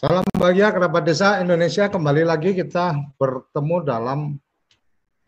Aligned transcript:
Salam 0.00 0.24
bahagia 0.32 0.72
kerabat 0.72 1.04
desa 1.04 1.44
Indonesia. 1.44 1.92
Kembali 1.92 2.24
lagi 2.24 2.56
kita 2.56 2.96
bertemu 3.20 3.76
dalam 3.84 4.32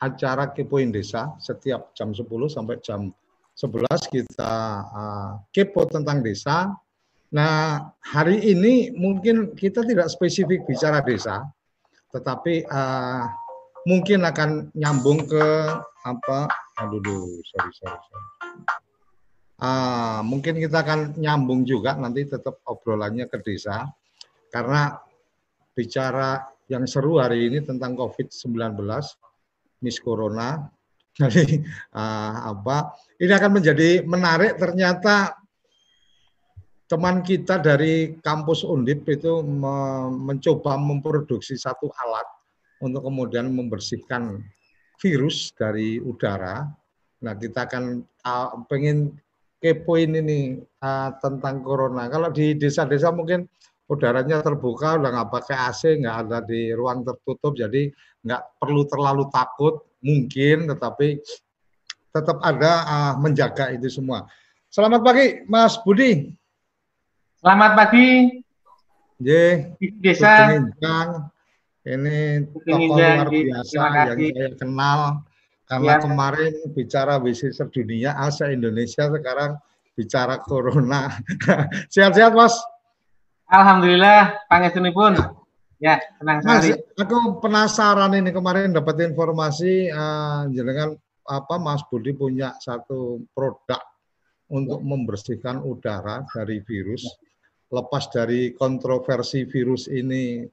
acara 0.00 0.48
Kepoin 0.48 0.88
Desa 0.88 1.36
setiap 1.36 1.92
jam 1.92 2.16
10 2.16 2.24
sampai 2.48 2.80
jam 2.80 3.12
11 3.52 3.84
kita 4.08 4.54
uh, 4.88 5.32
kepo 5.52 5.84
tentang 5.92 6.24
desa. 6.24 6.72
Nah, 7.32 7.80
hari 8.04 8.44
ini 8.44 8.92
mungkin 8.92 9.56
kita 9.56 9.80
tidak 9.88 10.12
spesifik 10.12 10.68
bicara 10.68 11.00
desa, 11.00 11.48
tetapi 12.12 12.68
uh, 12.68 13.24
mungkin 13.88 14.28
akan 14.28 14.68
nyambung 14.76 15.24
ke 15.24 15.46
apa? 16.04 16.44
Aduh, 16.84 17.40
sorry, 17.48 17.72
sorry, 17.72 18.00
sorry. 18.04 18.28
Uh, 19.62 20.20
mungkin 20.28 20.60
kita 20.60 20.84
akan 20.84 21.16
nyambung 21.16 21.64
juga 21.64 21.96
nanti 21.96 22.28
tetap 22.28 22.60
obrolannya 22.66 23.30
ke 23.30 23.38
desa 23.40 23.86
karena 24.50 24.98
bicara 25.72 26.42
yang 26.68 26.84
seru 26.84 27.16
hari 27.16 27.48
ini 27.48 27.64
tentang 27.64 27.96
COVID-19, 27.96 28.76
Miss 29.80 29.96
Corona. 30.04 30.68
Jadi 31.16 31.64
uh, 31.96 32.36
apa? 32.52 32.92
Ini 33.16 33.32
akan 33.32 33.52
menjadi 33.56 34.04
menarik. 34.04 34.56
Ternyata 34.60 35.41
teman 36.92 37.24
kita 37.24 37.56
dari 37.56 38.20
kampus 38.20 38.68
Undip 38.68 39.08
itu 39.08 39.40
me 39.40 40.12
mencoba 40.12 40.76
memproduksi 40.76 41.56
satu 41.56 41.88
alat 41.88 42.28
untuk 42.84 43.08
kemudian 43.08 43.48
membersihkan 43.48 44.44
virus 45.00 45.56
dari 45.56 45.96
udara. 46.04 46.68
Nah, 47.24 47.32
kita 47.32 47.64
akan 47.64 48.04
uh, 48.28 48.60
pengen 48.68 49.16
kepoin 49.56 50.20
ini 50.20 50.60
uh, 50.84 51.16
tentang 51.16 51.64
corona. 51.64 52.12
Kalau 52.12 52.28
di 52.28 52.60
desa-desa 52.60 53.08
mungkin 53.08 53.48
udaranya 53.88 54.44
terbuka, 54.44 55.00
udah 55.00 55.10
nggak 55.16 55.30
pakai 55.32 55.56
AC, 55.72 55.96
nggak 55.96 56.16
ada 56.28 56.38
di 56.44 56.76
ruang 56.76 57.08
tertutup, 57.08 57.56
jadi 57.56 57.88
nggak 58.20 58.60
perlu 58.60 58.84
terlalu 58.84 59.32
takut, 59.32 59.80
mungkin, 60.04 60.68
tetapi 60.68 61.24
tetap 62.12 62.36
ada 62.44 62.72
uh, 62.84 63.14
menjaga 63.16 63.72
itu 63.72 63.88
semua. 63.88 64.28
Selamat 64.68 65.00
pagi, 65.00 65.40
Mas 65.48 65.80
Budi. 65.80 66.41
Selamat 67.42 67.74
pagi. 67.74 68.38
Ye, 69.18 69.74
desa. 69.98 70.62
Ini 71.82 72.46
tokoh 72.54 72.94
luar 72.94 73.26
biasa 73.26 73.74
yang 73.74 74.14
saya 74.14 74.48
kenal 74.54 75.00
karena 75.66 75.92
ya. 75.98 76.06
kemarin 76.06 76.54
bicara 76.70 77.18
WC 77.18 77.50
sedunia, 77.50 78.14
Asia 78.14 78.46
Indonesia 78.46 79.10
sekarang 79.10 79.58
bicara 79.98 80.38
corona. 80.38 81.18
Sehat-sehat, 81.90 82.30
Mas. 82.30 82.54
Alhamdulillah, 83.50 84.38
pun. 84.94 85.18
Ya, 85.82 85.98
senang 86.22 86.46
sekali. 86.46 86.78
Mas, 86.78 86.94
aku 86.94 87.42
penasaran 87.42 88.14
ini 88.22 88.30
kemarin 88.30 88.70
dapat 88.70 89.02
informasi 89.02 89.90
uh, 89.90 90.46
jenengan 90.46 90.94
apa 91.26 91.58
Mas 91.58 91.82
Budi 91.90 92.14
punya 92.14 92.54
satu 92.62 93.26
produk 93.34 93.82
untuk 94.52 94.84
membersihkan 94.84 95.64
udara 95.64 96.28
dari 96.28 96.60
virus. 96.60 97.08
Lepas 97.72 98.12
dari 98.12 98.52
kontroversi 98.52 99.48
virus 99.48 99.88
ini 99.88 100.44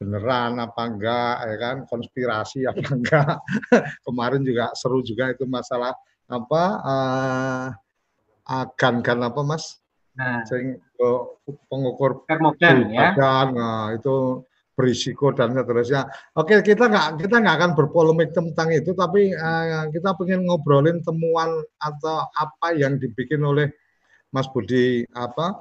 beneran 0.00 0.58
apa 0.58 0.82
enggak 0.82 1.36
ya 1.46 1.56
kan 1.62 1.76
konspirasi 1.86 2.66
apa 2.66 2.90
enggak 2.90 3.38
kemarin 4.08 4.42
juga 4.42 4.74
seru 4.74 4.98
juga 4.98 5.30
itu 5.30 5.46
masalah 5.46 5.94
apa 6.26 6.62
uh, 6.82 7.66
agan 8.50 8.98
kan 8.98 9.22
apa 9.22 9.46
mas 9.46 9.78
Nah, 10.12 10.44
sing 10.44 10.76
pengukur 11.72 12.28
termogan 12.28 12.92
ya. 12.92 13.16
Nah, 13.48 13.96
itu 13.96 14.44
berisiko 14.72 15.36
dan 15.36 15.52
seterusnya. 15.52 16.08
Oke, 16.36 16.64
kita 16.64 16.88
nggak 16.88 17.26
kita 17.26 17.36
nggak 17.44 17.56
akan 17.60 17.72
berpolemik 17.76 18.32
tentang 18.32 18.72
itu, 18.72 18.96
tapi 18.96 19.32
uh, 19.36 19.88
kita 19.92 20.16
pengen 20.16 20.48
ngobrolin 20.48 21.04
temuan 21.04 21.60
atau 21.76 22.24
apa 22.32 22.72
yang 22.72 22.96
dibikin 22.96 23.44
oleh 23.44 23.68
Mas 24.32 24.48
Budi 24.48 25.04
apa 25.12 25.60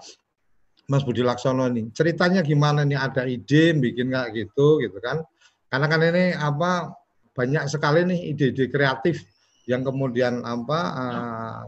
Mas 0.88 1.04
Budi 1.04 1.24
Laksono 1.24 1.68
ini. 1.68 1.92
Ceritanya 1.92 2.44
gimana 2.44 2.88
nih? 2.88 3.00
Ada 3.00 3.28
ide 3.28 3.76
bikin 3.76 4.12
nggak 4.12 4.28
gitu, 4.36 4.80
gitu 4.84 4.98
kan? 5.04 5.24
Karena 5.72 5.88
kan 5.88 6.02
ini 6.04 6.36
apa 6.36 6.92
banyak 7.32 7.64
sekali 7.72 8.04
nih 8.04 8.36
ide-ide 8.36 8.68
kreatif 8.68 9.24
yang 9.68 9.88
kemudian 9.88 10.44
apa 10.44 10.80
uh, 10.92 11.60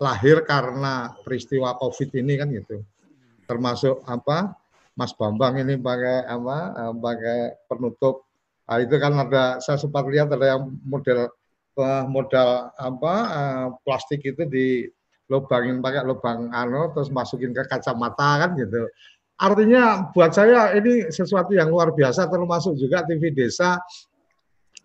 lahir 0.00 0.44
karena 0.48 1.12
peristiwa 1.20 1.76
COVID 1.76 2.08
ini 2.16 2.40
kan 2.40 2.48
gitu. 2.52 2.80
Termasuk 3.44 4.00
apa 4.08 4.56
Mas 4.94 5.10
Bambang 5.14 5.58
ini 5.58 5.74
pakai 5.74 6.26
apa 6.26 6.56
eh, 6.74 6.94
pakai 6.94 7.38
penutup. 7.66 8.26
Nah, 8.64 8.80
itu 8.80 8.96
kan 8.96 9.12
ada 9.12 9.60
saya 9.60 9.76
sempat 9.76 10.08
lihat 10.08 10.32
ada 10.32 10.56
yang 10.56 10.72
model 10.86 11.28
uh, 11.76 12.04
modal 12.08 12.72
apa 12.78 13.14
uh, 13.28 13.66
plastik 13.84 14.24
itu 14.24 14.46
di 14.48 14.88
lubangin 15.28 15.84
pakai 15.84 16.04
lubang 16.06 16.48
ano 16.52 16.92
terus 16.96 17.12
masukin 17.12 17.52
ke 17.52 17.66
kacamata 17.68 18.46
kan 18.46 18.50
gitu. 18.56 18.88
Artinya 19.34 20.14
buat 20.14 20.30
saya 20.30 20.72
ini 20.78 21.10
sesuatu 21.10 21.52
yang 21.52 21.68
luar 21.68 21.90
biasa 21.90 22.30
termasuk 22.30 22.78
juga 22.78 23.02
TV 23.02 23.34
desa 23.34 23.82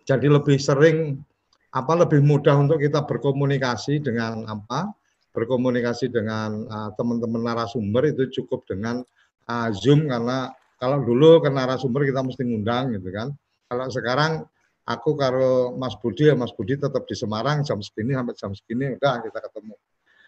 jadi 0.04 0.26
lebih 0.26 0.58
sering 0.58 1.22
apa 1.70 1.94
lebih 1.94 2.18
mudah 2.18 2.58
untuk 2.58 2.82
kita 2.82 3.06
berkomunikasi 3.06 4.02
dengan 4.02 4.42
apa 4.50 4.90
berkomunikasi 5.30 6.10
dengan 6.10 6.66
uh, 6.66 6.90
teman-teman 6.98 7.46
narasumber 7.46 8.10
itu 8.10 8.42
cukup 8.42 8.66
dengan 8.66 9.06
uh, 9.50 9.68
Zoom 9.74 10.06
karena 10.06 10.54
kalau 10.78 11.02
dulu 11.02 11.42
ke 11.42 11.50
narasumber 11.50 12.06
kita 12.06 12.22
mesti 12.22 12.46
ngundang 12.46 12.94
gitu 12.94 13.10
kan. 13.10 13.34
Kalau 13.66 13.86
sekarang 13.90 14.46
aku 14.88 15.14
kalau 15.18 15.76
Mas 15.76 15.94
Budi 15.98 16.30
ya 16.30 16.34
Mas 16.38 16.54
Budi 16.54 16.78
tetap 16.78 17.04
di 17.04 17.14
Semarang 17.18 17.66
jam 17.66 17.82
segini 17.82 18.14
sampai 18.16 18.34
jam 18.38 18.50
segini 18.54 18.96
udah 18.96 19.20
kita 19.20 19.38
ketemu. 19.44 19.74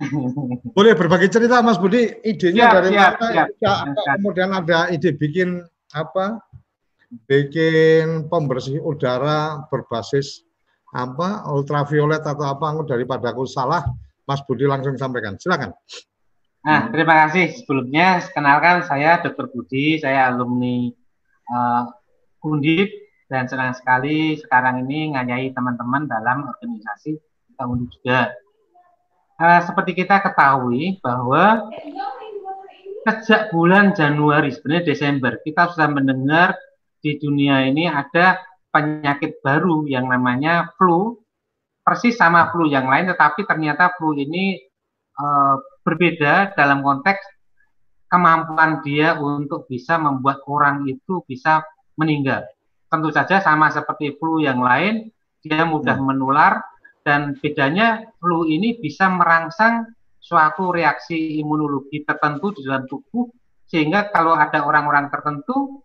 Boleh 0.77 0.93
berbagi 0.99 1.31
cerita 1.31 1.63
Mas 1.63 1.79
Budi, 1.79 2.11
idenya 2.27 2.69
siap, 2.69 2.75
dari 2.75 2.89
siap, 2.93 3.13
mana? 3.17 3.31
Siap, 3.33 3.49
ya, 3.49 3.85
siap. 3.95 4.17
Kemudian 4.19 4.51
ada 4.51 4.79
ide 4.91 5.11
bikin 5.15 5.63
apa? 5.95 6.43
Bikin 7.29 8.29
pembersih 8.33 8.81
udara 8.81 9.69
berbasis 9.69 10.45
apa 10.93 11.49
ultraviolet 11.49 12.25
atau 12.25 12.45
apa 12.45 12.85
daripada 12.85 13.33
aku 13.33 13.49
salah 13.49 13.85
Mas 14.29 14.41
Budi 14.45 14.69
langsung 14.69 14.97
sampaikan. 15.01 15.41
Silakan. 15.41 15.73
Nah, 16.63 16.95
terima 16.95 17.27
kasih. 17.27 17.59
Sebelumnya, 17.59 18.23
kenalkan 18.31 18.87
saya 18.87 19.19
Dr. 19.19 19.51
Budi, 19.51 19.99
saya 19.99 20.31
alumni 20.31 20.95
uh, 21.51 21.91
Undip 22.47 22.87
dan 23.27 23.51
senang 23.51 23.75
sekali 23.75 24.39
sekarang 24.39 24.87
ini 24.87 25.15
nganyai 25.15 25.51
teman-teman 25.51 26.07
dalam 26.07 26.47
organisasi 26.47 27.19
kita 27.19 27.63
Undip 27.67 27.91
juga. 27.99 28.31
Uh, 29.43 29.59
seperti 29.67 30.07
kita 30.07 30.23
ketahui 30.23 31.03
bahwa 31.03 31.67
sejak 33.11 33.51
bulan 33.51 33.91
Januari, 33.99 34.55
sebenarnya 34.55 34.95
Desember, 34.95 35.43
kita 35.43 35.75
sudah 35.75 35.91
mendengar 35.91 36.55
di 37.03 37.19
dunia 37.19 37.67
ini 37.67 37.91
ada 37.91 38.39
penyakit 38.71 39.43
baru 39.43 39.91
yang 39.91 40.07
namanya 40.07 40.71
flu 40.79 41.19
persis 41.83 42.15
sama 42.15 42.55
flu 42.55 42.71
yang 42.71 42.87
lain, 42.87 43.11
tetapi 43.11 43.43
ternyata 43.43 43.91
flu 43.99 44.15
ini 44.15 44.63
e, 45.13 45.27
berbeda 45.85 46.57
dalam 46.57 46.81
konteks 46.81 47.23
kemampuan 48.13 48.85
dia 48.85 49.17
untuk 49.17 49.65
bisa 49.65 49.97
membuat 49.97 50.45
orang 50.45 50.85
itu 50.85 51.25
bisa 51.25 51.65
meninggal. 51.97 52.45
Tentu 52.93 53.09
saja 53.09 53.41
sama 53.41 53.73
seperti 53.73 54.21
flu 54.21 54.45
yang 54.45 54.61
lain, 54.61 55.09
dia 55.41 55.65
mudah 55.65 55.97
hmm. 55.97 56.07
menular 56.13 56.61
dan 57.03 57.35
bedanya 57.41 58.05
flu 58.21 58.45
ini 58.47 58.77
bisa 58.79 59.09
merangsang 59.09 59.91
suatu 60.23 60.71
reaksi 60.71 61.43
imunologi 61.43 62.07
tertentu 62.07 62.55
di 62.55 62.63
dalam 62.63 62.87
tubuh 62.87 63.27
sehingga 63.67 64.13
kalau 64.15 64.39
ada 64.39 64.63
orang-orang 64.63 65.11
tertentu 65.11 65.83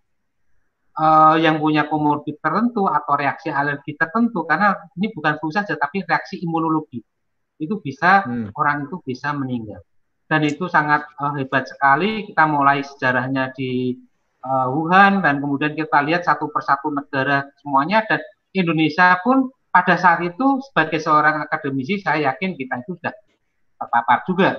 uh, 0.93 1.35
yang 1.41 1.57
punya 1.57 1.89
komorbid 1.89 2.37
tertentu 2.37 2.85
atau 2.85 3.17
reaksi 3.17 3.49
alergi 3.49 3.97
tertentu 3.97 4.45
karena 4.45 4.77
ini 4.93 5.09
bukan 5.09 5.41
flu 5.41 5.49
saja 5.49 5.73
tapi 5.73 6.05
reaksi 6.05 6.37
imunologi 6.45 7.01
itu 7.57 7.81
bisa 7.81 8.25
hmm. 8.25 8.53
orang 8.53 8.85
itu 8.85 9.01
bisa 9.01 9.33
meninggal. 9.33 9.81
Dan 10.27 10.43
itu 10.43 10.67
sangat 10.67 11.07
uh, 11.17 11.33
hebat 11.39 11.65
sekali. 11.65 12.27
Kita 12.27 12.43
mulai 12.45 12.83
sejarahnya 12.83 13.55
di 13.55 13.95
uh, 14.43 14.67
Wuhan 14.69 15.23
dan 15.23 15.39
kemudian 15.39 15.73
kita 15.73 16.03
lihat 16.03 16.27
satu 16.27 16.51
persatu 16.51 16.91
negara 16.91 17.47
semuanya. 17.63 18.03
Dan 18.05 18.19
Indonesia 18.51 19.17
pun 19.23 19.49
pada 19.71 19.95
saat 19.95 20.19
itu 20.25 20.59
sebagai 20.67 20.99
seorang 20.99 21.43
akademisi 21.43 22.01
saya 22.01 22.33
yakin 22.33 22.57
kita 22.57 22.81
itu 22.83 22.97
sudah 22.99 23.13
terpapar 23.77 24.21
juga. 24.27 24.51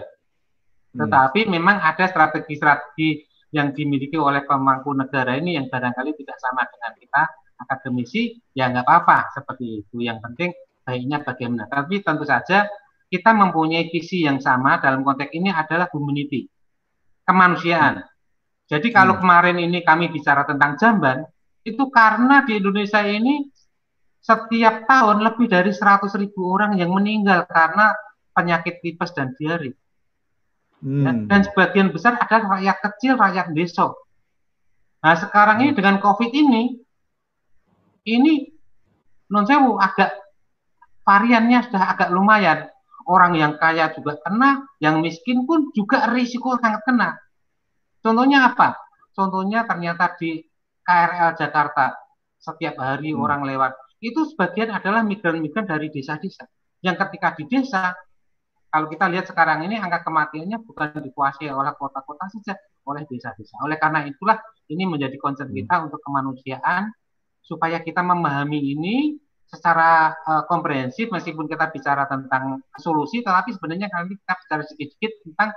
Hmm. 0.88 1.04
tetapi 1.04 1.52
memang 1.52 1.84
ada 1.84 2.08
strategi-strategi 2.08 3.28
yang 3.52 3.76
dimiliki 3.76 4.16
oleh 4.16 4.40
pemangku 4.48 4.88
negara 4.96 5.36
ini 5.36 5.60
yang 5.60 5.68
barangkali 5.68 6.16
tidak 6.16 6.40
sama 6.40 6.64
dengan 6.64 6.92
kita 6.96 7.22
akademisi. 7.60 8.40
Ya 8.56 8.72
nggak 8.72 8.88
apa-apa 8.88 9.28
seperti 9.36 9.84
itu. 9.84 10.00
Yang 10.00 10.18
penting 10.24 10.50
baiknya 10.88 11.20
bagaimana. 11.20 11.68
Tapi 11.68 12.00
tentu 12.00 12.24
saja 12.24 12.64
kita 13.08 13.32
mempunyai 13.32 13.88
visi 13.88 14.24
yang 14.24 14.38
sama 14.38 14.80
dalam 14.80 15.02
konteks 15.02 15.32
ini 15.32 15.48
adalah 15.52 15.88
humanity 15.92 16.48
kemanusiaan 17.24 18.04
jadi 18.68 18.88
kalau 18.92 19.16
hmm. 19.16 19.20
kemarin 19.24 19.56
ini 19.58 19.78
kami 19.82 20.12
bicara 20.12 20.44
tentang 20.44 20.76
jamban 20.76 21.24
itu 21.64 21.88
karena 21.92 22.44
di 22.44 22.60
Indonesia 22.60 23.00
ini 23.04 23.48
setiap 24.20 24.84
tahun 24.84 25.24
lebih 25.24 25.48
dari 25.48 25.72
100 25.72 26.04
ribu 26.20 26.52
orang 26.52 26.76
yang 26.76 26.92
meninggal 26.92 27.48
karena 27.48 27.96
penyakit 28.36 28.84
tipes 28.84 29.12
dan 29.16 29.32
diare 29.36 29.72
Hmm. 30.78 31.26
Dan 31.26 31.42
sebagian 31.42 31.90
besar 31.90 32.14
adalah 32.22 32.58
rakyat 32.58 32.76
kecil, 32.78 33.18
rakyat 33.18 33.50
desa. 33.50 33.90
Nah 35.02 35.14
sekarang 35.18 35.66
ini 35.66 35.70
hmm. 35.74 35.78
dengan 35.78 35.96
COVID 35.98 36.30
ini, 36.30 36.62
ini 38.06 38.46
non 39.28 39.44
sewu 39.44 39.76
agak 39.78 40.14
variannya 41.02 41.66
sudah 41.66 41.82
agak 41.98 42.08
lumayan. 42.14 42.70
Orang 43.08 43.40
yang 43.40 43.56
kaya 43.56 43.88
juga 43.96 44.20
kena, 44.20 44.68
yang 44.84 45.00
miskin 45.00 45.48
pun 45.48 45.72
juga 45.72 46.12
risiko 46.12 46.60
sangat 46.60 46.84
kena. 46.84 47.16
Contohnya 48.04 48.52
apa? 48.52 48.76
Contohnya 49.16 49.64
ternyata 49.64 50.12
di 50.20 50.44
KRL 50.84 51.32
Jakarta 51.40 51.96
setiap 52.36 52.78
hari 52.78 53.16
hmm. 53.16 53.20
orang 53.20 53.42
lewat 53.48 53.72
itu 53.98 54.28
sebagian 54.30 54.70
adalah 54.70 55.02
migran-migran 55.02 55.66
dari 55.66 55.90
desa-desa 55.90 56.46
yang 56.86 56.94
ketika 56.94 57.34
di 57.34 57.50
desa 57.50 57.90
kalau 58.68 58.86
kita 58.86 59.08
lihat 59.08 59.26
sekarang 59.26 59.64
ini 59.64 59.80
angka 59.80 60.04
kematiannya 60.04 60.60
bukan 60.60 61.00
dikuasai 61.00 61.48
oleh 61.48 61.72
kota-kota 61.72 62.28
saja, 62.28 62.52
oleh 62.84 63.08
desa-desa. 63.08 63.56
Oleh 63.64 63.80
karena 63.80 64.04
itulah 64.04 64.36
ini 64.68 64.84
menjadi 64.84 65.16
concern 65.16 65.48
kita 65.56 65.80
hmm. 65.80 65.84
untuk 65.88 66.00
kemanusiaan 66.04 66.92
supaya 67.40 67.80
kita 67.80 68.04
memahami 68.04 68.60
ini 68.76 68.96
secara 69.48 70.12
uh, 70.28 70.44
komprehensif 70.44 71.08
meskipun 71.08 71.48
kita 71.48 71.72
bicara 71.72 72.04
tentang 72.04 72.60
solusi 72.76 73.24
tetapi 73.24 73.56
sebenarnya 73.56 73.88
nanti 73.88 74.20
kita 74.20 74.34
bicara 74.44 74.62
sedikit-sedikit 74.68 75.12
tentang 75.24 75.50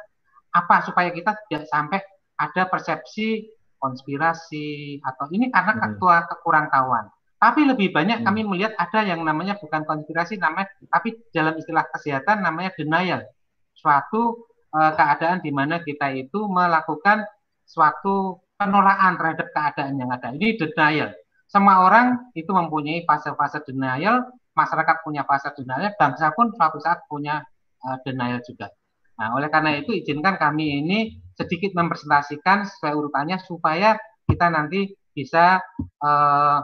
apa 0.52 0.76
supaya 0.84 1.12
kita 1.12 1.36
tidak 1.48 1.68
sampai 1.68 2.00
ada 2.40 2.64
persepsi 2.68 3.52
konspirasi 3.82 5.02
atau 5.02 5.26
ini 5.34 5.50
karena 5.50 5.74
hmm. 5.74 5.82
ketua 5.82 6.16
kekurang 6.30 6.70
tahuan. 6.70 7.10
Tapi 7.42 7.66
lebih 7.66 7.90
banyak 7.90 8.22
hmm. 8.22 8.26
kami 8.30 8.42
melihat 8.46 8.78
ada 8.78 9.02
yang 9.02 9.26
namanya 9.26 9.58
bukan 9.58 9.82
konspirasi, 9.86 10.38
namanya 10.38 10.70
tapi 10.94 11.18
dalam 11.34 11.58
istilah 11.58 11.90
kesehatan 11.90 12.46
namanya 12.46 12.70
denial. 12.78 13.26
Suatu 13.74 14.46
uh, 14.70 14.92
keadaan 14.94 15.42
di 15.42 15.50
mana 15.50 15.82
kita 15.82 16.14
itu 16.14 16.46
melakukan 16.46 17.26
suatu 17.66 18.46
penolakan 18.62 19.18
terhadap 19.18 19.48
keadaan 19.50 19.98
yang 19.98 20.14
ada. 20.14 20.30
Ini 20.30 20.62
denial. 20.62 21.10
Semua 21.52 21.84
orang 21.84 22.32
itu 22.32 22.48
mempunyai 22.48 23.04
fase-fase 23.04 23.60
denial, 23.68 24.24
masyarakat 24.56 25.04
punya 25.04 25.28
fase 25.28 25.52
denial, 25.60 25.92
bangsa 26.00 26.32
pun 26.32 26.48
suatu 26.56 26.80
saat 26.80 27.04
punya 27.12 27.44
uh, 27.84 27.98
denial 28.08 28.40
juga. 28.48 28.72
Nah, 29.20 29.36
oleh 29.36 29.52
karena 29.52 29.76
itu 29.76 29.92
izinkan 29.92 30.40
kami 30.40 30.80
ini 30.80 31.20
sedikit 31.36 31.76
mempresentasikan 31.76 32.64
sesuai 32.72 32.94
urutannya 32.96 33.38
supaya 33.44 34.00
kita 34.32 34.48
nanti 34.48 34.96
bisa 35.12 35.60
uh, 36.00 36.64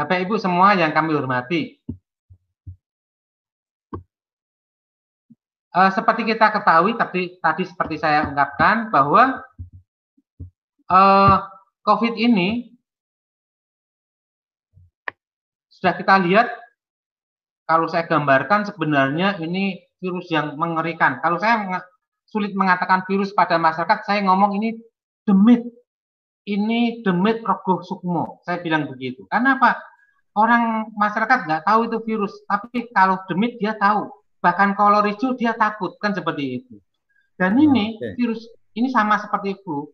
Bapak 0.00 0.24
Ibu 0.24 0.40
semua 0.40 0.72
yang 0.72 0.96
kami 0.96 1.12
hormati. 1.12 1.76
Uh, 5.70 5.90
seperti 5.94 6.26
kita 6.26 6.50
ketahui 6.50 6.98
tadi 6.98 7.38
tadi 7.38 7.62
seperti 7.62 7.94
saya 8.02 8.26
ungkapkan 8.26 8.90
bahwa 8.90 9.38
uh, 10.90 11.36
COVID 11.86 12.18
ini 12.18 12.74
sudah 15.70 15.94
kita 15.94 16.18
lihat 16.26 16.50
kalau 17.70 17.86
saya 17.86 18.02
gambarkan 18.10 18.66
sebenarnya 18.66 19.38
ini 19.38 19.78
virus 20.02 20.26
yang 20.34 20.58
mengerikan. 20.58 21.22
Kalau 21.22 21.38
saya 21.38 21.80
sulit 22.26 22.50
mengatakan 22.52 23.06
virus 23.06 23.30
pada 23.30 23.54
masyarakat, 23.56 24.02
saya 24.02 24.26
ngomong 24.26 24.58
ini 24.58 24.74
demit 25.22 25.62
ini 26.50 27.04
demit 27.06 27.46
rogoh 27.46 27.84
sukmo. 27.86 28.42
Saya 28.42 28.58
bilang 28.58 28.90
begitu. 28.90 29.22
Karena 29.30 29.54
apa? 29.54 29.78
Orang 30.34 30.94
masyarakat 30.94 31.46
nggak 31.46 31.62
tahu 31.66 31.80
itu 31.90 31.98
virus, 32.06 32.34
tapi 32.46 32.90
kalau 32.90 33.18
demit 33.30 33.58
dia 33.62 33.74
tahu. 33.78 34.08
Bahkan 34.40 34.72
kolor 34.76 35.04
hijau 35.04 35.36
dia 35.36 35.52
takut, 35.52 35.96
kan 36.00 36.16
seperti 36.16 36.64
itu. 36.64 36.76
Dan 37.36 37.56
ini 37.56 37.96
okay. 37.96 38.16
virus 38.16 38.44
ini 38.76 38.88
sama 38.92 39.20
seperti 39.20 39.56
flu. 39.60 39.88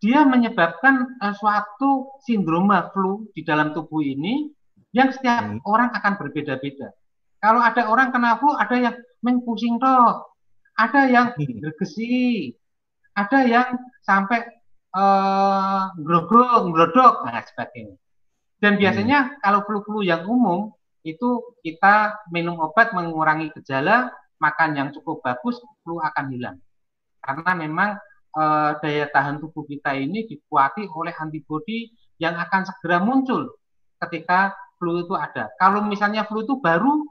Dia 0.00 0.24
menyebabkan 0.24 1.20
uh, 1.20 1.34
suatu 1.36 2.16
sindroma 2.24 2.88
flu 2.92 3.28
di 3.36 3.44
dalam 3.44 3.76
tubuh 3.76 4.00
ini 4.00 4.48
yang 4.96 5.12
setiap 5.12 5.44
hmm. 5.44 5.60
orang 5.68 5.92
akan 5.92 6.16
berbeda-beda. 6.16 6.96
Kalau 7.40 7.60
ada 7.60 7.88
orang 7.88 8.12
kena 8.12 8.36
flu, 8.40 8.52
ada 8.56 8.76
yang 8.76 8.96
mengpusing 9.20 9.76
toh, 9.76 10.32
ada 10.76 11.00
yang 11.08 11.36
hmm. 11.36 11.60
bergesi, 11.60 12.52
ada 13.12 13.44
yang 13.44 13.68
sampai 14.00 14.44
uh, 14.96 15.92
grogro, 16.00 16.72
glodok, 16.72 17.28
nah 17.28 17.44
sebagainya. 17.44 17.96
Dan 18.60 18.76
hmm. 18.76 18.80
biasanya 18.80 19.18
hmm. 19.20 19.32
kalau 19.44 19.60
flu-flu 19.68 20.00
yang 20.04 20.24
umum 20.24 20.72
itu 21.02 21.56
kita 21.64 22.26
minum 22.28 22.60
obat 22.60 22.92
mengurangi 22.92 23.48
gejala, 23.56 24.12
makan 24.40 24.70
yang 24.76 24.88
cukup 24.92 25.24
bagus, 25.24 25.60
flu 25.84 26.00
akan 26.00 26.26
hilang. 26.32 26.56
Karena 27.20 27.52
memang 27.56 27.90
uh, 28.36 28.76
daya 28.80 29.08
tahan 29.08 29.40
tubuh 29.40 29.64
kita 29.68 29.96
ini 29.96 30.24
dikuati 30.28 30.88
oleh 30.88 31.12
antibodi 31.16 31.92
yang 32.20 32.36
akan 32.36 32.68
segera 32.68 33.00
muncul 33.00 33.56
ketika 34.00 34.56
flu 34.80 35.04
itu 35.04 35.12
ada. 35.16 35.52
Kalau 35.60 35.84
misalnya 35.84 36.24
flu 36.24 36.44
itu 36.44 36.56
baru, 36.60 37.04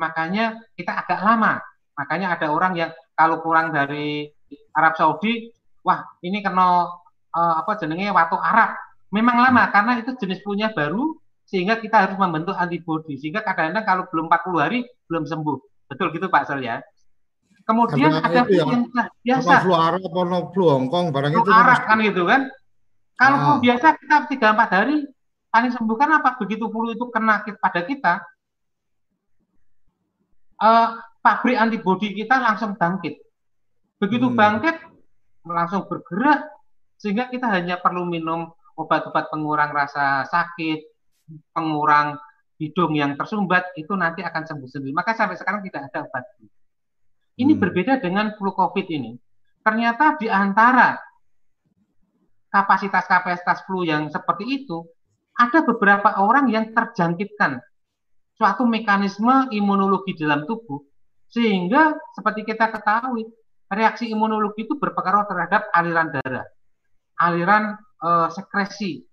makanya 0.00 0.56
kita 0.76 1.04
agak 1.04 1.20
lama. 1.20 1.60
Makanya 1.96 2.32
ada 2.32 2.48
orang 2.48 2.72
yang 2.72 2.90
kalau 3.12 3.44
kurang 3.44 3.76
dari 3.76 4.32
Arab 4.72 4.96
Saudi 4.96 5.52
wah 5.84 6.00
ini 6.24 6.40
kena 6.40 6.88
uh, 7.36 7.54
apa 7.60 7.76
jenenge 7.76 8.08
waktu 8.08 8.36
Arab. 8.40 8.72
Memang 9.12 9.36
lama 9.42 9.68
hmm. 9.68 9.72
karena 9.74 9.92
itu 10.00 10.10
jenis 10.16 10.40
punya 10.40 10.72
baru 10.72 11.19
sehingga 11.50 11.82
kita 11.82 12.06
harus 12.06 12.16
membentuk 12.16 12.54
antibodi 12.54 13.18
sehingga 13.18 13.42
kadang-kadang 13.42 13.82
kalau 13.82 14.04
belum 14.06 14.30
40 14.30 14.62
hari 14.62 14.78
belum 15.10 15.26
sembuh. 15.26 15.58
Betul 15.90 16.14
gitu 16.14 16.30
Pak 16.30 16.46
Sel 16.46 16.62
ya. 16.62 16.78
Kemudian 17.66 18.14
Karena 18.14 18.22
ada 18.22 18.40
flu 18.46 18.54
yang 18.54 18.86
biasa. 19.26 19.52
Flu 19.66 19.74
Arab 19.74 20.02
atau 20.06 20.50
flu 20.54 20.64
Hongkong 20.70 21.10
barang 21.10 21.32
flu 21.34 21.42
itu 21.42 21.50
Arab 21.50 21.80
kan 21.82 21.98
gitu 22.06 22.22
kan. 22.22 22.40
Kalau 23.18 23.36
ah. 23.36 23.42
flu 23.42 23.54
biasa 23.66 23.86
kita 23.98 24.16
3 24.30 24.54
4 24.54 24.78
hari 24.78 24.96
paling 25.50 25.72
sembuh 25.74 25.96
kan 25.98 26.10
apa? 26.22 26.38
Begitu 26.38 26.70
flu 26.70 26.94
itu 26.94 27.04
kena 27.10 27.42
pada 27.42 27.80
kita 27.82 28.14
uh, 30.62 30.88
pabrik 31.18 31.58
antibodi 31.58 32.14
kita 32.14 32.38
langsung 32.38 32.78
bangkit. 32.78 33.18
Begitu 33.98 34.30
hmm. 34.30 34.38
bangkit 34.38 34.76
langsung 35.50 35.90
bergerak 35.90 36.46
sehingga 37.00 37.26
kita 37.26 37.50
hanya 37.50 37.80
perlu 37.80 38.06
minum 38.06 38.52
obat-obat 38.76 39.28
pengurang 39.28 39.72
rasa 39.72 40.24
sakit, 40.28 40.89
pengurang 41.52 42.18
hidung 42.60 42.92
yang 42.92 43.16
tersumbat 43.16 43.72
itu 43.76 43.92
nanti 43.96 44.20
akan 44.20 44.42
sembuh 44.44 44.68
sendiri. 44.68 44.92
Maka 44.92 45.16
sampai 45.16 45.36
sekarang 45.40 45.64
tidak 45.64 45.90
ada 45.90 46.04
obat. 46.04 46.24
Ini 47.40 47.52
hmm. 47.56 47.60
berbeda 47.60 47.92
dengan 48.02 48.36
flu 48.36 48.52
COVID 48.52 48.86
ini. 48.90 49.16
Ternyata 49.60 50.20
di 50.20 50.28
antara 50.28 50.96
kapasitas-kapasitas 52.50 53.64
flu 53.64 53.86
yang 53.86 54.10
seperti 54.12 54.64
itu, 54.64 54.84
ada 55.38 55.64
beberapa 55.64 56.20
orang 56.20 56.52
yang 56.52 56.74
terjangkitkan 56.76 57.62
suatu 58.36 58.64
mekanisme 58.64 59.52
imunologi 59.52 60.16
dalam 60.16 60.48
tubuh 60.48 60.80
sehingga 61.30 61.94
seperti 62.16 62.42
kita 62.42 62.72
ketahui 62.74 63.28
reaksi 63.70 64.10
imunologi 64.10 64.66
itu 64.66 64.74
berpengaruh 64.76 65.30
terhadap 65.30 65.70
aliran 65.70 66.10
darah, 66.10 66.46
aliran 67.22 67.78
uh, 68.02 68.28
sekresi. 68.32 69.06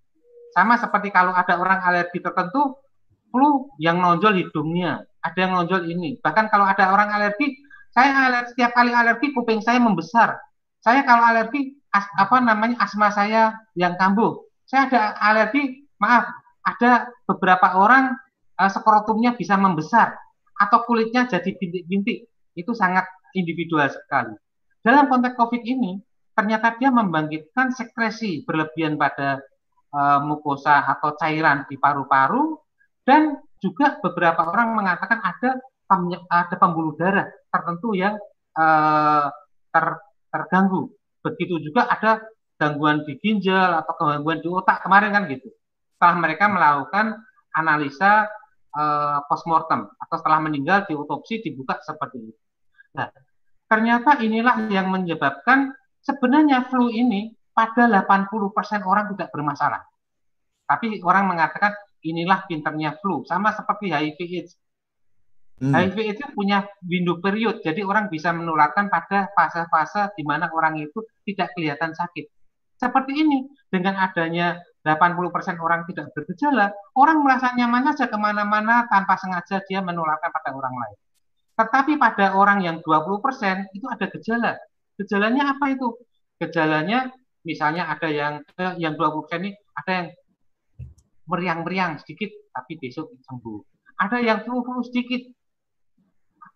Sama 0.58 0.74
seperti 0.82 1.14
kalau 1.14 1.38
ada 1.38 1.54
orang 1.62 1.86
alergi 1.86 2.18
tertentu, 2.18 2.82
flu 3.30 3.70
yang 3.78 4.02
nonjol 4.02 4.42
hidungnya, 4.42 5.06
ada 5.22 5.38
yang 5.38 5.54
nonjol 5.54 5.86
ini. 5.86 6.18
Bahkan 6.18 6.50
kalau 6.50 6.66
ada 6.66 6.90
orang 6.90 7.14
alergi, 7.14 7.62
saya 7.94 8.26
alergi, 8.26 8.58
setiap 8.58 8.74
kali 8.74 8.90
alergi 8.90 9.38
kuping 9.38 9.62
saya 9.62 9.78
membesar. 9.78 10.34
Saya 10.82 11.06
kalau 11.06 11.22
alergi 11.22 11.78
as, 11.94 12.10
apa 12.18 12.42
namanya 12.42 12.82
asma 12.82 13.14
saya 13.14 13.54
yang 13.78 13.94
kambuh. 14.02 14.42
Saya 14.66 14.90
ada 14.90 15.14
alergi, 15.22 15.86
maaf, 16.02 16.26
ada 16.66 17.06
beberapa 17.30 17.78
orang 17.78 18.18
uh, 18.58 18.72
skrotumnya 18.74 19.38
bisa 19.38 19.62
membesar 19.62 20.18
atau 20.58 20.82
kulitnya 20.90 21.30
jadi 21.30 21.54
bintik-bintik. 21.54 22.34
Itu 22.58 22.74
sangat 22.74 23.06
individual 23.38 23.94
sekali. 23.94 24.34
Dalam 24.82 25.06
konteks 25.06 25.38
COVID 25.38 25.62
ini, 25.62 26.02
ternyata 26.34 26.74
dia 26.82 26.90
membangkitkan 26.90 27.78
sekresi 27.78 28.42
berlebihan 28.42 28.98
pada 28.98 29.38
uh, 29.94 30.20
mukosa 30.24 30.84
atau 30.84 31.14
cairan 31.16 31.68
di 31.70 31.76
paru-paru 31.80 32.58
dan 33.08 33.40
juga 33.64 33.98
beberapa 34.04 34.48
orang 34.48 34.78
mengatakan 34.78 35.20
ada 35.24 35.58
ada 36.28 36.56
pembuluh 36.60 36.94
darah 37.00 37.32
tertentu 37.48 37.96
yang 37.96 38.20
uh, 38.60 39.32
ter, 39.72 39.86
terganggu. 40.28 40.92
Begitu 41.24 41.64
juga 41.64 41.88
ada 41.88 42.28
gangguan 42.60 43.08
di 43.08 43.16
ginjal 43.24 43.80
atau 43.80 43.94
gangguan 43.96 44.44
di 44.44 44.50
otak 44.52 44.84
kemarin 44.84 45.16
kan 45.16 45.24
gitu. 45.32 45.48
Setelah 45.96 46.16
mereka 46.20 46.46
melakukan 46.52 47.24
analisa 47.56 48.28
uh, 48.76 49.24
postmortem 49.32 49.88
atau 49.96 50.16
setelah 50.20 50.44
meninggal 50.44 50.84
di 50.86 50.94
otopsi 50.94 51.40
dibuka 51.42 51.80
seperti 51.82 52.36
itu. 52.36 52.42
Nah, 52.98 53.08
ternyata 53.70 54.20
inilah 54.20 54.68
yang 54.68 54.92
menyebabkan 54.92 55.72
sebenarnya 56.04 56.68
flu 56.68 56.90
ini 56.92 57.37
pada 57.58 57.90
80% 57.90 58.86
orang 58.86 59.18
tidak 59.18 59.34
bermasalah. 59.34 59.82
Tapi 60.70 61.02
orang 61.02 61.26
mengatakan 61.34 61.74
inilah 62.06 62.46
pinternya 62.46 63.02
flu, 63.02 63.26
sama 63.26 63.50
seperti 63.58 63.90
HIV 63.90 64.20
AIDS. 64.38 64.54
Hmm. 65.58 65.74
HIV 65.74 65.98
itu 66.14 66.22
punya 66.38 66.70
window 66.86 67.18
period, 67.18 67.66
jadi 67.66 67.82
orang 67.82 68.14
bisa 68.14 68.30
menularkan 68.30 68.94
pada 68.94 69.34
fase-fase 69.34 70.14
di 70.14 70.22
mana 70.22 70.46
orang 70.54 70.78
itu 70.78 71.02
tidak 71.26 71.50
kelihatan 71.58 71.98
sakit. 71.98 72.30
Seperti 72.78 73.26
ini, 73.26 73.50
dengan 73.74 73.98
adanya 73.98 74.62
80% 74.86 75.58
orang 75.58 75.82
tidak 75.90 76.14
bergejala, 76.14 76.70
orang 76.94 77.26
merasa 77.26 77.58
nyaman 77.58 77.90
saja 77.90 78.06
ke 78.06 78.18
mana-mana 78.22 78.86
tanpa 78.86 79.18
sengaja 79.18 79.66
dia 79.66 79.82
menularkan 79.82 80.30
pada 80.30 80.54
orang 80.54 80.78
lain. 80.78 80.98
Tetapi 81.58 81.98
pada 81.98 82.38
orang 82.38 82.62
yang 82.62 82.78
20% 82.86 83.74
itu 83.74 83.90
ada 83.90 84.06
gejala. 84.14 84.54
Gejalanya 85.02 85.58
apa 85.58 85.74
itu? 85.74 85.98
Gejalanya 86.38 87.10
misalnya 87.48 87.88
ada 87.88 88.12
yang 88.12 88.44
eh, 88.44 88.76
yang 88.76 89.00
20% 89.00 89.40
ini 89.40 89.56
ada 89.72 89.92
yang 90.04 90.08
meriang-meriang 91.28 92.04
sedikit 92.04 92.28
tapi 92.52 92.76
besok 92.76 93.16
sembuh. 93.24 93.60
Ada 94.04 94.20
yang 94.20 94.44
flu-flu 94.44 94.84
sedikit. 94.84 95.24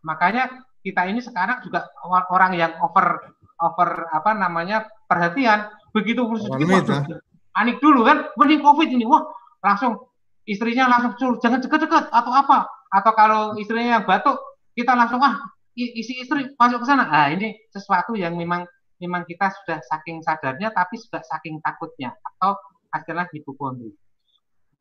Makanya 0.03 0.51
kita 0.83 1.07
ini 1.07 1.23
sekarang 1.23 1.63
juga 1.63 1.87
orang 2.03 2.57
yang 2.57 2.73
over 2.83 3.31
over 3.61 4.09
apa 4.09 4.33
namanya 4.33 4.89
perhatian 5.05 5.69
begitu 5.93 6.25
flu 6.25 6.41
sedikit 6.41 6.89
wah, 6.89 7.05
panik 7.53 7.77
dulu 7.77 8.01
kan 8.01 8.33
mending 8.33 8.65
covid 8.65 8.89
ini 8.89 9.05
wah 9.05 9.21
langsung 9.61 10.09
istrinya 10.49 10.89
langsung 10.89 11.13
suruh 11.21 11.37
jangan 11.37 11.61
deket-deket 11.61 12.09
atau 12.09 12.33
apa 12.33 12.65
atau 12.89 13.11
kalau 13.13 13.41
istrinya 13.61 14.01
yang 14.01 14.05
batuk 14.09 14.41
kita 14.73 14.97
langsung 14.97 15.21
ah 15.21 15.37
isi 15.77 16.25
istri 16.25 16.49
masuk 16.57 16.81
ke 16.81 16.85
sana 16.89 17.05
ah 17.13 17.29
ini 17.29 17.53
sesuatu 17.69 18.17
yang 18.17 18.33
memang 18.33 18.65
memang 19.01 19.25
kita 19.25 19.49
sudah 19.49 19.81
saking 19.81 20.21
sadarnya 20.21 20.69
tapi 20.69 21.01
sudah 21.01 21.25
saking 21.25 21.57
takutnya 21.65 22.13
atau 22.21 22.53
hasilnya 22.93 23.25
hipokondri 23.33 23.91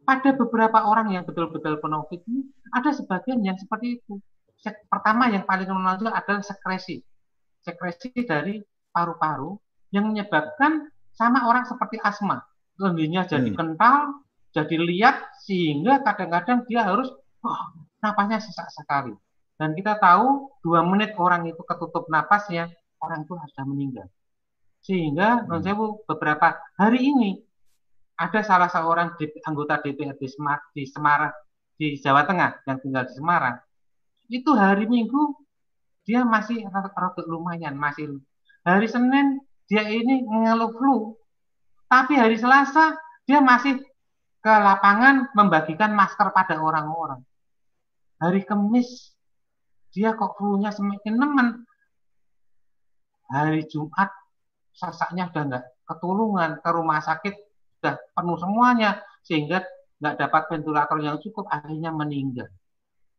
pada 0.05 0.35
beberapa 0.35 0.91
orang 0.91 1.13
yang 1.13 1.23
betul-betul 1.23 1.79
penuh 1.79 2.05
ini 2.11 2.49
ada 2.73 2.91
sebagian 2.91 3.45
yang 3.45 3.55
seperti 3.55 4.01
itu. 4.01 4.19
Pertama 4.91 5.33
yang 5.33 5.47
paling 5.49 5.69
menonjol 5.69 6.13
adalah 6.13 6.45
sekresi. 6.45 7.01
Sekresi 7.65 8.13
dari 8.25 8.61
paru-paru 8.93 9.57
yang 9.95 10.11
menyebabkan 10.11 10.89
sama 11.17 11.49
orang 11.49 11.65
seperti 11.69 12.01
asma. 12.01 12.41
Lendirnya 12.81 13.29
jadi 13.29 13.53
hmm. 13.53 13.57
kental, 13.57 14.25
jadi 14.57 14.77
liat, 14.81 15.17
sehingga 15.45 16.01
kadang-kadang 16.01 16.65
dia 16.65 16.89
harus, 16.89 17.09
oh, 17.45 17.63
napasnya 18.01 18.41
sesak 18.41 18.73
sekali. 18.73 19.13
Dan 19.61 19.77
kita 19.77 20.01
tahu 20.01 20.49
dua 20.65 20.81
menit 20.83 21.13
orang 21.21 21.45
itu 21.45 21.61
ketutup 21.61 22.09
napasnya, 22.09 22.73
orang 23.01 23.25
itu 23.25 23.33
sudah 23.37 23.67
meninggal. 23.67 24.07
Sehingga, 24.81 25.45
hmm. 25.45 26.09
beberapa 26.09 26.57
hari 26.81 27.01
ini 27.13 27.31
ada 28.21 28.41
salah 28.45 28.69
seorang 28.69 29.17
anggota 29.49 29.81
DPRD 29.81 30.21
di 30.77 30.85
Semarang 30.85 31.33
di 31.81 31.97
Jawa 31.97 32.29
Tengah 32.29 32.65
yang 32.69 32.79
tinggal 32.85 33.09
di 33.09 33.17
Semarang. 33.17 33.57
Itu 34.29 34.53
hari 34.53 34.85
Minggu 34.85 35.41
dia 36.05 36.25
masih 36.25 36.69
rada 36.69 37.23
lumayan 37.25 37.77
masih 37.77 38.21
hari 38.65 38.89
Senin 38.89 39.41
dia 39.69 39.85
ini 39.85 40.25
mengeluh 40.27 40.73
flu 40.75 40.97
tapi 41.89 42.17
hari 42.17 42.37
Selasa 42.37 42.97
dia 43.25 43.41
masih 43.41 43.81
ke 44.41 44.53
lapangan 44.53 45.29
membagikan 45.37 45.93
masker 45.93 46.33
pada 46.33 46.57
orang-orang. 46.61 47.21
Hari 48.21 48.45
Kamis 48.45 49.17
dia 49.93 50.13
kok 50.17 50.37
flu-nya 50.37 50.73
semakin 50.73 51.15
nemen 51.17 51.49
hari 53.31 53.65
Jumat 53.71 54.11
sesaknya 54.75 55.31
udah 55.31 55.43
nggak 55.47 55.65
ketulungan 55.87 56.51
ke 56.59 56.71
rumah 56.71 57.01
sakit 57.03 57.35
sudah 57.81 57.97
penuh 58.13 58.39
semuanya 58.39 58.91
sehingga 59.25 59.65
nggak 60.01 60.17
dapat 60.21 60.43
ventilator 60.51 60.99
yang 61.01 61.17
cukup 61.23 61.47
akhirnya 61.49 61.95
meninggal. 61.95 62.49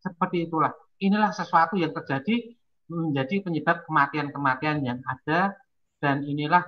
Seperti 0.01 0.49
itulah. 0.49 0.73
Inilah 1.01 1.33
sesuatu 1.33 1.77
yang 1.77 1.93
terjadi 1.93 2.57
menjadi 2.89 3.41
penyebab 3.45 3.87
kematian-kematian 3.87 4.83
yang 4.83 4.99
ada 5.07 5.55
dan 6.01 6.25
inilah 6.25 6.65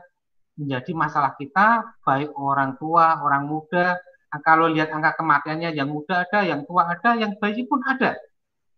menjadi 0.55 0.91
masalah 0.93 1.33
kita 1.35 1.97
baik 2.05 2.29
orang 2.37 2.77
tua, 2.77 3.19
orang 3.19 3.49
muda. 3.49 3.97
Nah, 4.29 4.41
kalau 4.45 4.69
lihat 4.69 4.93
angka 4.93 5.17
kematiannya 5.17 5.73
yang 5.73 5.89
muda 5.89 6.25
ada, 6.25 6.45
yang 6.45 6.65
tua 6.65 6.89
ada, 6.93 7.17
yang 7.17 7.33
bayi 7.41 7.65
pun 7.65 7.81
ada. 7.85 8.17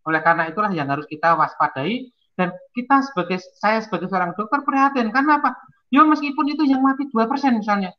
Oleh 0.07 0.21
karena 0.23 0.47
itulah 0.47 0.71
yang 0.71 0.87
harus 0.87 1.07
kita 1.07 1.35
waspadai 1.35 2.14
dan 2.35 2.51
kita 2.75 2.99
sebagai 3.07 3.39
saya 3.59 3.79
sebagai 3.79 4.11
seorang 4.11 4.35
dokter 4.35 4.61
prihatin. 4.67 5.09
Karena 5.09 5.39
apa? 5.39 5.55
Ya 5.87 6.03
meskipun 6.03 6.45
itu 6.51 6.67
yang 6.67 6.83
mati 6.83 7.07
dua 7.07 7.25
persen 7.31 7.55
misalnya, 7.55 7.95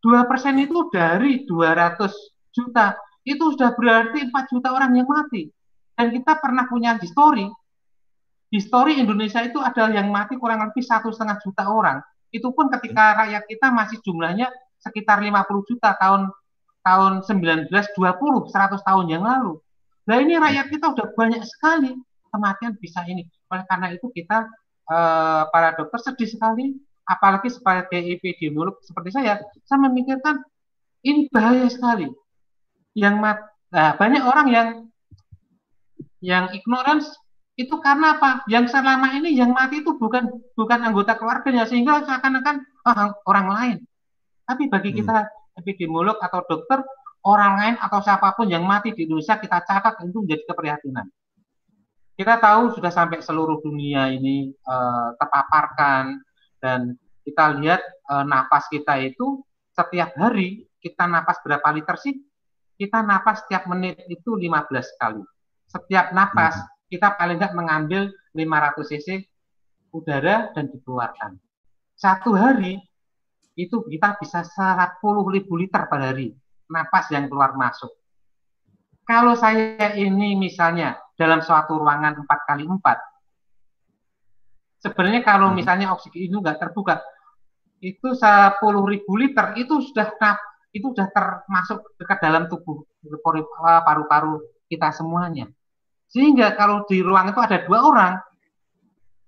dua 0.00 0.24
persen 0.24 0.56
itu 0.56 0.88
dari 0.88 1.44
200 1.44 2.08
juta. 2.56 2.96
Itu 3.20 3.52
sudah 3.52 3.76
berarti 3.76 4.32
4 4.32 4.48
juta 4.48 4.72
orang 4.72 4.96
yang 4.96 5.04
mati. 5.04 5.52
Dan 5.92 6.08
kita 6.08 6.40
pernah 6.40 6.64
punya 6.64 6.96
histori. 6.96 7.44
Histori 8.48 8.96
Indonesia 8.96 9.44
itu 9.44 9.60
adalah 9.60 9.92
yang 9.92 10.08
mati 10.08 10.40
kurang 10.40 10.64
lebih 10.64 10.80
satu 10.80 11.12
setengah 11.12 11.38
juta 11.44 11.68
orang. 11.68 12.00
Itu 12.32 12.50
pun 12.56 12.72
ketika 12.72 13.14
rakyat 13.22 13.44
kita 13.44 13.68
masih 13.70 14.00
jumlahnya 14.00 14.48
sekitar 14.80 15.20
50 15.20 15.68
juta 15.68 15.92
tahun 16.00 16.32
tahun 16.80 17.12
1920 17.28 17.68
100 17.68 18.88
tahun 18.88 19.06
yang 19.12 19.22
lalu. 19.22 19.60
Nah 20.08 20.16
ini 20.16 20.40
rakyat 20.40 20.66
kita 20.72 20.96
udah 20.96 21.06
banyak 21.12 21.44
sekali 21.44 21.92
kematian 22.30 22.78
bisa 22.78 23.02
ini 23.04 23.26
oleh 23.50 23.64
karena 23.66 23.92
itu 23.92 24.06
kita 24.14 24.46
eh, 24.90 25.42
para 25.50 25.74
dokter 25.74 26.00
sedih 26.00 26.30
sekali 26.30 26.78
apalagi 27.10 27.50
sebagai 27.50 27.98
epidemiolog 27.98 28.78
seperti 28.86 29.10
saya, 29.10 29.42
saya 29.66 29.78
memikirkan 29.90 30.38
ini 31.02 31.26
bahaya 31.34 31.66
sekali. 31.66 32.06
Yang 32.94 33.14
mat, 33.18 33.38
nah, 33.74 33.98
banyak 33.98 34.22
orang 34.22 34.46
yang 34.50 34.68
yang 36.22 36.54
ignorance 36.54 37.10
itu 37.58 37.74
karena 37.82 38.14
apa? 38.14 38.46
Yang 38.46 38.70
selama 38.70 39.18
ini 39.18 39.34
yang 39.34 39.50
mati 39.50 39.82
itu 39.82 39.98
bukan 39.98 40.30
bukan 40.54 40.78
anggota 40.86 41.18
keluarganya 41.18 41.66
sehingga 41.66 42.06
seakan-akan 42.06 42.62
oh, 42.86 43.10
orang 43.26 43.46
lain. 43.50 43.76
Tapi 44.46 44.70
bagi 44.70 44.94
hmm. 44.94 44.98
kita 45.02 45.16
epidemiolog 45.58 46.18
atau 46.22 46.46
dokter, 46.46 46.82
orang 47.26 47.52
lain 47.58 47.74
atau 47.82 47.98
siapa 48.00 48.38
pun 48.38 48.46
yang 48.46 48.62
mati 48.62 48.94
di 48.94 49.04
Indonesia 49.06 49.38
kita 49.38 49.66
catat 49.66 49.98
itu 50.06 50.18
menjadi 50.22 50.42
keprihatinan. 50.46 51.06
Kita 52.20 52.36
tahu 52.36 52.76
sudah 52.76 52.92
sampai 52.92 53.24
seluruh 53.24 53.64
dunia 53.64 54.12
ini 54.12 54.52
uh, 54.68 55.16
terpaparkan 55.16 56.20
dan 56.60 57.00
kita 57.24 57.56
lihat 57.56 57.80
e, 57.80 58.14
napas 58.28 58.68
kita 58.68 59.00
itu 59.00 59.40
setiap 59.72 60.12
hari 60.20 60.68
kita 60.80 61.04
napas 61.08 61.40
berapa 61.44 61.64
liter 61.72 61.96
sih? 62.00 62.16
Kita 62.76 63.04
napas 63.04 63.44
setiap 63.44 63.68
menit 63.68 64.04
itu 64.08 64.36
15 64.36 65.00
kali. 65.00 65.24
Setiap 65.68 66.16
napas 66.16 66.56
hmm. 66.56 66.68
kita 66.88 67.08
paling 67.16 67.36
nggak 67.36 67.54
mengambil 67.56 68.08
500 68.32 68.90
cc 68.90 69.08
udara 69.92 70.50
dan 70.56 70.72
dikeluarkan. 70.72 71.36
Satu 71.92 72.32
hari 72.32 72.80
itu 73.56 73.84
kita 73.84 74.16
bisa 74.16 74.40
10 74.40 75.00
ribu 75.28 75.60
liter 75.60 75.84
per 75.88 76.00
hari 76.00 76.32
napas 76.72 77.12
yang 77.12 77.28
keluar 77.28 77.52
masuk. 77.52 77.92
Kalau 79.04 79.36
saya 79.36 79.92
ini 79.98 80.38
misalnya 80.38 80.96
dalam 81.20 81.44
suatu 81.44 81.76
ruangan 81.76 82.24
4 82.24 82.48
kali 82.48 82.64
4 82.64 82.80
Sebenarnya 84.80 85.20
kalau 85.20 85.52
hmm. 85.52 85.56
misalnya 85.60 85.92
oksigen 85.92 86.32
itu 86.32 86.40
nggak 86.40 86.56
terbuka, 86.56 87.04
itu 87.84 88.16
10 88.16 88.56
ribu 88.64 89.12
liter 89.20 89.52
itu 89.60 89.76
sudah 89.84 90.08
itu 90.72 90.86
sudah 90.88 91.12
termasuk 91.12 91.84
dekat 92.00 92.18
dalam 92.24 92.48
tubuh 92.48 92.88
paru-paru 93.60 94.40
kita 94.72 94.88
semuanya. 94.96 95.52
Sehingga 96.08 96.56
kalau 96.56 96.88
di 96.88 97.04
ruang 97.04 97.28
itu 97.28 97.40
ada 97.42 97.58
dua 97.66 97.78
orang, 97.84 98.12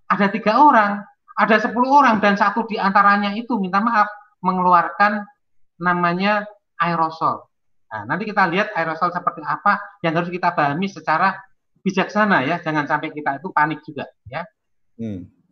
ada 0.08 0.26
tiga 0.32 0.56
orang, 0.56 1.04
ada 1.36 1.56
sepuluh 1.60 2.00
orang 2.00 2.22
dan 2.22 2.38
satu 2.38 2.64
di 2.64 2.78
antaranya 2.78 3.34
itu 3.36 3.58
minta 3.58 3.82
maaf 3.82 4.08
mengeluarkan 4.40 5.26
namanya 5.82 6.46
aerosol. 6.78 7.46
Nah, 7.92 8.02
nanti 8.08 8.24
kita 8.24 8.48
lihat 8.48 8.72
aerosol 8.72 9.12
seperti 9.12 9.44
apa 9.44 10.00
yang 10.00 10.16
harus 10.16 10.30
kita 10.32 10.54
pahami 10.54 10.88
secara 10.88 11.36
bijaksana 11.82 12.46
ya, 12.46 12.62
jangan 12.62 12.86
sampai 12.86 13.10
kita 13.10 13.42
itu 13.42 13.48
panik 13.50 13.82
juga 13.82 14.06
ya. 14.30 14.46
Hmm 14.96 15.42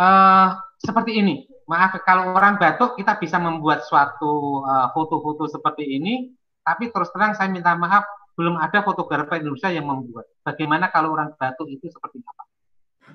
uh, 0.00 0.48
seperti 0.80 1.20
ini 1.20 1.34
maaf 1.68 1.94
kalau 2.02 2.34
orang 2.34 2.56
batuk 2.56 2.98
kita 2.98 3.14
bisa 3.22 3.38
membuat 3.38 3.86
suatu 3.86 4.66
eh, 4.66 4.88
foto-foto 4.90 5.46
uh, 5.46 5.50
seperti 5.54 5.86
ini, 5.86 6.34
tapi 6.66 6.90
terus 6.90 7.14
terang 7.14 7.30
saya 7.38 7.46
minta 7.46 7.78
maaf 7.78 8.02
belum 8.34 8.58
ada 8.58 8.82
fotografer 8.82 9.38
Indonesia 9.38 9.70
yang 9.70 9.86
membuat. 9.86 10.26
Bagaimana 10.42 10.90
kalau 10.90 11.14
orang 11.14 11.30
batuk 11.38 11.70
itu 11.70 11.86
seperti 11.86 12.18
apa? 12.26 12.42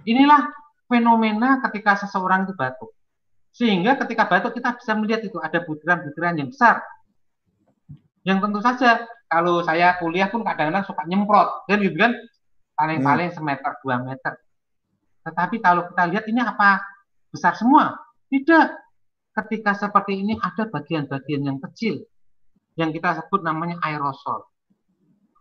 Inilah 0.08 0.56
fenomena 0.88 1.60
ketika 1.68 2.00
seseorang 2.08 2.48
itu 2.48 2.56
batuk. 2.56 2.96
Sehingga 3.52 4.00
ketika 4.00 4.24
batuk 4.24 4.56
kita 4.56 4.72
bisa 4.80 4.96
melihat 4.96 5.28
itu 5.28 5.36
ada 5.44 5.60
butiran-butiran 5.60 6.40
yang 6.40 6.48
besar. 6.48 6.80
Yang 8.24 8.40
tentu 8.40 8.60
saja 8.64 9.04
kalau 9.26 9.66
saya 9.66 9.98
kuliah 9.98 10.30
pun 10.30 10.46
kadang-kadang 10.46 10.86
suka 10.86 11.04
nyemprot, 11.10 11.66
dan 11.66 11.78
gitu 11.82 11.98
kan 11.98 12.14
paling-paling 12.78 13.30
hmm. 13.32 13.36
semeter 13.36 13.74
dua 13.82 14.04
meter. 14.04 14.34
Tetapi 15.26 15.56
kalau 15.64 15.90
kita 15.90 16.04
lihat 16.12 16.26
ini 16.30 16.42
apa 16.44 16.84
besar 17.34 17.58
semua? 17.58 17.98
Tidak. 18.30 18.68
Ketika 19.36 19.76
seperti 19.76 20.24
ini 20.24 20.40
ada 20.40 20.70
bagian-bagian 20.70 21.44
yang 21.44 21.60
kecil 21.60 22.06
yang 22.80 22.92
kita 22.92 23.20
sebut 23.24 23.44
namanya 23.44 23.80
aerosol. 23.84 24.48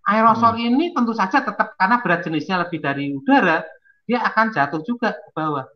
Aerosol 0.07 0.59
hmm. 0.59 0.67
ini 0.71 0.85
tentu 0.95 1.13
saja 1.15 1.43
tetap 1.43 1.75
karena 1.79 1.99
berat 2.03 2.21
jenisnya 2.27 2.63
lebih 2.63 2.79
dari 2.83 3.15
udara, 3.15 3.63
dia 4.07 4.23
akan 4.23 4.55
jatuh 4.55 4.83
juga 4.87 5.15
ke 5.15 5.31
bawah. 5.35 5.67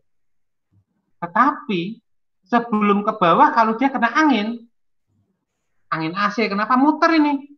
Tetapi 1.18 1.80
sebelum 2.46 3.02
ke 3.02 3.12
bawah 3.18 3.50
kalau 3.52 3.74
dia 3.74 3.90
kena 3.90 4.14
angin, 4.14 4.68
angin 5.90 6.14
AC, 6.14 6.46
kenapa 6.46 6.78
muter 6.78 7.18
ini? 7.18 7.57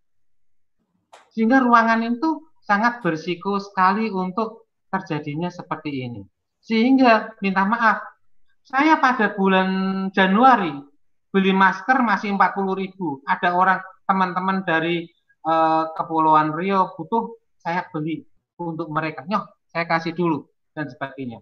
Sehingga 1.30 1.62
ruangan 1.62 2.02
itu 2.06 2.50
sangat 2.62 3.02
bersiko 3.02 3.58
sekali 3.58 4.10
untuk 4.10 4.70
terjadinya 4.90 5.48
seperti 5.50 6.06
ini. 6.06 6.22
Sehingga 6.60 7.38
minta 7.40 7.64
maaf, 7.64 8.02
saya 8.66 9.00
pada 9.00 9.32
bulan 9.32 9.68
Januari 10.12 10.70
beli 11.30 11.52
masker 11.54 12.02
masih 12.02 12.34
40 12.34 12.82
ribu. 12.82 13.22
Ada 13.24 13.54
orang 13.54 13.80
teman-teman 14.04 14.66
dari 14.66 15.06
uh, 15.46 15.94
Kepulauan 15.94 16.52
Rio 16.52 16.92
butuh, 16.98 17.38
saya 17.62 17.86
beli 17.94 18.26
untuk 18.58 18.90
mereka. 18.90 19.24
Nyoh, 19.24 19.46
saya 19.70 19.86
kasih 19.86 20.12
dulu 20.12 20.44
dan 20.74 20.90
sebagainya. 20.90 21.40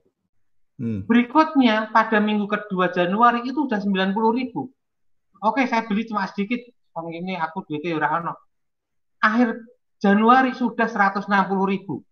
Hmm. 0.78 1.02
Berikutnya 1.08 1.90
pada 1.90 2.22
minggu 2.22 2.46
kedua 2.46 2.94
Januari 2.94 3.42
itu 3.42 3.66
sudah 3.66 3.82
90 3.82 4.14
ribu. 4.38 4.70
Oke, 5.42 5.66
saya 5.66 5.82
beli 5.86 6.06
cuma 6.06 6.28
sedikit. 6.30 6.62
Oh 6.94 7.10
ini 7.10 7.34
aku 7.38 7.66
duitnya 7.66 7.94
ora 7.98 8.34
Akhir 9.22 9.58
Januari 9.98 10.54
sudah 10.54 10.86
160 10.86 11.26
ribu. 11.66 12.06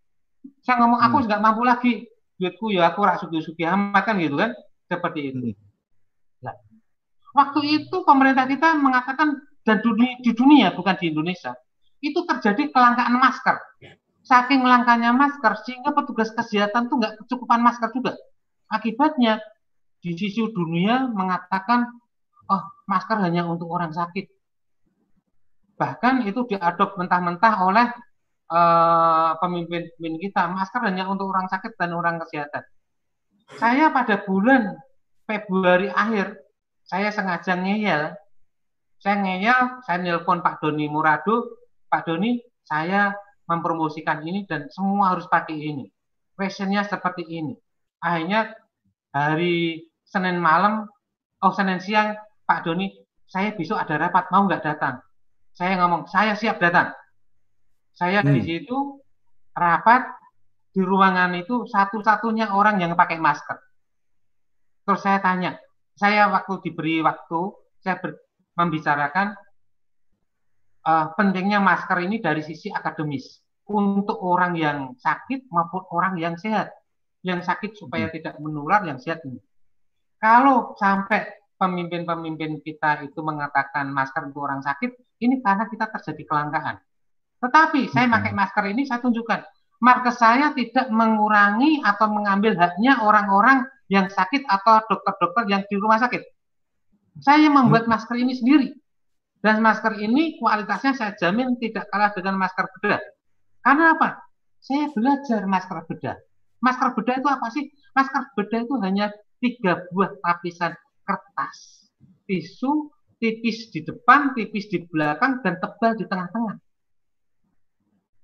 Saya 0.63 0.83
ngomong 0.83 1.01
aku 1.03 1.17
hmm. 1.23 1.27
nggak 1.31 1.43
mampu 1.43 1.63
lagi. 1.63 1.95
Duitku 2.37 2.69
ya 2.69 2.93
aku 2.93 3.01
rak 3.01 3.17
sugi-sugi 3.25 3.65
amat 3.65 4.03
kan 4.05 4.21
gitu 4.21 4.37
kan 4.37 4.53
seperti 4.93 5.33
itu. 5.33 5.57
Nah, 6.45 6.53
waktu 7.33 7.81
itu 7.81 7.97
pemerintah 8.05 8.45
kita 8.45 8.77
mengatakan 8.77 9.41
dan 9.65 9.81
dunia, 9.81 10.21
di 10.21 10.37
dunia 10.37 10.77
bukan 10.77 11.01
di 11.01 11.17
Indonesia 11.17 11.57
itu 12.05 12.21
terjadi 12.29 12.69
kelangkaan 12.71 13.17
masker. 13.17 13.57
Saking 14.27 14.67
langkanya 14.67 15.15
masker 15.15 15.55
sehingga 15.63 15.95
petugas 15.95 16.35
kesehatan 16.35 16.91
tuh 16.91 16.99
nggak 16.99 17.25
kecukupan 17.25 17.63
masker 17.63 17.89
juga. 17.95 18.13
Akibatnya 18.69 19.41
di 20.03 20.13
sisi 20.13 20.43
dunia 20.51 21.09
mengatakan 21.09 21.89
oh 22.51 22.63
masker 22.85 23.17
hanya 23.23 23.49
untuk 23.49 23.71
orang 23.73 23.97
sakit. 23.97 24.36
Bahkan 25.77 26.25
itu 26.25 26.49
diadop 26.49 26.97
mentah-mentah 26.97 27.55
oleh 27.69 27.87
uh, 28.49 29.37
pemimpin-pemimpin 29.39 30.15
kita 30.29 30.49
masker 30.49 30.81
hanya 30.89 31.05
untuk 31.07 31.29
orang 31.29 31.47
sakit 31.53 31.77
dan 31.77 31.93
orang 31.93 32.17
kesehatan. 32.25 32.65
Saya 33.61 33.95
pada 33.95 34.25
bulan 34.27 34.75
Februari 35.29 35.93
akhir, 35.93 36.35
saya 36.87 37.11
sengaja 37.13 37.55
ngeyel. 37.59 38.15
Saya 38.99 39.17
ngeyel, 39.23 39.85
saya 39.85 39.99
nelpon 40.01 40.41
Pak 40.41 40.65
Doni 40.65 40.89
Murado, 40.89 41.61
Pak 41.87 42.09
Doni, 42.09 42.41
saya 42.67 43.15
mempromosikan 43.47 44.27
ini 44.27 44.49
dan 44.49 44.67
semua 44.73 45.15
harus 45.15 45.31
pakai 45.31 45.55
ini. 45.55 45.87
Fashionnya 46.35 46.83
seperti 46.83 47.23
ini. 47.29 47.55
Akhirnya 48.03 48.55
hari 49.15 49.87
Senin 50.07 50.39
malam, 50.43 50.87
oh 51.43 51.53
Senin 51.55 51.79
siang, 51.79 52.19
Pak 52.47 52.67
Doni, 52.67 52.91
saya 53.27 53.55
besok 53.55 53.79
ada 53.83 53.99
rapat, 53.99 54.31
mau 54.31 54.47
nggak 54.47 54.63
datang? 54.63 55.06
Saya 55.57 55.81
ngomong, 55.81 56.05
saya 56.13 56.37
siap 56.37 56.61
datang. 56.61 56.93
Saya 57.97 58.21
hmm. 58.21 58.29
di 58.29 58.41
situ 58.45 59.01
rapat, 59.57 60.05
di 60.69 60.85
ruangan 60.85 61.33
itu 61.33 61.65
satu-satunya 61.65 62.53
orang 62.53 62.77
yang 62.77 62.93
pakai 62.93 63.17
masker. 63.17 63.57
Terus 64.85 65.01
saya 65.01 65.17
tanya, 65.25 65.57
saya 65.97 66.29
waktu 66.29 66.61
diberi 66.61 67.01
waktu, 67.01 67.57
saya 67.81 67.97
ber, 67.97 68.21
membicarakan 68.53 69.33
uh, 70.85 71.17
pentingnya 71.17 71.65
masker 71.65 72.05
ini 72.05 72.21
dari 72.21 72.45
sisi 72.45 72.69
akademis 72.69 73.41
untuk 73.73 74.21
orang 74.21 74.61
yang 74.61 74.93
sakit 75.01 75.49
maupun 75.49 75.89
orang 75.89 76.21
yang 76.21 76.37
sehat. 76.37 76.69
Yang 77.25 77.49
sakit 77.49 77.81
supaya 77.81 78.13
hmm. 78.13 78.15
tidak 78.21 78.35
menular, 78.45 78.85
yang 78.85 79.01
sehat 79.01 79.25
ini. 79.25 79.41
Kalau 80.21 80.77
sampai 80.77 81.33
pemimpin-pemimpin 81.57 82.61
kita 82.61 83.09
itu 83.09 83.25
mengatakan 83.25 83.89
masker 83.89 84.29
untuk 84.29 84.45
orang 84.45 84.61
sakit, 84.61 85.06
ini 85.23 85.41
karena 85.41 85.65
kita 85.69 85.89
terjadi 85.89 86.23
kelangkaan. 86.29 86.77
Tetapi 87.41 87.93
saya 87.93 88.07
hmm. 88.09 88.15
pakai 88.17 88.33
masker 88.33 88.65
ini 88.73 88.83
saya 88.89 89.01
tunjukkan 89.05 89.41
markes 89.81 90.17
saya 90.17 90.57
tidak 90.57 90.89
mengurangi 90.89 91.85
atau 91.85 92.09
mengambil 92.09 92.57
haknya 92.57 92.97
orang-orang 93.05 93.69
yang 93.93 94.09
sakit 94.09 94.43
atau 94.49 94.83
dokter-dokter 94.89 95.47
yang 95.53 95.63
di 95.69 95.77
rumah 95.77 96.01
sakit. 96.01 96.23
Saya 97.23 97.49
membuat 97.49 97.87
hmm. 97.87 97.93
masker 97.93 98.17
ini 98.17 98.35
sendiri. 98.37 98.69
Dan 99.45 99.63
masker 99.63 99.95
ini 100.01 100.41
kualitasnya 100.43 100.97
saya 100.97 101.13
jamin 101.15 101.55
tidak 101.61 101.87
kalah 101.93 102.11
dengan 102.11 102.35
masker 102.41 102.67
bedah. 102.67 102.99
Karena 103.63 103.95
apa? 103.95 104.27
Saya 104.59 104.91
belajar 104.91 105.47
masker 105.47 105.87
bedah. 105.87 106.17
Masker 106.59 106.89
bedah 106.99 107.15
itu 107.21 107.29
apa 107.31 107.47
sih? 107.55 107.65
Masker 107.95 108.23
bedah 108.35 108.61
itu 108.67 108.75
hanya 108.83 109.07
tiga 109.39 109.87
buah 109.93 110.19
lapisan 110.25 110.75
kertas, 111.07 111.87
tisu, 112.27 112.91
tipis 113.17 113.73
di 113.73 113.81
depan, 113.83 114.37
tipis 114.37 114.69
di 114.69 114.85
belakang, 114.85 115.41
dan 115.41 115.57
tebal 115.61 115.97
di 115.97 116.05
tengah-tengah. 116.05 116.57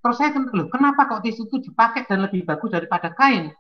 Terus 0.03 0.17
saya 0.19 0.35
loh, 0.35 0.67
kenapa 0.67 1.07
kok 1.07 1.23
tisu 1.23 1.47
itu 1.47 1.71
dipakai 1.71 2.03
dan 2.11 2.27
lebih 2.27 2.43
bagus 2.43 2.75
daripada 2.75 3.15
kain? 3.15 3.55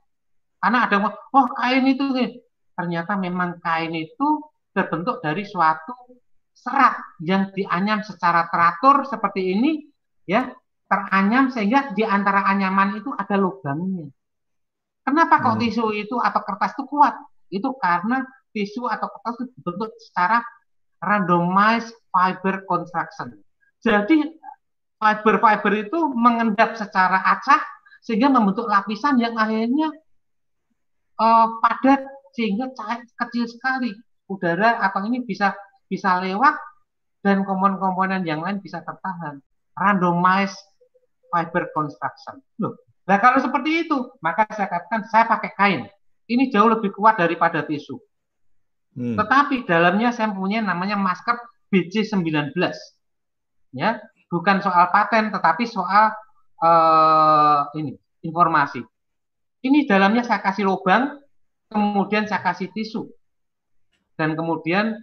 Karena 0.58 0.78
ada 0.86 0.98
yang 0.98 1.14
oh 1.14 1.46
kain 1.54 1.84
itu 1.86 2.04
nih. 2.10 2.30
Ternyata 2.74 3.14
memang 3.14 3.62
kain 3.62 3.94
itu 3.94 4.42
terbentuk 4.74 5.22
dari 5.22 5.46
suatu 5.46 6.18
serat 6.50 6.98
yang 7.22 7.54
dianyam 7.54 8.02
secara 8.02 8.50
teratur 8.50 9.06
seperti 9.06 9.54
ini, 9.54 9.86
ya 10.26 10.50
teranyam 10.90 11.48
sehingga 11.48 11.94
di 11.94 12.02
antara 12.02 12.42
anyaman 12.44 12.98
itu 12.98 13.14
ada 13.14 13.38
lubangnya. 13.38 14.10
Kenapa 15.02 15.42
kok 15.42 15.56
hmm. 15.58 15.62
tisu 15.62 15.84
itu 15.94 16.16
atau 16.18 16.40
kertas 16.42 16.74
itu 16.74 16.84
kuat? 16.90 17.14
Itu 17.54 17.74
karena 17.78 18.22
tisu 18.50 18.90
atau 18.90 19.08
kertas 19.14 19.34
itu 19.40 19.46
dibentuk 19.56 19.90
secara 19.98 20.42
randomized 21.02 21.90
fiber 22.14 22.62
construction. 22.64 23.34
Jadi 23.82 24.38
fiber-fiber 25.02 25.72
itu 25.74 25.98
mengendap 26.14 26.78
secara 26.78 27.18
acak 27.26 27.60
sehingga 28.06 28.30
membentuk 28.30 28.70
lapisan 28.70 29.18
yang 29.18 29.34
akhirnya 29.34 29.90
uh, 31.18 31.58
padat 31.58 32.06
sehingga 32.32 32.70
cair 32.72 33.02
kecil 33.18 33.50
sekali. 33.50 33.90
Udara 34.30 34.78
atau 34.80 35.02
ini 35.04 35.26
bisa 35.26 35.52
bisa 35.90 36.22
lewat 36.22 36.54
dan 37.20 37.42
komponen-komponen 37.42 38.22
yang 38.22 38.40
lain 38.40 38.62
bisa 38.62 38.80
tertahan. 38.80 39.42
Randomized 39.74 40.56
fiber 41.32 41.72
construction 41.72 42.44
loh 42.60 42.76
nah 43.02 43.18
kalau 43.18 43.40
seperti 43.42 43.88
itu 43.88 43.98
maka 44.22 44.46
saya 44.52 44.68
katakan 44.70 45.02
saya 45.10 45.24
pakai 45.26 45.50
kain. 45.58 45.82
Ini 46.22 46.54
jauh 46.54 46.70
lebih 46.70 46.94
kuat 46.94 47.18
daripada 47.18 47.66
tisu 47.66 47.98
hmm. 48.96 49.16
tetapi 49.16 49.64
dalamnya 49.64 50.10
saya 50.10 50.32
punya 50.32 50.60
namanya 50.60 50.96
masker 50.96 51.36
BC19 51.72 52.52
ya 53.72 54.00
bukan 54.28 54.60
soal 54.60 54.88
paten 54.92 55.32
tetapi 55.32 55.64
soal 55.68 56.12
uh, 56.62 57.66
ini 57.76 57.98
informasi. 58.22 58.80
Ini 59.62 59.86
dalamnya 59.86 60.26
saya 60.26 60.42
kasih 60.42 60.66
lubang, 60.66 61.18
kemudian 61.70 62.26
saya 62.26 62.42
kasih 62.42 62.70
tisu. 62.74 63.06
Dan 64.18 64.34
kemudian 64.38 64.98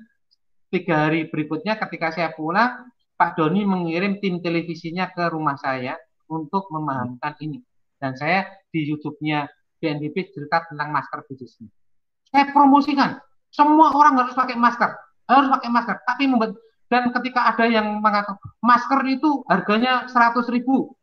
tiga 0.72 1.08
hari 1.08 1.28
berikutnya 1.28 1.80
ketika 1.80 2.12
saya 2.12 2.32
pulang, 2.36 2.92
Pak 3.16 3.36
Doni 3.36 3.68
mengirim 3.68 4.20
tim 4.24 4.40
televisinya 4.40 5.12
ke 5.12 5.28
rumah 5.32 5.60
saya 5.60 5.96
untuk 6.32 6.68
memahamkan 6.72 7.36
ini. 7.44 7.60
Dan 8.00 8.16
saya 8.16 8.48
di 8.72 8.88
YouTube-nya 8.88 9.48
BNPB 9.80 10.32
cerita 10.32 10.64
tentang 10.68 10.92
masker 10.92 11.24
bisnis 11.28 11.60
ini. 11.60 11.72
Saya 12.32 12.52
promosikan, 12.52 13.20
semua 13.50 13.94
orang 13.94 14.18
harus 14.22 14.34
pakai 14.38 14.56
masker, 14.56 14.92
harus 15.30 15.50
pakai 15.50 15.70
masker. 15.70 15.96
Tapi 16.06 16.24
membuat 16.30 16.58
dan 16.90 17.14
ketika 17.14 17.54
ada 17.54 17.70
yang 17.70 18.02
mengatakan 18.02 18.42
masker 18.66 19.00
itu 19.06 19.46
harganya 19.46 20.10
100 20.10 20.42
ribu 20.50 20.98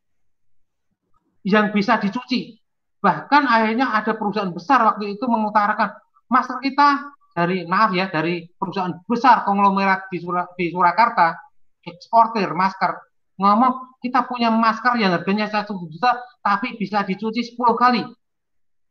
yang 1.46 1.70
bisa 1.70 1.98
dicuci. 2.02 2.58
Bahkan 2.98 3.42
akhirnya 3.46 3.94
ada 3.94 4.18
perusahaan 4.18 4.50
besar 4.50 4.82
waktu 4.82 5.14
itu 5.14 5.24
mengutarakan 5.30 5.94
masker 6.26 6.58
kita 6.58 7.14
dari 7.36 7.68
maaf 7.68 7.92
ya 7.92 8.10
dari 8.10 8.48
perusahaan 8.56 8.96
besar 9.04 9.44
konglomerat 9.44 10.08
di, 10.10 10.18
Sur 10.18 10.34
di 10.56 10.72
Surakarta 10.72 11.36
eksportir 11.84 12.50
masker 12.56 12.96
ngomong 13.36 14.00
kita 14.00 14.24
punya 14.24 14.48
masker 14.48 14.96
yang 14.96 15.12
harganya 15.12 15.44
satu 15.44 15.76
juta 15.86 16.16
tapi 16.40 16.80
bisa 16.80 17.04
dicuci 17.04 17.44
10 17.52 17.60
kali 17.76 18.02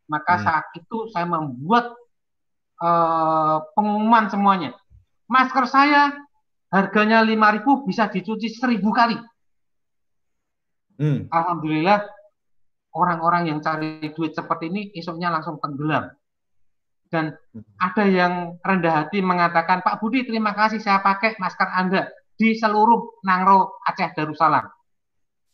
maka 0.06 0.34
hmm. 0.38 0.42
saat 0.46 0.66
itu 0.78 1.10
saya 1.10 1.26
membuat 1.26 1.90
uh, 2.80 3.62
pengumuman 3.72 4.28
semuanya 4.28 4.70
masker 5.30 5.64
saya 5.68 6.14
harganya 6.70 7.22
5000 7.22 7.88
bisa 7.88 8.10
dicuci 8.10 8.48
1000 8.52 8.80
kali 8.82 9.18
hmm. 11.00 11.30
alhamdulillah 11.30 12.06
orang-orang 12.96 13.52
yang 13.52 13.58
cari 13.60 14.00
duit 14.12 14.32
seperti 14.32 14.72
ini 14.72 14.82
esoknya 14.96 15.30
langsung 15.30 15.60
tenggelam 15.60 16.10
dan 17.10 17.38
hmm. 17.54 17.64
ada 17.78 18.04
yang 18.06 18.32
rendah 18.60 19.06
hati 19.06 19.22
mengatakan 19.22 19.82
Pak 19.82 20.02
Budi 20.02 20.26
terima 20.26 20.52
kasih 20.52 20.82
saya 20.82 21.00
pakai 21.02 21.38
masker 21.38 21.68
Anda 21.70 22.10
di 22.36 22.52
seluruh 22.52 23.24
Nangro 23.24 23.80
Aceh 23.82 24.12
Darussalam. 24.12 24.68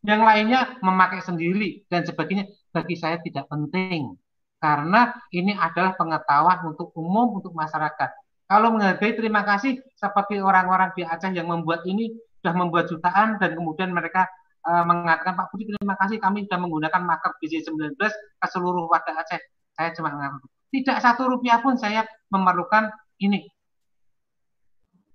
Yang 0.02 0.20
lainnya 0.26 0.60
memakai 0.82 1.22
sendiri 1.22 1.86
dan 1.86 2.02
sebagainya 2.02 2.50
bagi 2.74 2.98
saya 2.98 3.22
tidak 3.22 3.46
penting 3.46 4.18
karena 4.62 5.10
ini 5.34 5.58
adalah 5.58 5.98
pengetahuan 5.98 6.62
untuk 6.70 6.94
umum 6.94 7.42
untuk 7.42 7.50
masyarakat. 7.50 8.14
Kalau 8.46 8.70
menghargai 8.70 9.18
terima 9.18 9.42
kasih 9.42 9.82
seperti 9.98 10.38
orang-orang 10.38 10.94
di 10.94 11.02
Aceh 11.02 11.34
yang 11.34 11.50
membuat 11.50 11.82
ini 11.82 12.14
sudah 12.38 12.54
membuat 12.54 12.86
jutaan 12.86 13.42
dan 13.42 13.58
kemudian 13.58 13.90
mereka 13.90 14.30
uh, 14.62 14.86
mengatakan 14.86 15.34
Pak 15.34 15.50
Budi 15.50 15.66
terima 15.74 15.98
kasih 15.98 16.22
kami 16.22 16.46
sudah 16.46 16.62
menggunakan 16.62 17.02
masker 17.02 17.32
BC19 17.42 17.98
ke 18.38 18.46
seluruh 18.46 18.86
warga 18.86 19.18
Aceh. 19.18 19.42
Saya 19.74 19.90
cuma 19.98 20.14
mengatakan 20.14 20.46
tidak 20.70 20.98
satu 21.02 21.26
rupiah 21.26 21.58
pun 21.58 21.74
saya 21.74 22.06
memerlukan 22.30 22.94
ini. 23.18 23.50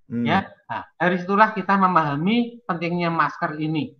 Hmm. 0.07 0.23
Ya, 0.23 0.51
nah, 0.67 0.87
dari 0.99 1.19
situlah 1.23 1.55
kita 1.55 1.75
memahami 1.79 2.63
pentingnya 2.67 3.11
masker 3.11 3.59
ini. 3.59 3.95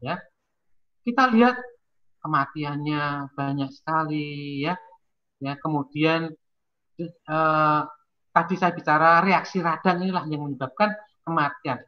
Ya, 0.00 0.20
kita 1.04 1.32
lihat 1.32 1.56
kematiannya 2.22 3.32
banyak 3.34 3.70
sekali, 3.74 4.62
ya. 4.64 4.74
Ya, 5.38 5.54
kemudian 5.58 6.34
eh, 6.98 7.80
tadi 8.34 8.54
saya 8.58 8.72
bicara 8.74 9.22
reaksi 9.22 9.62
radang 9.62 10.02
inilah 10.02 10.26
yang 10.26 10.46
menyebabkan 10.46 10.94
kematian. 11.22 11.78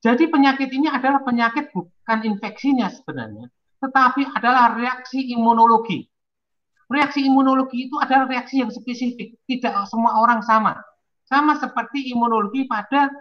Jadi 0.00 0.32
penyakit 0.32 0.72
ini 0.72 0.88
adalah 0.88 1.20
penyakit 1.20 1.76
bukan 1.76 2.18
infeksinya 2.24 2.88
sebenarnya, 2.88 3.52
tetapi 3.84 4.32
adalah 4.32 4.72
reaksi 4.74 5.28
imunologi. 5.36 6.08
Reaksi 6.90 7.22
imunologi 7.22 7.86
itu 7.86 7.94
adalah 8.00 8.26
reaksi 8.26 8.64
yang 8.64 8.72
spesifik, 8.72 9.38
tidak 9.46 9.86
semua 9.86 10.18
orang 10.18 10.42
sama. 10.42 10.80
Sama 11.28 11.54
seperti 11.60 12.10
imunologi 12.10 12.66
pada 12.66 13.12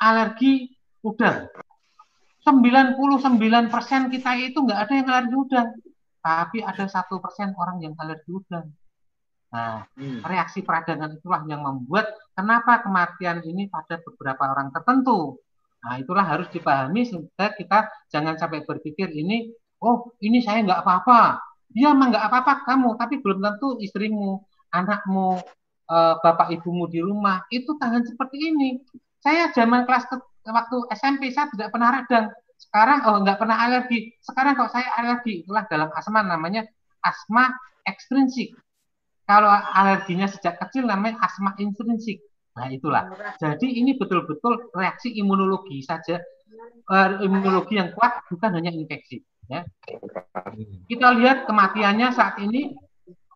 alergi 0.00 0.72
udang. 1.06 1.46
99% 2.40 4.12
kita 4.14 4.30
itu 4.40 4.58
nggak 4.64 4.80
ada 4.80 4.92
yang 4.96 5.06
alergi 5.12 5.36
udang, 5.36 5.68
tapi 6.24 6.58
ada 6.64 6.84
satu 6.88 7.20
persen 7.20 7.52
orang 7.56 7.84
yang 7.84 7.92
alergi 8.00 8.30
udang. 8.32 8.72
Nah, 9.50 9.82
hmm. 9.98 10.22
reaksi 10.22 10.62
peradangan 10.62 11.18
itulah 11.18 11.42
yang 11.50 11.66
membuat 11.66 12.06
kenapa 12.38 12.80
kematian 12.86 13.42
ini 13.42 13.66
pada 13.66 13.98
beberapa 13.98 14.46
orang 14.46 14.70
tertentu. 14.70 15.42
Nah, 15.80 15.98
itulah 15.98 16.22
harus 16.22 16.46
dipahami 16.54 17.08
sehingga 17.08 17.56
kita 17.56 17.88
jangan 18.12 18.38
sampai 18.38 18.62
berpikir 18.62 19.10
ini, 19.10 19.50
oh 19.82 20.12
ini 20.22 20.38
saya 20.44 20.62
nggak 20.62 20.80
apa-apa, 20.86 21.40
dia 21.72 21.90
mah 21.92 22.08
nggak 22.14 22.24
apa-apa 22.30 22.52
kamu, 22.68 22.90
tapi 23.00 23.14
belum 23.18 23.38
tentu 23.42 23.68
istrimu, 23.82 24.44
anakmu, 24.70 25.40
uh, 25.90 26.14
bapak 26.22 26.54
ibumu 26.54 26.86
di 26.86 27.02
rumah 27.02 27.42
itu 27.50 27.74
tahan 27.74 28.06
seperti 28.06 28.54
ini. 28.54 28.78
Saya 29.20 29.52
zaman 29.52 29.84
kelas 29.84 30.08
waktu 30.48 30.76
SMP 30.96 31.28
saya 31.34 31.52
tidak 31.52 31.72
pernah 31.74 32.00
radang. 32.00 32.32
Sekarang 32.60 32.98
oh 33.08 33.16
nggak 33.24 33.38
pernah 33.40 33.56
alergi. 33.60 34.14
Sekarang 34.20 34.56
kalau 34.56 34.70
saya 34.72 34.88
alergi 35.00 35.44
itulah 35.44 35.64
dalam 35.68 35.88
asma 35.92 36.20
namanya 36.24 36.64
asma 37.00 37.56
ekstrinsik. 37.88 38.52
Kalau 39.24 39.48
alerginya 39.48 40.26
sejak 40.26 40.60
kecil 40.60 40.88
namanya 40.88 41.20
asma 41.24 41.56
intrinsik. 41.56 42.20
Nah 42.56 42.68
itulah. 42.68 43.08
Jadi 43.38 43.80
ini 43.80 43.96
betul-betul 43.96 44.74
reaksi 44.74 45.14
imunologi 45.16 45.80
saja, 45.80 46.18
uh, 46.90 47.22
imunologi 47.22 47.78
yang 47.78 47.94
kuat 47.94 48.26
bukan 48.28 48.58
hanya 48.58 48.74
infeksi. 48.74 49.22
Ya. 49.50 49.66
Kita 50.86 51.14
lihat 51.16 51.46
kematiannya 51.46 52.08
saat 52.14 52.38
ini, 52.38 52.70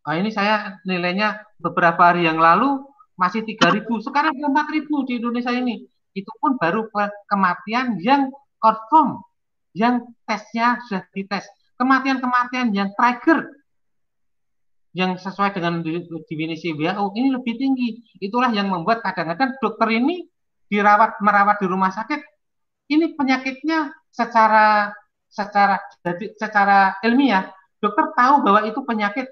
nah 0.07 0.15
ini 0.15 0.31
saya 0.31 0.79
nilainya 0.87 1.43
beberapa 1.59 2.13
hari 2.13 2.27
yang 2.27 2.39
lalu 2.39 2.87
masih 3.15 3.47
3.000, 3.47 3.87
sekarang 4.03 4.35
4.000 4.39 4.91
di 5.07 5.13
Indonesia 5.23 5.55
ini. 5.55 5.87
Itu 6.15 6.31
pun 6.39 6.57
baru 6.57 6.87
kematian 7.27 7.99
yang 7.99 8.31
confirm, 8.63 9.21
yang 9.75 10.07
tesnya 10.25 10.81
sudah 10.87 11.05
dites. 11.11 11.45
Kematian-kematian 11.75 12.71
yang 12.71 12.95
trigger, 12.95 13.51
yang 14.95 15.19
sesuai 15.19 15.59
dengan 15.59 15.83
definisi 15.83 16.71
WHO 16.71 17.05
ini 17.19 17.35
lebih 17.35 17.59
tinggi. 17.59 17.99
Itulah 18.23 18.55
yang 18.55 18.71
membuat 18.71 19.03
kadang-kadang 19.03 19.59
dokter 19.59 19.91
ini 19.91 20.31
dirawat 20.71 21.19
merawat 21.19 21.59
di 21.59 21.67
rumah 21.67 21.91
sakit. 21.91 22.23
Ini 22.95 23.19
penyakitnya 23.19 23.91
secara 24.15 24.95
secara 25.27 25.83
secara 26.39 26.95
ilmiah 27.03 27.51
dokter 27.83 28.15
tahu 28.15 28.35
bahwa 28.47 28.61
itu 28.71 28.81
penyakit 28.87 29.27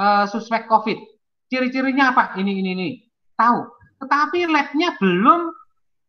uh, 0.00 0.24
suspek 0.24 0.64
COVID. 0.64 0.96
Ciri-cirinya 1.52 2.16
apa? 2.16 2.32
Ini 2.40 2.52
ini 2.64 2.70
ini. 2.72 2.88
Tahu. 3.36 3.81
Tetapi 4.02 4.50
labnya 4.50 4.98
belum 4.98 5.54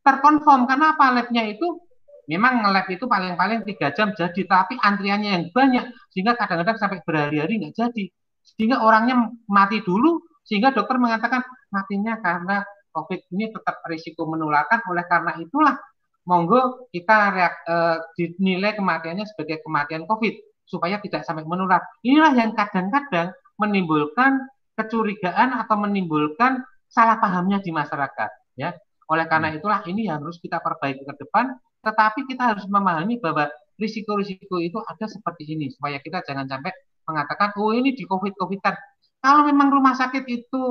terkonfirm. 0.02 0.66
Kenapa 0.66 1.14
labnya 1.14 1.46
itu 1.46 1.78
memang 2.26 2.66
lab 2.66 2.90
itu 2.90 3.06
paling-paling 3.06 3.62
tiga 3.70 3.94
jam 3.94 4.12
jadi, 4.18 4.42
tapi 4.50 4.80
antriannya 4.82 5.30
yang 5.30 5.46
banyak 5.54 5.86
sehingga 6.10 6.34
kadang-kadang 6.34 6.78
sampai 6.82 7.00
berhari-hari 7.06 7.62
nggak 7.62 7.76
jadi. 7.78 8.06
Sehingga 8.44 8.82
orangnya 8.82 9.30
mati 9.48 9.80
dulu, 9.86 10.20
sehingga 10.44 10.74
dokter 10.74 11.00
mengatakan 11.00 11.46
matinya 11.72 12.20
karena 12.20 12.66
COVID 12.94 13.34
ini 13.34 13.50
tetap 13.54 13.82
risiko 13.86 14.26
menularkan. 14.26 14.84
Oleh 14.90 15.06
karena 15.08 15.38
itulah 15.40 15.78
monggo 16.28 16.88
kita 16.94 17.18
reak, 17.36 17.54
e, 17.66 17.76
dinilai 18.16 18.76
kematiannya 18.78 19.26
sebagai 19.28 19.64
kematian 19.64 20.08
COVID 20.08 20.68
supaya 20.68 21.00
tidak 21.02 21.28
sampai 21.28 21.44
menular. 21.44 21.84
Inilah 22.06 22.32
yang 22.36 22.56
kadang-kadang 22.56 23.36
menimbulkan 23.60 24.44
kecurigaan 24.74 25.54
atau 25.54 25.76
menimbulkan 25.78 26.64
salah 26.94 27.18
pahamnya 27.18 27.58
di 27.58 27.74
masyarakat. 27.74 28.30
Ya, 28.54 28.78
oleh 29.10 29.26
karena 29.26 29.50
hmm. 29.50 29.58
itulah 29.58 29.82
ini 29.90 30.06
yang 30.06 30.22
harus 30.22 30.38
kita 30.38 30.62
perbaiki 30.62 31.02
ke 31.02 31.14
depan. 31.18 31.58
Tetapi 31.82 32.30
kita 32.30 32.54
harus 32.54 32.64
memahami 32.70 33.18
bahwa 33.18 33.50
risiko-risiko 33.82 34.62
itu 34.62 34.78
ada 34.86 35.10
seperti 35.10 35.58
ini 35.58 35.74
supaya 35.74 35.98
kita 35.98 36.22
jangan 36.24 36.46
sampai 36.46 36.72
mengatakan 37.04 37.58
oh 37.58 37.74
ini 37.74 37.98
di 37.98 38.06
covid 38.06 38.38
covidan. 38.38 38.78
Kalau 39.20 39.44
memang 39.44 39.74
rumah 39.74 39.98
sakit 39.98 40.24
itu 40.30 40.62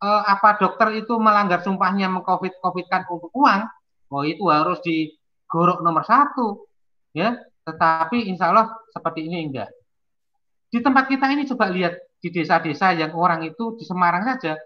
eh, 0.00 0.22
apa 0.24 0.56
dokter 0.62 1.02
itu 1.02 1.18
melanggar 1.20 1.60
sumpahnya 1.60 2.08
mengcovid 2.08 2.56
covidkan 2.62 3.04
untuk 3.10 3.28
uang, 3.36 3.68
oh 4.12 4.22
itu 4.28 4.44
harus 4.52 4.78
digorok 4.84 5.80
nomor 5.80 6.04
satu 6.04 6.68
ya 7.16 7.40
tetapi 7.64 8.28
insya 8.28 8.52
Allah 8.52 8.68
seperti 8.92 9.24
ini 9.24 9.48
enggak 9.48 9.72
di 10.68 10.78
tempat 10.84 11.08
kita 11.08 11.32
ini 11.32 11.48
coba 11.48 11.72
lihat 11.72 11.96
di 12.20 12.28
desa-desa 12.28 12.92
yang 12.92 13.16
orang 13.16 13.48
itu 13.48 13.76
di 13.80 13.84
Semarang 13.88 14.28
saja 14.28 14.60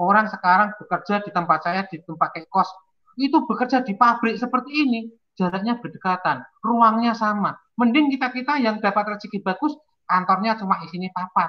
orang 0.00 0.32
sekarang 0.32 0.72
bekerja 0.80 1.20
di 1.20 1.30
tempat 1.30 1.60
saya 1.60 1.84
di 1.84 2.00
tempat 2.00 2.32
kayak 2.32 2.48
kos 2.48 2.72
itu 3.20 3.44
bekerja 3.44 3.84
di 3.84 3.92
pabrik 3.94 4.40
seperti 4.40 4.88
ini. 4.88 5.00
Jaraknya 5.36 5.80
berdekatan 5.80 6.44
ruangnya 6.60 7.16
sama. 7.16 7.56
Mending 7.80 8.12
kita 8.12 8.28
kita 8.28 8.60
yang 8.60 8.76
dapat 8.76 9.16
rezeki 9.16 9.40
bagus 9.40 9.72
kantornya 10.04 10.56
cuma 10.60 10.80
isinya 10.84 11.08
papat. 11.16 11.48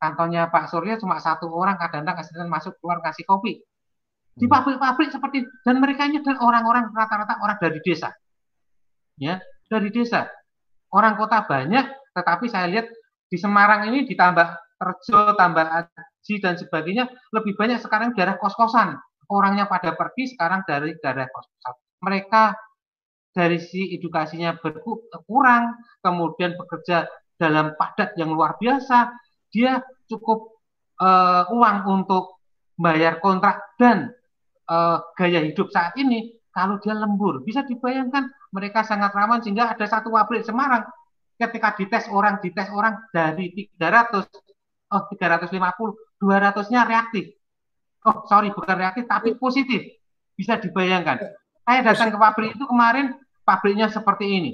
Kantornya 0.00 0.48
Pak 0.48 0.72
Surya 0.72 0.96
cuma 0.98 1.20
satu 1.20 1.46
orang 1.52 1.76
kadang-kadang 1.78 2.48
masuk 2.50 2.74
keluar 2.80 2.98
kasih 3.04 3.22
kopi. 3.28 3.60
Di 4.34 4.46
hmm. 4.48 4.50
pabrik-pabrik 4.50 5.12
seperti 5.12 5.46
dan 5.62 5.78
mereka 5.78 6.08
ini 6.08 6.24
adalah 6.24 6.42
orang-orang 6.42 6.84
rata-rata 6.90 7.38
orang 7.38 7.58
dari 7.60 7.78
desa. 7.84 8.10
Ya 9.20 9.38
dari 9.70 9.92
desa. 9.94 10.26
Orang 10.90 11.14
kota 11.14 11.46
banyak 11.46 11.86
tetapi 12.16 12.50
saya 12.50 12.66
lihat 12.66 12.90
di 13.30 13.38
Semarang 13.38 13.86
ini 13.86 14.08
ditambah 14.10 14.48
Terjo 14.80 15.36
tambah 15.36 15.86
Aji 16.20 16.36
dan 16.36 16.60
sebagainya 16.60 17.08
lebih 17.32 17.56
banyak 17.56 17.80
sekarang 17.80 18.12
daerah 18.12 18.36
kos-kosan. 18.36 18.92
Orangnya 19.32 19.64
pada 19.64 19.96
pergi 19.96 20.36
sekarang 20.36 20.68
dari 20.68 20.92
daerah 21.00 21.24
kos-kosan. 21.32 21.74
Mereka 22.04 22.42
dari 23.32 23.56
si 23.56 23.96
edukasinya 23.96 24.58
berkurang 24.60 25.80
kemudian 26.04 26.60
bekerja 26.60 27.08
dalam 27.40 27.72
padat 27.78 28.18
yang 28.20 28.36
luar 28.36 28.60
biasa 28.60 29.16
dia 29.48 29.80
cukup 30.06 30.60
uh, 31.00 31.48
uang 31.50 31.76
untuk 31.88 32.42
bayar 32.76 33.18
kontrak 33.18 33.76
dan 33.80 34.12
uh, 34.70 35.02
gaya 35.18 35.42
hidup 35.42 35.68
saat 35.74 35.94
ini, 35.98 36.38
kalau 36.54 36.78
dia 36.78 36.94
lembur, 36.94 37.42
bisa 37.42 37.66
dibayangkan 37.66 38.30
mereka 38.54 38.86
sangat 38.86 39.14
rawan 39.14 39.42
sehingga 39.42 39.74
ada 39.74 39.86
satu 39.86 40.14
pabrik 40.14 40.46
Semarang. 40.46 40.86
Ketika 41.40 41.72
dites 41.72 42.04
orang, 42.12 42.36
dites 42.44 42.68
orang 42.68 43.00
dari 43.10 43.50
300, 43.78 44.28
oh 44.92 45.02
350 45.08 46.09
200-nya 46.20 46.84
reaktif. 46.84 47.32
Oh, 48.04 48.24
sorry, 48.28 48.52
bukan 48.52 48.76
reaktif, 48.76 49.04
tapi 49.08 49.36
positif. 49.36 50.00
Bisa 50.36 50.56
dibayangkan. 50.60 51.20
Saya 51.64 51.80
datang 51.84 52.12
ke 52.12 52.18
pabrik 52.20 52.50
itu 52.56 52.64
kemarin, 52.64 53.16
pabriknya 53.44 53.88
seperti 53.88 54.26
ini. 54.28 54.52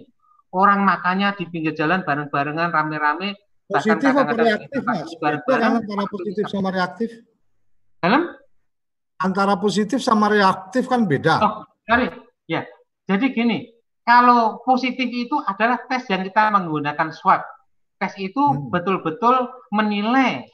Orang 0.54 0.86
makannya 0.86 1.34
di 1.36 1.44
pinggir 1.50 1.74
jalan 1.74 2.06
bareng-barengan, 2.06 2.70
rame-rame. 2.70 3.34
Positif 3.66 4.14
atau 4.14 4.34
reaktif, 4.34 4.80
Mas? 4.86 5.10
Bareng 5.18 5.42
-bareng. 5.42 5.82
antara 5.82 6.04
positif 6.06 6.44
sama 6.46 6.68
reaktif? 6.70 7.10
Dalam? 7.98 8.22
Antara 9.18 9.54
positif 9.58 9.98
sama 10.02 10.26
reaktif 10.30 10.86
kan 10.86 11.02
beda. 11.02 11.34
Oh, 11.42 11.54
sorry. 11.82 12.06
Ya, 12.46 12.62
jadi 13.10 13.34
gini, 13.34 13.74
kalau 14.06 14.62
positif 14.62 15.10
itu 15.10 15.34
adalah 15.42 15.82
tes 15.90 16.06
yang 16.06 16.22
kita 16.22 16.54
menggunakan 16.54 17.10
swab. 17.10 17.42
Tes 17.98 18.14
itu 18.22 18.38
hmm. 18.38 18.70
betul-betul 18.70 19.34
hmm. 19.34 19.74
menilai 19.74 20.46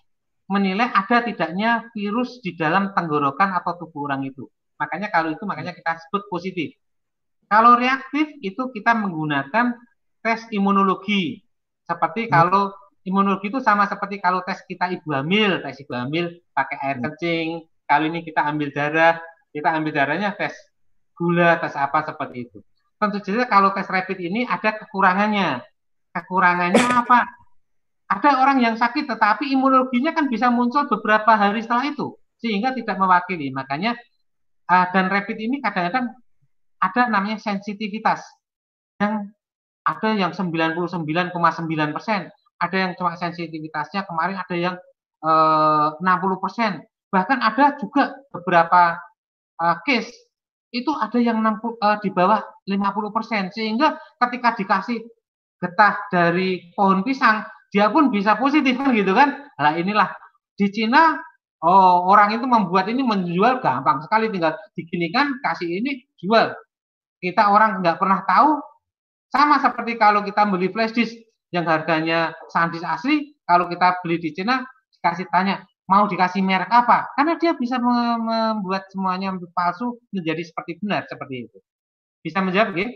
menilai 0.52 0.92
ada 0.92 1.24
tidaknya 1.24 1.88
virus 1.96 2.36
di 2.44 2.52
dalam 2.52 2.92
tenggorokan 2.92 3.56
atau 3.56 3.80
tubuh 3.80 4.04
orang 4.04 4.28
itu. 4.28 4.44
Makanya 4.76 5.08
kalau 5.08 5.32
itu 5.32 5.48
makanya 5.48 5.72
kita 5.72 5.96
sebut 5.96 6.28
positif. 6.28 6.76
Kalau 7.48 7.80
reaktif 7.80 8.28
itu 8.44 8.68
kita 8.68 8.92
menggunakan 8.92 9.72
tes 10.20 10.44
imunologi. 10.52 11.40
Seperti 11.88 12.28
hmm. 12.28 12.30
kalau 12.30 12.68
imunologi 13.08 13.48
itu 13.48 13.64
sama 13.64 13.88
seperti 13.88 14.20
kalau 14.20 14.44
tes 14.44 14.60
kita 14.68 14.92
ibu 14.92 15.08
hamil, 15.16 15.64
tes 15.64 15.80
ibu 15.80 15.92
hamil 15.96 16.36
pakai 16.52 16.76
air 16.84 16.96
hmm. 17.00 17.04
kencing. 17.08 17.48
Kali 17.88 18.06
ini 18.12 18.20
kita 18.20 18.44
ambil 18.44 18.68
darah, 18.72 19.20
kita 19.52 19.68
ambil 19.72 19.92
darahnya 19.92 20.36
tes 20.36 20.52
gula, 21.16 21.56
tes 21.60 21.72
apa 21.76 22.04
seperti 22.04 22.48
itu. 22.48 22.58
Tentu 23.00 23.18
saja 23.24 23.48
kalau 23.48 23.72
tes 23.72 23.88
rapid 23.88 24.20
ini 24.20 24.44
ada 24.44 24.76
kekurangannya. 24.76 25.64
Kekurangannya 26.12 26.86
apa? 26.92 27.41
Ada 28.12 28.44
orang 28.44 28.60
yang 28.60 28.76
sakit 28.76 29.08
tetapi 29.08 29.48
imunologinya 29.48 30.12
kan 30.12 30.28
bisa 30.28 30.52
muncul 30.52 30.84
beberapa 30.84 31.32
hari 31.32 31.64
setelah 31.64 31.88
itu 31.88 32.12
sehingga 32.36 32.76
tidak 32.76 33.00
mewakili. 33.00 33.48
Makanya 33.48 33.96
uh, 34.68 34.86
dan 34.92 35.08
rapid 35.08 35.40
ini 35.40 35.64
kadang-kadang 35.64 36.12
ada 36.82 37.02
namanya 37.08 37.40
sensitivitas. 37.40 38.20
Yang 39.00 39.32
ada 39.88 40.08
yang 40.12 40.32
99,9 40.36 40.92
persen, 41.96 42.28
ada 42.62 42.76
yang 42.76 42.92
cuma 42.94 43.18
sensitivitasnya 43.18 44.06
kemarin 44.06 44.38
ada 44.38 44.54
yang 44.54 44.76
eh, 45.22 45.88
60 45.98 46.42
persen, 46.42 46.82
bahkan 47.10 47.42
ada 47.42 47.74
juga 47.78 48.14
beberapa 48.30 48.94
uh, 49.58 49.76
case 49.82 50.10
itu 50.70 50.88
ada 50.94 51.18
yang 51.18 51.42
60, 51.42 51.82
uh, 51.82 51.98
di 51.98 52.14
bawah 52.14 52.40
50 52.64 53.16
persen, 53.16 53.42
sehingga 53.50 53.98
ketika 54.22 54.54
dikasih 54.56 54.98
getah 55.58 55.98
dari 56.14 56.72
pohon 56.78 57.02
pisang 57.02 57.44
dia 57.72 57.88
pun 57.88 58.12
bisa 58.12 58.36
positif 58.36 58.76
kan 58.76 58.92
gitu 58.92 59.16
kan. 59.16 59.48
Nah 59.56 59.74
inilah. 59.74 60.12
Di 60.52 60.68
Cina 60.68 61.16
oh, 61.64 62.12
orang 62.12 62.36
itu 62.36 62.44
membuat 62.44 62.86
ini 62.92 63.00
menjual 63.00 63.64
gampang 63.64 64.04
sekali. 64.04 64.28
Tinggal 64.28 64.54
diginikan 64.76 65.40
kasih 65.40 65.80
ini 65.80 66.04
jual. 66.20 66.52
Kita 67.18 67.48
orang 67.48 67.80
nggak 67.80 67.96
pernah 67.96 68.20
tahu. 68.28 68.60
Sama 69.32 69.56
seperti 69.64 69.96
kalau 69.96 70.20
kita 70.20 70.44
beli 70.44 70.68
flash 70.68 70.92
disk 70.92 71.16
yang 71.48 71.64
harganya 71.64 72.36
sandisk 72.52 72.84
asli 72.84 73.32
kalau 73.48 73.64
kita 73.64 73.96
beli 74.04 74.20
di 74.20 74.36
Cina 74.36 74.60
dikasih 74.92 75.28
tanya 75.32 75.64
mau 75.88 76.04
dikasih 76.04 76.44
merek 76.44 76.68
apa? 76.68 77.08
Karena 77.16 77.40
dia 77.40 77.56
bisa 77.56 77.80
membuat 77.80 78.92
semuanya 78.92 79.32
palsu 79.56 79.96
menjadi 80.12 80.44
seperti 80.44 80.84
benar 80.84 81.08
seperti 81.08 81.48
itu. 81.48 81.58
Bisa 82.20 82.44
menjawab 82.44 82.76
gitu 82.76 82.92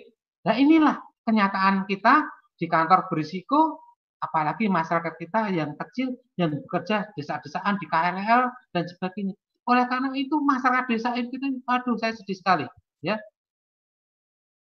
nah 0.47 0.55
inilah 0.55 1.03
kenyataan 1.27 1.91
kita 1.91 2.23
di 2.55 2.71
kantor 2.71 3.11
berisiko 3.11 3.86
apalagi 4.21 4.67
masyarakat 4.67 5.15
kita 5.21 5.53
yang 5.53 5.77
kecil 5.77 6.17
yang 6.41 6.53
bekerja 6.65 7.13
desa-desaan 7.15 7.77
di 7.77 7.87
KRL 7.89 8.49
dan 8.73 8.85
sebagainya. 8.89 9.35
Oleh 9.67 9.85
karena 9.91 10.15
itu 10.15 10.39
masyarakat 10.41 10.87
desa 10.89 11.11
itu, 11.19 11.35
aduh 11.67 11.99
saya 11.99 12.15
sedih 12.15 12.39
sekali, 12.39 12.67
ya. 13.03 13.19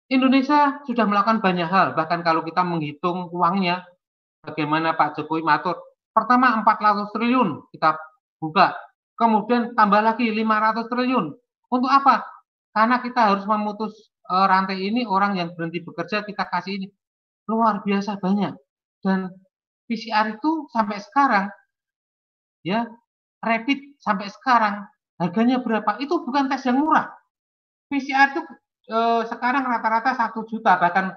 Indonesia 0.07 0.79
sudah 0.85 1.05
melakukan 1.09 1.41
banyak 1.41 1.65
hal, 1.65 1.97
bahkan 1.97 2.21
kalau 2.21 2.45
kita 2.45 2.61
menghitung 2.61 3.27
uangnya, 3.33 3.83
bagaimana 4.45 4.93
Pak 4.93 5.17
Jokowi 5.17 5.41
matur, 5.41 5.81
pertama 6.13 6.53
400 6.61 7.09
triliun 7.11 7.65
kita 7.73 7.97
buka, 8.37 8.77
kemudian 9.17 9.73
tambah 9.73 9.99
lagi 9.99 10.29
500 10.29 10.85
triliun. 10.87 11.25
Untuk 11.73 11.89
apa? 11.89 12.23
Karena 12.69 13.01
kita 13.01 13.33
harus 13.33 13.43
memutus 13.49 14.13
uh, 14.29 14.45
rantai 14.45 14.85
ini, 14.85 15.03
orang 15.09 15.41
yang 15.41 15.49
berhenti 15.57 15.81
bekerja 15.81 16.21
kita 16.21 16.45
kasih 16.53 16.85
ini. 16.85 16.87
Luar 17.49 17.81
biasa 17.81 18.21
banyak 18.21 18.64
dan 19.05 19.29
PCR 19.85 20.33
itu 20.33 20.65
sampai 20.73 20.97
sekarang 20.97 21.45
ya 22.65 22.89
rapid 23.45 24.01
sampai 24.01 24.27
sekarang 24.33 24.81
harganya 25.21 25.61
berapa? 25.61 26.01
Itu 26.01 26.25
bukan 26.25 26.49
tes 26.49 26.65
yang 26.65 26.81
murah. 26.81 27.13
PCR 27.87 28.33
itu 28.33 28.41
eh, 28.89 29.21
sekarang 29.29 29.63
rata-rata 29.69 30.17
satu 30.17 30.43
juta. 30.49 30.75
Bahkan 30.81 31.13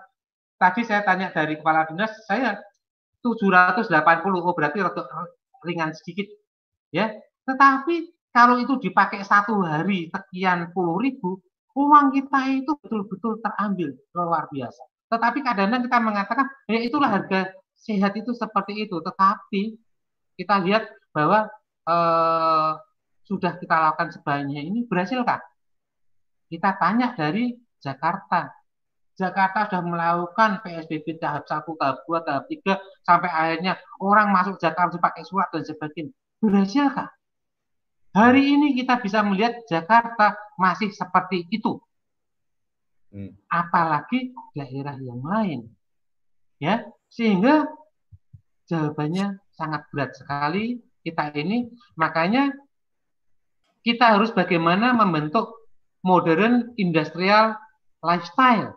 tadi 0.61 0.85
saya 0.85 1.01
tanya 1.03 1.33
dari 1.33 1.57
kepala 1.57 1.89
dinas 1.89 2.13
saya 2.29 2.61
780 3.25 3.89
oh 4.39 4.55
berarti 4.55 4.85
ringan 5.65 5.97
sedikit 5.97 6.29
ya. 6.93 7.11
Tetapi 7.49 8.15
kalau 8.31 8.61
itu 8.61 8.77
dipakai 8.77 9.25
satu 9.25 9.65
hari 9.65 10.13
sekian 10.13 10.71
puluh 10.77 11.01
ribu 11.01 11.41
uang 11.73 12.13
kita 12.13 12.41
itu 12.53 12.73
betul-betul 12.85 13.41
terambil. 13.41 13.97
Luar 14.15 14.47
biasa. 14.53 14.83
Tetapi 15.09 15.39
kadang-kadang 15.41 15.83
kita 15.89 15.99
mengatakan 16.05 16.47
ya 16.69 16.81
itulah 16.85 17.09
harga 17.09 17.49
sehat 17.79 18.13
itu 18.19 18.35
seperti 18.35 18.87
itu, 18.87 18.99
tetapi 19.01 19.79
kita 20.39 20.57
lihat 20.67 20.91
bahwa 21.15 21.49
eh, 21.89 22.73
sudah 23.29 23.53
kita 23.61 23.77
lakukan 23.77 24.09
sebanyak 24.15 24.63
ini 24.65 24.81
berhasilkah? 24.89 25.41
Kita 26.49 26.71
tanya 26.81 27.13
dari 27.13 27.53
Jakarta. 27.79 28.49
Jakarta 29.19 29.67
sudah 29.67 29.83
melakukan 29.83 30.63
PSBB 30.63 31.19
tahap 31.19 31.43
1, 31.45 31.67
tahap 31.75 32.07
2, 32.07 32.23
tahap 32.23 32.45
3, 32.47 32.79
sampai 33.03 33.31
akhirnya 33.35 33.75
orang 33.99 34.31
masuk 34.31 34.57
Jakarta 34.63 34.95
pakai 34.97 35.27
surat 35.27 35.51
dan 35.51 35.67
sebagainya. 35.67 36.15
Berhasilkah? 36.39 37.11
Hari 38.15 38.43
ini 38.57 38.79
kita 38.79 39.03
bisa 39.03 39.21
melihat 39.27 39.59
Jakarta 39.67 40.39
masih 40.57 40.95
seperti 40.95 41.51
itu. 41.51 41.83
Hmm. 43.13 43.35
Apalagi 43.51 44.33
daerah 44.55 44.97
yang 44.97 45.21
lain. 45.21 45.61
Ya, 46.63 46.87
sehingga 47.09 47.69
jawabannya 48.69 49.41
sangat 49.57 49.83
berat 49.91 50.13
sekali 50.15 50.79
kita 51.03 51.33
ini. 51.35 51.69
Makanya 51.97 52.53
kita 53.83 54.19
harus 54.19 54.31
bagaimana 54.31 54.93
membentuk 54.93 55.59
modern 56.05 56.77
industrial 56.77 57.57
lifestyle. 58.05 58.77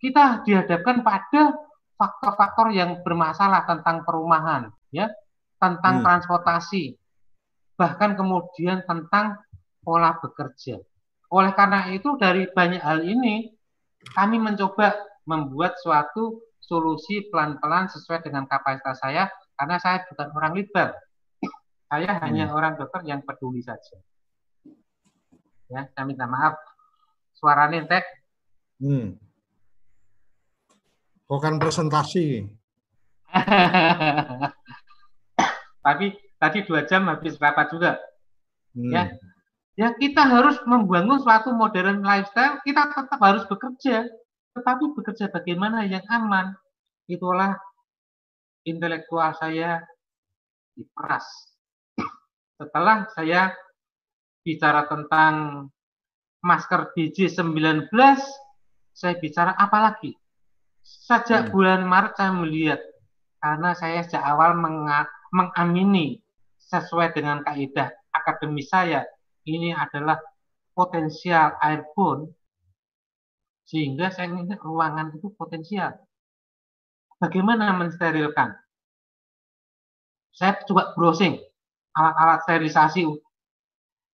Kita 0.00 0.44
dihadapkan 0.44 1.04
pada 1.04 1.52
faktor-faktor 2.00 2.72
yang 2.72 3.04
bermasalah 3.04 3.68
tentang 3.68 4.08
perumahan, 4.08 4.72
ya, 4.88 5.12
tentang 5.60 6.00
hmm. 6.00 6.04
transportasi, 6.08 6.96
bahkan 7.76 8.16
kemudian 8.16 8.80
tentang 8.88 9.36
pola 9.84 10.16
bekerja. 10.16 10.80
Oleh 11.28 11.52
karena 11.52 11.92
itu 11.92 12.16
dari 12.16 12.48
banyak 12.48 12.80
hal 12.80 13.04
ini 13.04 13.52
kami 14.16 14.40
mencoba 14.40 14.96
membuat 15.28 15.76
suatu 15.84 16.40
solusi 16.70 17.26
pelan-pelan 17.26 17.90
sesuai 17.90 18.22
dengan 18.22 18.46
kapasitas 18.46 19.02
saya 19.02 19.26
karena 19.58 19.82
saya 19.82 20.06
bukan 20.06 20.30
orang 20.38 20.54
liberal. 20.54 20.94
Saya 21.90 22.14
hmm. 22.14 22.22
hanya 22.22 22.44
orang 22.54 22.78
dokter 22.78 23.02
yang 23.02 23.26
peduli 23.26 23.58
saja. 23.66 23.98
Ya, 25.66 25.90
saya 25.90 26.06
minta 26.06 26.30
maaf. 26.30 26.54
Suaranya 27.34 27.82
tek. 27.90 28.06
Hmm. 28.78 29.18
Bukan 31.26 31.58
presentasi. 31.58 32.46
Tapi 35.86 36.06
tadi 36.38 36.58
dua 36.62 36.86
jam 36.86 37.10
habis 37.10 37.34
rapat 37.42 37.74
juga. 37.74 37.98
Hmm. 38.78 38.94
Ya, 38.94 39.02
ya 39.74 39.88
kita 39.98 40.22
harus 40.22 40.62
membangun 40.62 41.18
suatu 41.18 41.50
modern 41.50 42.06
lifestyle. 42.06 42.62
Kita 42.62 42.94
tetap 42.94 43.18
harus 43.18 43.42
bekerja 43.50 44.06
tetapi 44.54 44.84
bekerja 44.98 45.30
bagaimana 45.30 45.86
yang 45.86 46.02
aman, 46.10 46.54
itulah 47.06 47.54
intelektual 48.66 49.30
saya 49.38 49.82
diperas. 50.74 51.26
Setelah 52.58 53.08
saya 53.14 53.54
bicara 54.44 54.84
tentang 54.90 55.66
masker 56.42 56.92
BJ19, 56.96 57.88
saya 58.92 59.14
bicara 59.16 59.54
apa 59.56 59.78
lagi? 59.80 60.12
Sejak 60.82 61.48
hmm. 61.48 61.52
bulan 61.54 61.80
Maret 61.86 62.12
saya 62.18 62.32
melihat, 62.34 62.80
karena 63.40 63.70
saya 63.76 64.04
sejak 64.04 64.24
awal 64.24 64.56
mengamini 65.32 66.20
sesuai 66.60 67.16
dengan 67.16 67.40
kaidah 67.46 67.92
akademis 68.12 68.68
saya, 68.68 69.06
ini 69.46 69.72
adalah 69.72 70.20
potensial 70.74 71.56
airborne 71.60 72.28
sehingga 73.70 74.10
saya 74.10 74.34
ingin 74.34 74.58
ruangan 74.58 75.14
itu 75.14 75.30
potensial. 75.38 75.94
Bagaimana 77.22 77.70
mensterilkan? 77.78 78.58
Saya 80.34 80.58
coba 80.66 80.90
browsing. 80.98 81.38
alat-alat 81.90 82.46
sterilisasi. 82.46 83.02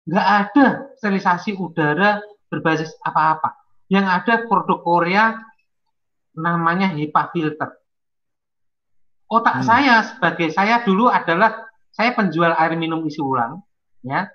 Nggak 0.06 0.28
ada 0.30 0.66
sterilisasi 0.98 1.58
udara 1.58 2.22
berbasis 2.46 2.94
apa-apa. 3.02 3.50
Yang 3.90 4.06
ada 4.10 4.34
produk 4.46 4.78
Korea 4.78 5.34
namanya 6.38 6.90
HEPA 6.94 7.34
filter. 7.34 7.70
Otak 9.26 9.62
hmm. 9.62 9.66
saya 9.66 9.94
sebagai 10.06 10.54
saya 10.54 10.86
dulu 10.86 11.10
adalah 11.10 11.66
saya 11.90 12.14
penjual 12.14 12.54
air 12.54 12.78
minum 12.78 13.02
isi 13.06 13.18
ulang, 13.18 13.58
ya, 14.06 14.30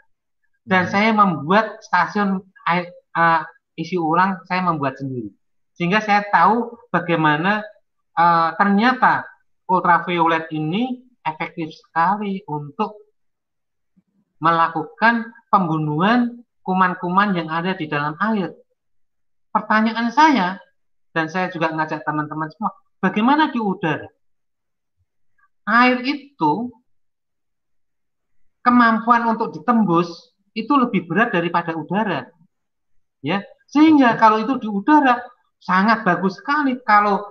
dan 0.67 0.87
hmm. 0.87 0.91
saya 0.91 1.09
membuat 1.15 1.79
stasiun 1.79 2.43
air 2.67 2.91
uh, 3.15 3.47
isi 3.79 3.95
ulang 3.95 4.43
saya 4.43 4.67
membuat 4.67 4.99
sendiri, 4.99 5.31
sehingga 5.79 6.03
saya 6.03 6.27
tahu 6.27 6.75
bagaimana 6.91 7.63
uh, 8.19 8.51
ternyata 8.59 9.23
ultraviolet 9.65 10.51
ini 10.51 11.07
efektif 11.23 11.71
sekali 11.71 12.43
untuk 12.49 12.99
melakukan 14.43 15.31
pembunuhan 15.47 16.43
kuman-kuman 16.63 17.35
yang 17.35 17.47
ada 17.47 17.75
di 17.75 17.87
dalam 17.87 18.15
air. 18.19 18.55
Pertanyaan 19.49 20.13
saya, 20.13 20.61
dan 21.15 21.27
saya 21.27 21.49
juga 21.49 21.73
ngajak 21.73 22.05
teman-teman 22.05 22.49
semua, 22.53 22.71
bagaimana 23.01 23.49
di 23.49 23.57
udara? 23.57 24.07
Air 25.65 26.01
itu 26.05 26.69
kemampuan 28.61 29.25
untuk 29.33 29.53
ditembus 29.53 30.09
itu 30.53 30.73
lebih 30.77 31.05
berat 31.09 31.33
daripada 31.33 31.73
udara. 31.73 32.29
Ya, 33.19 33.43
sehingga 33.69 34.17
kalau 34.17 34.41
itu 34.41 34.57
di 34.57 34.67
udara 34.67 35.21
sangat 35.61 36.01
bagus 36.01 36.41
sekali 36.41 36.81
kalau 36.81 37.21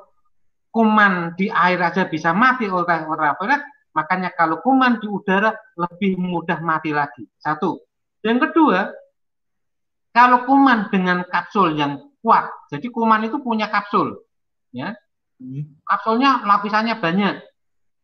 kuman 0.71 1.35
di 1.35 1.51
air 1.51 1.81
aja 1.83 2.07
bisa 2.07 2.31
mati 2.31 2.71
oleh 2.71 3.03
ultraviolet, 3.03 3.63
makanya 3.97 4.31
kalau 4.33 4.63
kuman 4.63 5.03
di 5.03 5.11
udara 5.11 5.51
lebih 5.75 6.15
mudah 6.21 6.63
mati 6.63 6.95
lagi. 6.95 7.27
Satu. 7.43 7.83
Yang 8.23 8.51
kedua, 8.51 8.95
kalau 10.15 10.47
kuman 10.47 10.93
dengan 10.93 11.27
kapsul 11.27 11.75
yang 11.75 11.99
kuat, 12.23 12.47
jadi 12.71 12.87
kuman 12.91 13.27
itu 13.27 13.43
punya 13.43 13.67
kapsul, 13.71 14.23
ya. 14.71 14.95
Hmm. 15.39 15.79
Kapsulnya 15.87 16.47
lapisannya 16.47 16.99
banyak, 16.99 17.35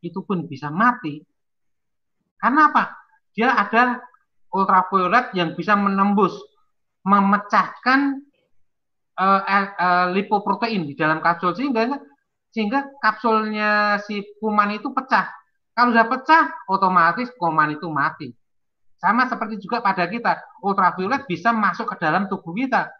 itu 0.03 0.23
pun 0.23 0.47
bisa 0.47 0.70
mati. 0.70 1.23
Karena 2.38 2.70
apa? 2.70 3.05
dia 3.35 3.51
ada 3.51 3.99
ultraviolet 4.55 5.35
yang 5.35 5.59
bisa 5.59 5.75
menembus, 5.75 6.38
memecahkan 7.05 8.25
uh, 9.21 9.40
uh, 9.47 10.07
lipoprotein 10.11 10.88
di 10.88 10.97
dalam 10.97 11.21
kapsul 11.21 11.53
sehingga 11.55 12.01
sehingga 12.51 12.87
kapsulnya 13.03 14.01
si 14.07 14.25
kuman 14.38 14.79
itu 14.79 14.90
pecah. 14.95 15.27
Kalau 15.75 15.90
sudah 15.90 16.07
pecah, 16.07 16.45
otomatis 16.71 17.29
kuman 17.35 17.75
itu 17.75 17.90
mati. 17.90 18.31
Sama 18.95 19.27
seperti 19.27 19.59
juga 19.59 19.83
pada 19.83 20.07
kita, 20.07 20.38
ultraviolet 20.62 21.27
bisa 21.27 21.51
masuk 21.51 21.93
ke 21.93 21.97
dalam 21.99 22.31
tubuh 22.31 22.55
kita. 22.55 22.95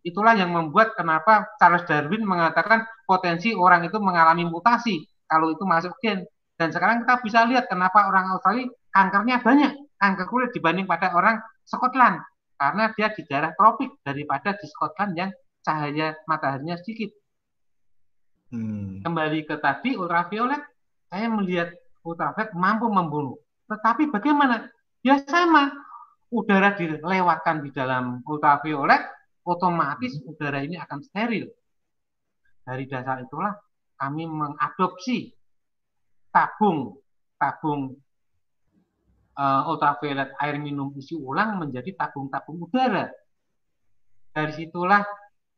Itulah 0.00 0.32
yang 0.34 0.50
membuat 0.50 0.96
kenapa 0.96 1.52
Charles 1.60 1.84
Darwin 1.84 2.24
mengatakan 2.24 2.88
potensi 3.04 3.52
orang 3.52 3.84
itu 3.84 4.00
mengalami 4.00 4.48
mutasi 4.48 5.04
kalau 5.28 5.52
itu 5.52 5.62
masuk 5.68 5.92
gen. 6.00 6.24
Dan 6.56 6.72
sekarang 6.72 7.04
kita 7.04 7.20
bisa 7.20 7.44
lihat 7.44 7.68
kenapa 7.68 8.08
orang 8.08 8.32
Australia 8.32 8.72
kankernya 8.88 9.44
banyak, 9.44 9.72
kanker 10.00 10.26
kulit 10.32 10.50
dibanding 10.56 10.88
pada 10.88 11.12
orang 11.12 11.44
Scotland 11.68 12.24
karena 12.54 12.90
dia 12.94 13.10
di 13.12 13.22
daerah 13.26 13.52
tropik 13.54 14.00
daripada 14.06 14.54
di 14.54 14.66
Scotland 14.70 15.12
yang 15.18 15.30
cahaya 15.64 16.14
mataharinya 16.28 16.78
sedikit. 16.78 17.10
Hmm. 18.52 19.02
Kembali 19.02 19.42
ke 19.48 19.58
tadi 19.58 19.98
ultraviolet, 19.98 20.62
saya 21.10 21.26
melihat 21.32 21.74
ultraviolet 22.06 22.54
mampu 22.54 22.86
membunuh. 22.86 23.36
Tetapi 23.66 24.12
bagaimana? 24.12 24.68
Ya 25.04 25.20
sama, 25.24 25.72
udara 26.32 26.72
dilewatkan 26.76 27.64
di 27.64 27.70
dalam 27.74 28.24
ultraviolet, 28.24 29.02
otomatis 29.44 30.16
hmm. 30.20 30.30
udara 30.30 30.62
ini 30.62 30.78
akan 30.78 30.98
steril. 31.02 31.50
Dari 32.64 32.84
dasar 32.88 33.20
itulah 33.20 33.52
kami 34.00 34.24
mengadopsi 34.24 35.32
tabung 36.32 36.96
tabung 37.38 37.94
uh, 39.38 39.70
ultraviolet 39.70 40.34
air 40.40 40.56
minum 40.58 40.94
isi 40.94 41.14
ulang 41.18 41.58
menjadi 41.58 41.94
tabung-tabung 41.94 42.66
udara. 42.66 43.10
Dari 44.34 44.52
situlah 44.54 45.02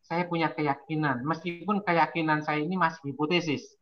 saya 0.06 0.28
punya 0.28 0.52
keyakinan, 0.54 1.26
meskipun 1.26 1.82
keyakinan 1.82 2.44
saya 2.46 2.62
ini 2.62 2.78
masih 2.78 3.10
hipotesis. 3.10 3.74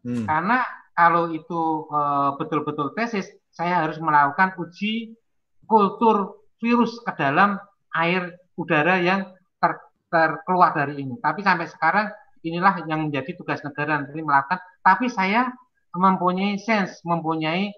Hmm. 0.00 0.24
Karena 0.24 0.64
kalau 0.94 1.34
itu 1.34 1.90
eh, 1.90 2.30
betul-betul 2.38 2.92
uh, 2.92 2.94
tesis, 2.94 3.26
saya 3.50 3.82
harus 3.82 3.98
melakukan 3.98 4.54
uji 4.62 5.18
kultur 5.66 6.38
virus 6.62 6.96
ke 7.02 7.12
dalam 7.18 7.58
air 7.98 8.38
udara 8.54 9.02
yang 9.02 9.26
ter, 9.58 9.72
terkeluar 10.06 10.70
dari 10.72 11.02
ini. 11.02 11.18
Tapi 11.18 11.42
sampai 11.42 11.66
sekarang 11.66 12.06
inilah 12.46 12.86
yang 12.86 13.10
menjadi 13.10 13.34
tugas 13.36 13.60
negara 13.66 14.00
nanti 14.00 14.22
melakukan. 14.22 14.62
Tapi 14.86 15.10
saya 15.10 15.50
mempunyai 15.92 16.62
sense, 16.62 17.02
mempunyai 17.02 17.74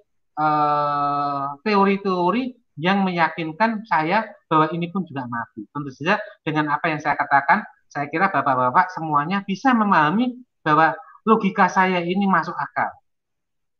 teori-teori 1.65 2.43
uh, 2.53 2.55
yang 2.77 3.09
meyakinkan 3.09 3.89
saya 3.89 4.29
bahwa 4.53 4.69
ini 4.71 4.93
pun 4.93 5.03
juga 5.09 5.25
mati. 5.25 5.65
Tentu 5.73 5.91
saja 5.97 6.21
dengan 6.45 6.77
apa 6.77 6.93
yang 6.93 7.01
saya 7.01 7.17
katakan, 7.17 7.65
saya 7.89 8.07
kira 8.13 8.29
bapak-bapak 8.29 8.93
semuanya 8.93 9.41
bisa 9.43 9.73
memahami 9.73 10.37
bahwa 10.61 10.93
logika 11.25 11.73
saya 11.73 12.05
ini 12.05 12.29
masuk 12.29 12.53
akal. 12.53 12.93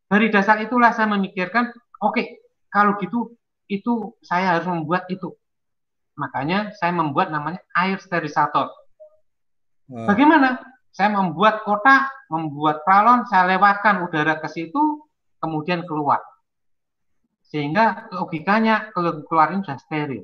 Dari 0.09 0.33
dasar 0.33 0.57
itulah 0.65 0.89
saya 0.97 1.05
memikirkan, 1.13 1.69
oke, 2.01 2.17
okay, 2.17 2.41
kalau 2.73 2.97
gitu 2.97 3.37
itu 3.69 4.17
saya 4.25 4.57
harus 4.57 4.65
membuat 4.65 5.05
itu. 5.13 5.37
Makanya 6.17 6.73
saya 6.73 6.89
membuat 6.89 7.29
namanya 7.29 7.61
air 7.77 8.01
sterilisator. 8.01 8.73
Bagaimana? 9.87 10.57
Saya 10.89 11.13
membuat 11.13 11.61
kotak, 11.61 12.09
membuat 12.33 12.81
pralon, 12.81 13.29
saya 13.29 13.45
lewatkan 13.53 14.01
udara 14.01 14.41
ke 14.41 14.49
situ, 14.49 15.05
kemudian 15.37 15.85
keluar 15.85 16.17
sehingga 17.47 18.11
logikanya 18.11 18.91
keluar 18.91 19.55
ini 19.55 19.63
sudah 19.63 19.79
steril 19.79 20.23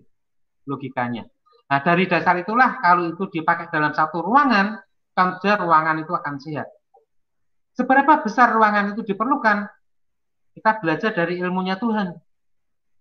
logikanya. 0.67 1.23
Nah 1.71 1.79
dari 1.79 2.07
dasar 2.07 2.35
itulah 2.39 2.83
kalau 2.83 3.15
itu 3.15 3.31
dipakai 3.31 3.71
dalam 3.71 3.95
satu 3.95 4.19
ruangan, 4.19 4.79
tentu 5.15 5.47
ruangan 5.47 6.03
itu 6.03 6.11
akan 6.11 6.35
sehat. 6.39 6.67
Seberapa 7.73 8.21
besar 8.21 8.53
ruangan 8.53 8.93
itu 8.93 9.01
diperlukan? 9.01 9.65
Kita 10.53 10.77
belajar 10.77 11.11
dari 11.17 11.41
ilmunya 11.41 11.79
Tuhan. 11.81 12.13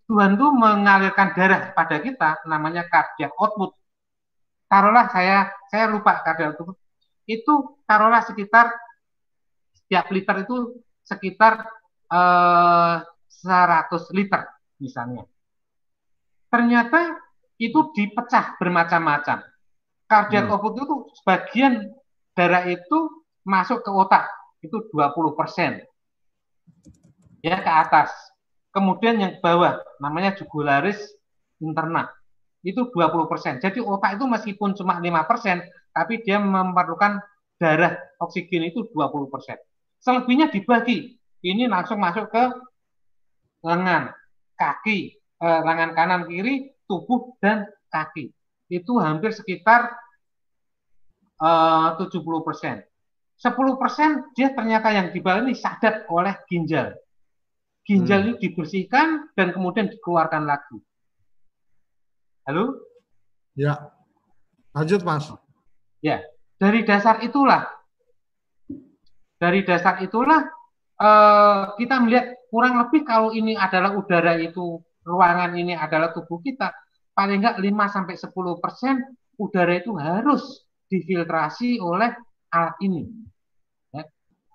Tuhan 0.09 0.31
itu 0.41 0.47
mengalirkan 0.57 1.37
darah 1.37 1.77
pada 1.77 2.01
kita, 2.01 2.41
namanya 2.49 2.89
cardiac 2.89 3.37
output. 3.37 3.77
Taruhlah 4.73 5.13
saya, 5.13 5.53
saya 5.69 5.93
lupa 5.93 6.25
cardiac 6.25 6.57
output. 6.57 6.81
Itu 7.29 7.77
taruhlah 7.85 8.25
sekitar 8.25 8.73
setiap 9.77 10.09
liter 10.09 10.49
itu 10.49 10.81
sekitar 11.05 11.69
eh, 12.09 12.97
100 13.41 13.89
liter 14.13 14.45
misalnya. 14.77 15.25
Ternyata 16.53 17.17
itu 17.57 17.81
dipecah 17.97 18.61
bermacam-macam. 18.61 19.41
Cardiac 20.05 20.45
hmm. 20.45 20.53
output 20.53 20.73
itu 20.77 20.97
sebagian 21.23 21.73
darah 22.37 22.69
itu 22.69 22.99
masuk 23.49 23.81
ke 23.81 23.91
otak 23.91 24.29
itu 24.61 24.77
20 24.93 25.39
persen 25.39 25.81
ya 27.41 27.59
ke 27.61 27.73
atas. 27.73 28.13
Kemudian 28.73 29.21
yang 29.21 29.33
bawah 29.41 29.81
namanya 30.01 30.33
jugularis 30.37 31.01
interna 31.61 32.09
itu 32.63 32.89
20 32.89 33.29
persen. 33.29 33.59
Jadi 33.59 33.83
otak 33.83 34.17
itu 34.17 34.25
meskipun 34.25 34.73
cuma 34.79 34.97
5 35.03 35.29
persen, 35.29 35.61
tapi 35.93 36.23
dia 36.23 36.39
memerlukan 36.41 37.21
darah 37.59 37.99
oksigen 38.23 38.71
itu 38.71 38.87
20 38.95 39.29
persen. 39.29 39.59
Selebihnya 40.01 40.49
dibagi. 40.49 41.19
Ini 41.43 41.67
langsung 41.67 41.99
masuk 41.99 42.31
ke 42.31 42.43
lengan, 43.63 44.11
kaki, 44.59 45.17
eh, 45.19 45.61
lengan 45.63 45.95
kanan 45.95 46.23
kiri, 46.27 46.75
tubuh 46.87 47.35
dan 47.39 47.67
kaki. 47.89 48.35
Itu 48.69 48.99
hampir 48.99 49.33
sekitar 49.33 49.91
eh, 51.43 51.89
70 51.99 52.47
persen. 52.47 52.83
10 53.39 53.81
persen 53.81 54.31
dia 54.39 54.55
ternyata 54.55 54.95
yang 54.95 55.11
di 55.11 55.19
bawah 55.19 55.43
ini 55.43 55.55
sadat 55.55 56.07
oleh 56.11 56.35
ginjal. 56.47 56.95
Ginjal 57.83 58.23
hmm. 58.23 58.27
ini 58.31 58.35
dibersihkan 58.39 59.35
dan 59.35 59.51
kemudian 59.51 59.91
dikeluarkan 59.91 60.47
lagi. 60.47 60.79
Halo? 62.47 62.79
Ya. 63.59 63.91
Lanjut, 64.71 65.03
Mas. 65.03 65.27
Ya, 65.99 66.23
dari 66.63 66.87
dasar 66.87 67.19
itulah 67.27 67.67
dari 69.43 69.67
dasar 69.67 69.99
itulah 69.99 70.47
eh, 71.03 71.63
kita 71.83 71.99
melihat 71.99 72.39
kurang 72.53 72.77
lebih 72.85 73.09
kalau 73.09 73.33
ini 73.33 73.57
adalah 73.57 73.97
udara 73.97 74.37
itu 74.37 74.77
ruangan 75.09 75.57
ini 75.57 75.73
adalah 75.73 76.13
tubuh 76.13 76.45
kita 76.45 76.69
paling 77.17 77.41
enggak 77.41 77.57
5 77.57 77.65
sampai 77.89 78.15
10 78.21 78.61
persen 78.61 78.95
udara 79.41 79.73
itu 79.81 79.97
harus 79.97 80.69
difiltrasi 80.93 81.81
oleh 81.81 82.13
alat 82.53 82.77
ini. 82.85 83.09
Ya. 83.97 84.05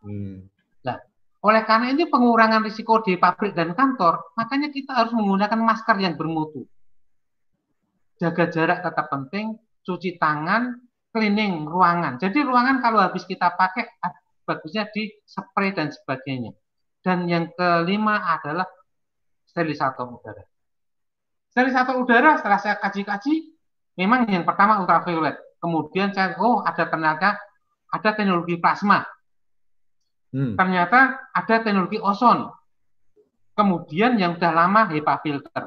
Hmm. 0.06 0.46
Nah, 0.86 0.98
Oleh 1.42 1.66
karena 1.66 1.94
ini 1.94 2.06
pengurangan 2.06 2.62
risiko 2.66 3.02
di 3.02 3.18
pabrik 3.18 3.58
dan 3.58 3.74
kantor, 3.78 4.34
makanya 4.38 4.70
kita 4.74 4.94
harus 4.94 5.14
menggunakan 5.14 5.58
masker 5.58 5.98
yang 6.02 6.14
bermutu. 6.14 6.66
Jaga 8.18 8.50
jarak 8.50 8.82
tetap 8.82 9.10
penting, 9.14 9.58
cuci 9.86 10.18
tangan, 10.18 10.82
cleaning 11.14 11.70
ruangan. 11.70 12.18
Jadi 12.18 12.42
ruangan 12.42 12.82
kalau 12.82 13.02
habis 13.02 13.26
kita 13.26 13.54
pakai 13.54 13.86
bagusnya 14.46 14.90
di 14.90 15.14
spray 15.30 15.74
dan 15.78 15.94
sebagainya. 15.94 16.54
Dan 17.08 17.24
yang 17.32 17.56
kelima 17.56 18.20
adalah 18.36 18.68
sterilisator 19.48 20.12
udara. 20.12 20.44
Sterilisator 21.56 21.96
udara 22.04 22.36
setelah 22.36 22.60
saya 22.60 22.76
kaji-kaji, 22.84 23.56
memang 23.96 24.28
yang 24.28 24.44
pertama 24.44 24.84
ultraviolet. 24.84 25.40
Kemudian 25.64 26.12
saya, 26.12 26.36
oh 26.44 26.60
ada 26.68 26.84
ternyata 26.84 27.40
ada 27.88 28.10
teknologi 28.12 28.60
plasma. 28.60 29.08
Hmm. 30.36 30.60
Ternyata 30.60 31.32
ada 31.32 31.56
teknologi 31.64 31.96
ozon. 31.96 32.52
Kemudian 33.56 34.20
yang 34.20 34.36
sudah 34.36 34.52
lama 34.52 34.92
HEPA 34.92 35.24
filter. 35.24 35.64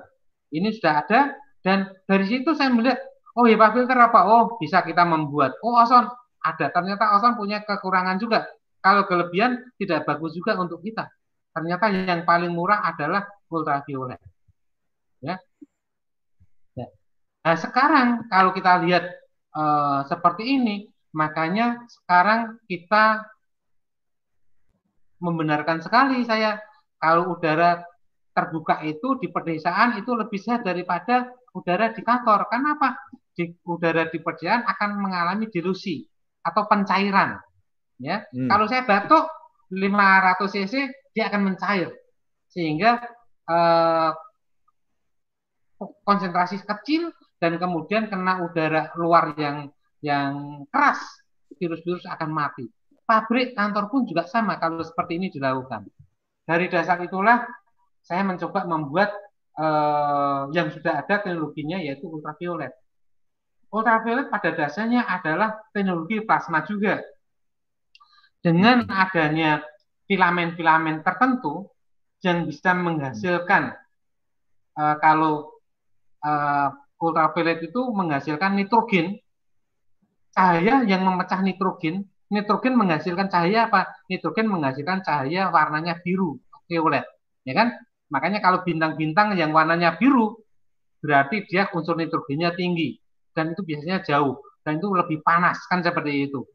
Ini 0.53 0.76
sudah 0.76 1.09
ada 1.09 1.41
dan 1.64 1.88
dari 2.05 2.28
situ 2.28 2.53
saya 2.53 2.68
melihat 2.68 3.01
oh 3.32 3.49
HEPA 3.49 3.72
filter 3.72 3.97
apa? 3.97 4.28
Oh 4.28 4.61
bisa 4.61 4.84
kita 4.84 5.09
membuat. 5.09 5.57
Oh 5.64 5.72
ozon 5.72 6.05
ada. 6.45 6.68
Ternyata 6.68 7.16
ozon 7.16 7.32
punya 7.32 7.64
kekurangan 7.64 8.20
juga. 8.20 8.45
Kalau 8.84 9.09
kelebihan 9.09 9.72
tidak 9.80 10.05
bagus 10.05 10.36
juga 10.36 10.61
untuk 10.61 10.84
kita. 10.84 11.09
Ternyata 11.51 11.90
yang 11.90 12.22
paling 12.22 12.53
murah 12.55 12.86
adalah 12.86 13.26
ultraviolet. 13.51 14.22
Ya. 15.20 15.36
ya. 16.78 16.86
Nah, 17.42 17.57
sekarang 17.59 18.09
kalau 18.30 18.55
kita 18.55 18.80
lihat 18.86 19.05
uh, 19.53 20.07
seperti 20.07 20.46
ini, 20.46 20.76
makanya 21.11 21.82
sekarang 21.90 22.62
kita 22.70 23.26
membenarkan 25.20 25.82
sekali 25.84 26.24
saya 26.24 26.57
kalau 26.96 27.36
udara 27.36 27.82
terbuka 28.30 28.80
itu 28.86 29.18
di 29.18 29.28
pedesaan 29.28 29.98
itu 30.01 30.14
lebih 30.14 30.38
sehat 30.38 30.62
daripada 30.62 31.28
udara 31.53 31.90
di 31.90 32.01
kantor. 32.01 32.46
Kenapa? 32.46 32.94
Di, 33.34 33.51
udara 33.66 34.07
di 34.07 34.22
pedesaan 34.22 34.64
akan 34.64 34.90
mengalami 35.03 35.51
dilusi 35.51 36.07
atau 36.46 36.64
pencairan. 36.70 37.36
Ya, 38.01 38.24
hmm. 38.32 38.48
kalau 38.48 38.64
saya 38.64 38.88
batuk 38.88 39.28
500 39.68 40.40
cc 40.57 40.74
dia 41.20 41.28
akan 41.28 41.52
mencair 41.52 41.92
sehingga 42.48 43.04
eh, 43.44 44.10
konsentrasi 46.08 46.64
kecil 46.64 47.12
dan 47.36 47.60
kemudian 47.60 48.08
kena 48.08 48.40
udara 48.40 48.88
luar 48.96 49.36
yang 49.36 49.68
yang 50.00 50.64
keras 50.72 51.04
virus-virus 51.60 52.08
akan 52.08 52.32
mati 52.32 52.64
pabrik, 53.10 53.58
kantor 53.58 53.90
pun 53.90 54.06
juga 54.06 54.22
sama 54.30 54.54
kalau 54.62 54.86
seperti 54.86 55.18
ini 55.18 55.34
dilakukan. 55.34 55.82
Dari 56.46 56.70
dasar 56.70 57.02
itulah 57.02 57.42
saya 58.06 58.22
mencoba 58.22 58.62
membuat 58.70 59.10
eh, 59.58 60.42
yang 60.54 60.70
sudah 60.70 61.02
ada 61.02 61.18
teknologinya 61.18 61.82
yaitu 61.82 62.06
ultraviolet. 62.06 62.70
Ultraviolet 63.74 64.30
pada 64.30 64.54
dasarnya 64.54 65.02
adalah 65.10 65.58
teknologi 65.74 66.22
plasma 66.22 66.62
juga. 66.62 67.02
Dengan 68.40 68.86
adanya 68.86 69.60
filamen-filamen 70.11 71.06
tertentu 71.06 71.70
yang 72.26 72.50
bisa 72.50 72.74
menghasilkan 72.74 73.78
eh, 74.74 74.96
kalau 74.98 75.54
eh, 76.26 76.68
ultraviolet 76.98 77.62
itu 77.62 77.80
menghasilkan 77.94 78.58
nitrogen, 78.58 79.22
cahaya 80.34 80.82
yang 80.82 81.06
memecah 81.06 81.38
nitrogen 81.46 82.11
nitrogen 82.30 82.78
menghasilkan 82.78 83.26
cahaya 83.26 83.66
apa? 83.68 83.90
Nitrogen 84.06 84.46
menghasilkan 84.46 85.02
cahaya 85.02 85.50
warnanya 85.50 85.98
biru, 86.00 86.38
violet, 86.70 87.04
ya 87.42 87.52
kan? 87.58 87.74
Makanya 88.11 88.38
kalau 88.38 88.62
bintang-bintang 88.62 89.34
yang 89.34 89.50
warnanya 89.50 89.98
biru 89.98 90.38
berarti 91.02 91.46
dia 91.50 91.66
unsur 91.74 91.98
nitrogennya 91.98 92.54
tinggi 92.54 92.98
dan 93.34 93.54
itu 93.54 93.62
biasanya 93.64 94.04
jauh 94.04 94.38
dan 94.62 94.78
itu 94.78 94.88
lebih 94.94 95.18
panas 95.26 95.58
kan 95.66 95.82
seperti 95.82 96.30
itu. 96.30 96.46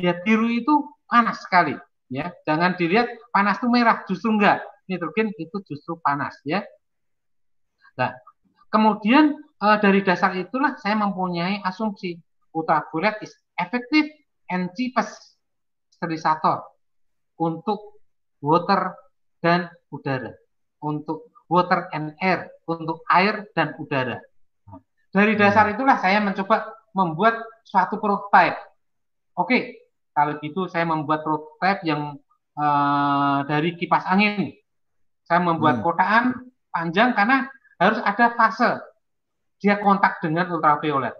Ya 0.00 0.16
biru 0.16 0.48
itu 0.48 0.88
panas 1.04 1.44
sekali, 1.44 1.76
ya. 2.10 2.34
Jangan 2.44 2.76
dilihat 2.76 3.08
panas 3.30 3.62
itu 3.62 3.68
merah, 3.70 4.02
justru 4.04 4.34
enggak. 4.34 4.60
Nitrogen 4.90 5.30
itu 5.38 5.56
justru 5.64 5.96
panas, 6.02 6.34
ya. 6.42 6.66
Nah, 7.96 8.12
kemudian 8.68 9.38
eh, 9.38 9.78
dari 9.78 10.02
dasar 10.02 10.34
itulah 10.34 10.74
saya 10.82 10.98
mempunyai 10.98 11.62
asumsi 11.62 12.18
ultraviolet 12.50 13.22
is 13.22 13.32
efektif 13.56 14.10
and 14.50 14.74
cheapest 14.74 15.38
sterilisator 15.94 16.66
untuk 17.38 18.02
water 18.42 18.92
dan 19.40 19.70
udara, 19.88 20.34
untuk 20.82 21.30
water 21.46 21.88
and 21.96 22.12
air, 22.20 22.50
untuk 22.68 23.00
air 23.08 23.48
dan 23.56 23.72
udara. 23.78 24.20
Dari 25.10 25.34
dasar 25.34 25.66
hmm. 25.66 25.74
itulah 25.74 25.96
saya 25.98 26.22
mencoba 26.22 26.70
membuat 26.94 27.42
suatu 27.66 27.98
prototype. 27.98 28.58
Oke, 29.34 29.79
kalau 30.20 30.36
gitu 30.44 30.68
saya 30.68 30.84
membuat 30.84 31.24
prototype 31.24 31.80
yang 31.88 32.20
uh, 32.60 33.40
dari 33.48 33.72
kipas 33.80 34.04
angin. 34.04 34.52
Saya 35.24 35.40
membuat 35.40 35.80
hmm. 35.80 35.84
kotaan 35.88 36.24
panjang 36.68 37.16
karena 37.16 37.48
harus 37.80 38.04
ada 38.04 38.36
fase 38.36 38.84
dia 39.56 39.80
kontak 39.80 40.20
dengan 40.20 40.52
ultraviolet 40.52 41.16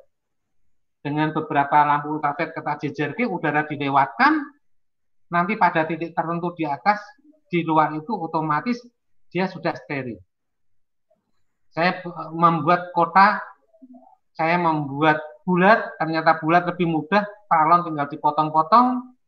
dengan 1.00 1.32
beberapa 1.32 1.80
lampu 1.88 2.20
ultraviolet 2.20 2.52
kita 2.52 2.72
jejerke 2.84 3.24
udara 3.24 3.64
dilewatkan 3.64 4.36
nanti 5.32 5.56
pada 5.56 5.88
titik 5.88 6.12
tertentu 6.12 6.52
di 6.52 6.68
atas 6.68 7.00
di 7.48 7.64
luar 7.64 7.96
itu 7.96 8.12
otomatis 8.12 8.84
dia 9.32 9.48
sudah 9.48 9.72
steril. 9.74 10.18
Saya 11.70 12.02
membuat 12.34 12.90
kota, 12.90 13.38
saya 14.34 14.58
membuat 14.58 15.22
bulat, 15.50 15.98
ternyata 15.98 16.38
bulat 16.38 16.62
lebih 16.70 16.86
mudah, 16.86 17.26
paralon 17.50 17.82
tinggal 17.82 18.06
dipotong-potong, 18.06 19.18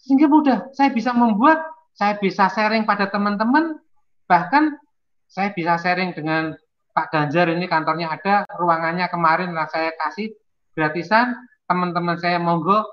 sehingga 0.00 0.32
mudah. 0.32 0.72
Saya 0.72 0.88
bisa 0.96 1.12
membuat, 1.12 1.60
saya 1.92 2.16
bisa 2.16 2.48
sharing 2.48 2.88
pada 2.88 3.12
teman-teman, 3.12 3.76
bahkan 4.24 4.80
saya 5.28 5.52
bisa 5.52 5.76
sharing 5.76 6.16
dengan 6.16 6.56
Pak 6.94 7.10
Ganjar 7.10 7.50
ini 7.52 7.66
kantornya 7.68 8.08
ada, 8.08 8.48
ruangannya 8.56 9.10
kemarin 9.12 9.52
lah 9.52 9.66
saya 9.68 9.92
kasih 9.98 10.32
gratisan. 10.72 11.34
Teman-teman 11.66 12.14
saya 12.20 12.38
monggo 12.38 12.86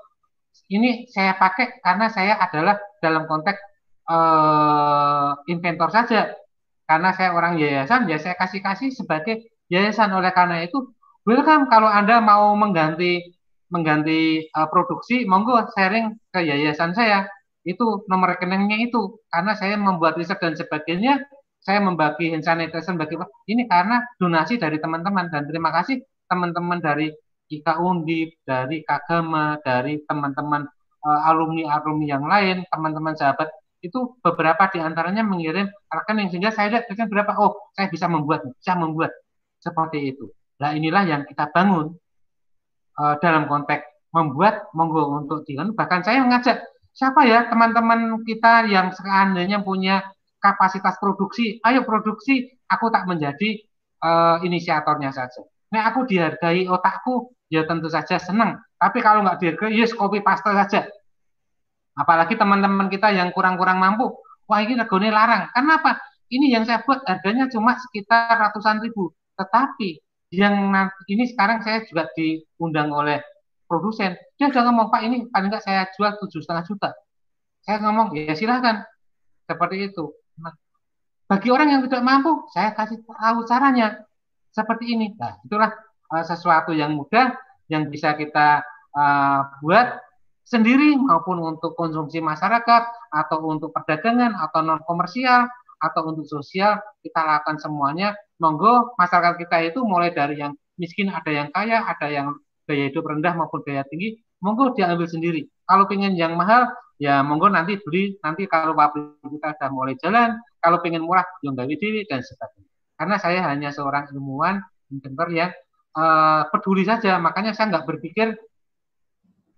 ini 0.72 1.06
saya 1.06 1.38
pakai 1.38 1.78
karena 1.84 2.08
saya 2.10 2.34
adalah 2.40 2.80
dalam 2.98 3.30
konteks 3.30 3.60
uh, 4.10 5.38
inventor 5.46 5.94
saja. 5.94 6.34
Karena 6.82 7.14
saya 7.14 7.30
orang 7.30 7.62
yayasan 7.62 8.10
ya 8.10 8.18
saya 8.18 8.34
kasih 8.34 8.58
kasih 8.58 8.90
sebagai 8.90 9.46
yayasan. 9.70 10.10
Oleh 10.10 10.34
karena 10.34 10.66
itu 10.66 10.82
welcome 11.22 11.70
kalau 11.70 11.86
anda 11.86 12.18
mau 12.18 12.54
mengganti 12.58 13.22
mengganti 13.72 14.52
uh, 14.52 14.68
produksi 14.68 15.24
monggo 15.24 15.56
sharing 15.72 16.18
ke 16.28 16.40
yayasan 16.44 16.92
saya. 16.92 17.24
Itu 17.64 18.04
nomor 18.10 18.36
rekeningnya 18.36 18.76
itu. 18.84 19.22
Karena 19.32 19.56
saya 19.56 19.78
membuat 19.80 20.18
riset 20.18 20.36
dan 20.42 20.52
sebagainya 20.58 21.22
saya 21.62 21.78
membagi 21.78 22.34
hand 22.34 22.42
sanitizer 22.42 22.98
bagi 22.98 23.14
ini 23.48 23.70
karena 23.70 24.02
donasi 24.18 24.58
dari 24.58 24.76
teman-teman. 24.82 25.30
Dan 25.32 25.48
terima 25.48 25.70
kasih 25.72 26.02
teman-teman 26.28 26.82
dari 26.82 27.14
Ika 27.48 27.80
Undip, 27.80 28.42
dari 28.44 28.82
Kagama, 28.84 29.56
dari 29.62 30.02
teman-teman 30.04 30.66
uh, 31.06 31.20
alumni-alumni 31.30 32.06
yang 32.08 32.24
lain, 32.26 32.66
teman-teman 32.68 33.14
sahabat, 33.14 33.48
itu 33.80 34.18
beberapa 34.20 34.68
di 34.72 34.78
antaranya 34.82 35.22
mengirim 35.24 35.70
rekening 35.90 36.28
sehingga 36.34 36.50
saya 36.54 36.82
lihat 36.82 37.08
berapa, 37.08 37.32
oh 37.38 37.72
saya 37.76 37.88
bisa 37.88 38.10
membuat, 38.10 38.42
bisa 38.58 38.74
membuat. 38.76 39.12
Seperti 39.62 40.10
itu. 40.10 40.26
Nah 40.62 40.70
inilah 40.78 41.02
yang 41.10 41.26
kita 41.26 41.50
bangun 41.50 41.90
uh, 43.02 43.14
dalam 43.18 43.50
konteks 43.50 44.14
membuat 44.14 44.70
monggo 44.78 45.18
untuk 45.18 45.42
dengan 45.42 45.74
bahkan 45.74 46.06
saya 46.06 46.22
mengajak 46.22 46.62
siapa 46.94 47.26
ya 47.26 47.50
teman-teman 47.50 48.22
kita 48.22 48.70
yang 48.70 48.94
seandainya 48.94 49.58
punya 49.64 50.06
kapasitas 50.42 50.98
produksi, 50.98 51.62
ayo 51.62 51.86
produksi, 51.86 52.50
aku 52.66 52.90
tak 52.90 53.06
menjadi 53.06 53.62
uh, 54.02 54.42
inisiatornya 54.42 55.14
saja. 55.14 55.46
Nah 55.70 55.88
aku 55.88 56.04
dihargai 56.04 56.66
otakku, 56.66 57.32
ya 57.46 57.62
tentu 57.64 57.86
saja 57.86 58.18
senang. 58.18 58.58
Tapi 58.76 58.98
kalau 58.98 59.22
nggak 59.22 59.38
dihargai, 59.38 59.72
yes 59.72 59.94
copy 59.94 60.18
paste 60.20 60.50
saja. 60.50 60.90
Apalagi 61.94 62.34
teman-teman 62.34 62.90
kita 62.90 63.14
yang 63.14 63.30
kurang-kurang 63.30 63.78
mampu, 63.78 64.10
wah 64.50 64.60
ini 64.60 64.74
regone 64.74 65.14
larang. 65.14 65.46
Kenapa? 65.54 66.02
Ini 66.32 66.58
yang 66.58 66.64
saya 66.66 66.82
buat 66.82 67.06
harganya 67.06 67.46
cuma 67.52 67.78
sekitar 67.78 68.34
ratusan 68.40 68.82
ribu. 68.82 69.14
Tetapi 69.36 70.00
yang 70.32 70.72
nanti, 70.72 71.12
ini 71.12 71.28
sekarang 71.28 71.60
saya 71.60 71.84
juga 71.84 72.08
diundang 72.16 72.88
oleh 72.88 73.20
produsen. 73.68 74.16
Dia 74.40 74.48
sudah 74.48 74.64
ngomong, 74.72 74.88
Pak 74.88 75.00
ini 75.04 75.28
paling 75.28 75.52
nggak 75.52 75.64
saya 75.64 75.84
jual 75.92 76.16
tujuh 76.24 76.40
setengah 76.40 76.64
juta. 76.64 76.90
Saya 77.62 77.84
ngomong, 77.84 78.16
ya 78.16 78.32
silahkan. 78.32 78.82
Seperti 79.44 79.92
itu. 79.92 80.08
Nah, 80.40 80.56
bagi 81.28 81.52
orang 81.52 81.68
yang 81.76 81.80
tidak 81.84 82.00
mampu, 82.00 82.48
saya 82.50 82.72
kasih 82.72 83.04
tahu 83.04 83.44
caranya. 83.44 84.00
Seperti 84.52 84.96
ini. 84.96 85.12
Nah, 85.20 85.36
itulah 85.44 85.70
uh, 86.12 86.24
sesuatu 86.24 86.72
yang 86.72 86.96
mudah 86.96 87.36
yang 87.68 87.88
bisa 87.92 88.16
kita 88.16 88.64
uh, 88.96 89.40
buat 89.60 90.00
sendiri 90.42 90.96
maupun 90.98 91.40
untuk 91.40 91.72
konsumsi 91.78 92.20
masyarakat 92.20 92.82
atau 93.08 93.38
untuk 93.48 93.72
perdagangan 93.72 94.36
atau 94.36 94.60
non 94.60 94.82
komersial 94.84 95.48
atau 95.82 96.14
untuk 96.14 96.30
sosial 96.30 96.78
kita 97.02 97.18
lakukan 97.18 97.58
semuanya. 97.58 98.14
Monggo 98.38 98.94
masyarakat 98.94 99.34
kita 99.42 99.74
itu 99.74 99.82
mulai 99.82 100.14
dari 100.14 100.38
yang 100.38 100.54
miskin 100.78 101.10
ada 101.10 101.30
yang 101.30 101.50
kaya 101.50 101.82
ada 101.82 102.06
yang 102.06 102.38
gaya 102.62 102.88
hidup 102.88 103.02
rendah 103.02 103.34
maupun 103.34 103.60
gaya 103.66 103.82
tinggi 103.90 104.22
monggo 104.42 104.74
diambil 104.74 105.06
sendiri. 105.06 105.46
Kalau 105.62 105.86
pengen 105.86 106.18
yang 106.18 106.34
mahal 106.34 106.66
ya 106.98 107.22
monggo 107.22 107.48
nanti 107.48 107.78
beli. 107.78 108.18
Nanti 108.20 108.50
kalau 108.50 108.74
pabrik 108.74 109.22
kita 109.22 109.54
sudah 109.56 109.70
mulai 109.70 109.94
jalan 110.02 110.36
kalau 110.58 110.82
pengen 110.82 111.06
murah 111.06 111.24
yang 111.46 111.54
gawe 111.54 111.70
diri 111.70 112.02
dan 112.10 112.20
sebagainya. 112.20 112.68
Karena 112.98 113.16
saya 113.22 113.40
hanya 113.46 113.70
seorang 113.70 114.10
ilmuwan 114.10 114.58
inventor 114.90 115.30
yang 115.30 115.50
uh, 115.94 116.50
peduli 116.50 116.82
saja. 116.82 117.16
Makanya 117.22 117.54
saya 117.54 117.70
nggak 117.72 117.86
berpikir 117.86 118.34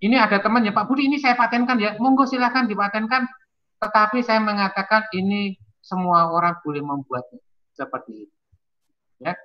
ini 0.04 0.20
ada 0.20 0.36
temannya 0.36 0.76
Pak 0.76 0.84
Budi 0.84 1.08
ini 1.08 1.16
saya 1.16 1.34
patenkan 1.34 1.80
ya. 1.80 1.96
Monggo 1.96 2.28
silahkan 2.28 2.68
dipatenkan. 2.68 3.24
Tetapi 3.80 4.20
saya 4.20 4.40
mengatakan 4.44 5.08
ini 5.16 5.56
semua 5.84 6.32
orang 6.32 6.56
boleh 6.64 6.80
membuatnya 6.80 7.44
seperti 7.76 8.24
itu. 8.24 8.36
Ya. 9.20 9.36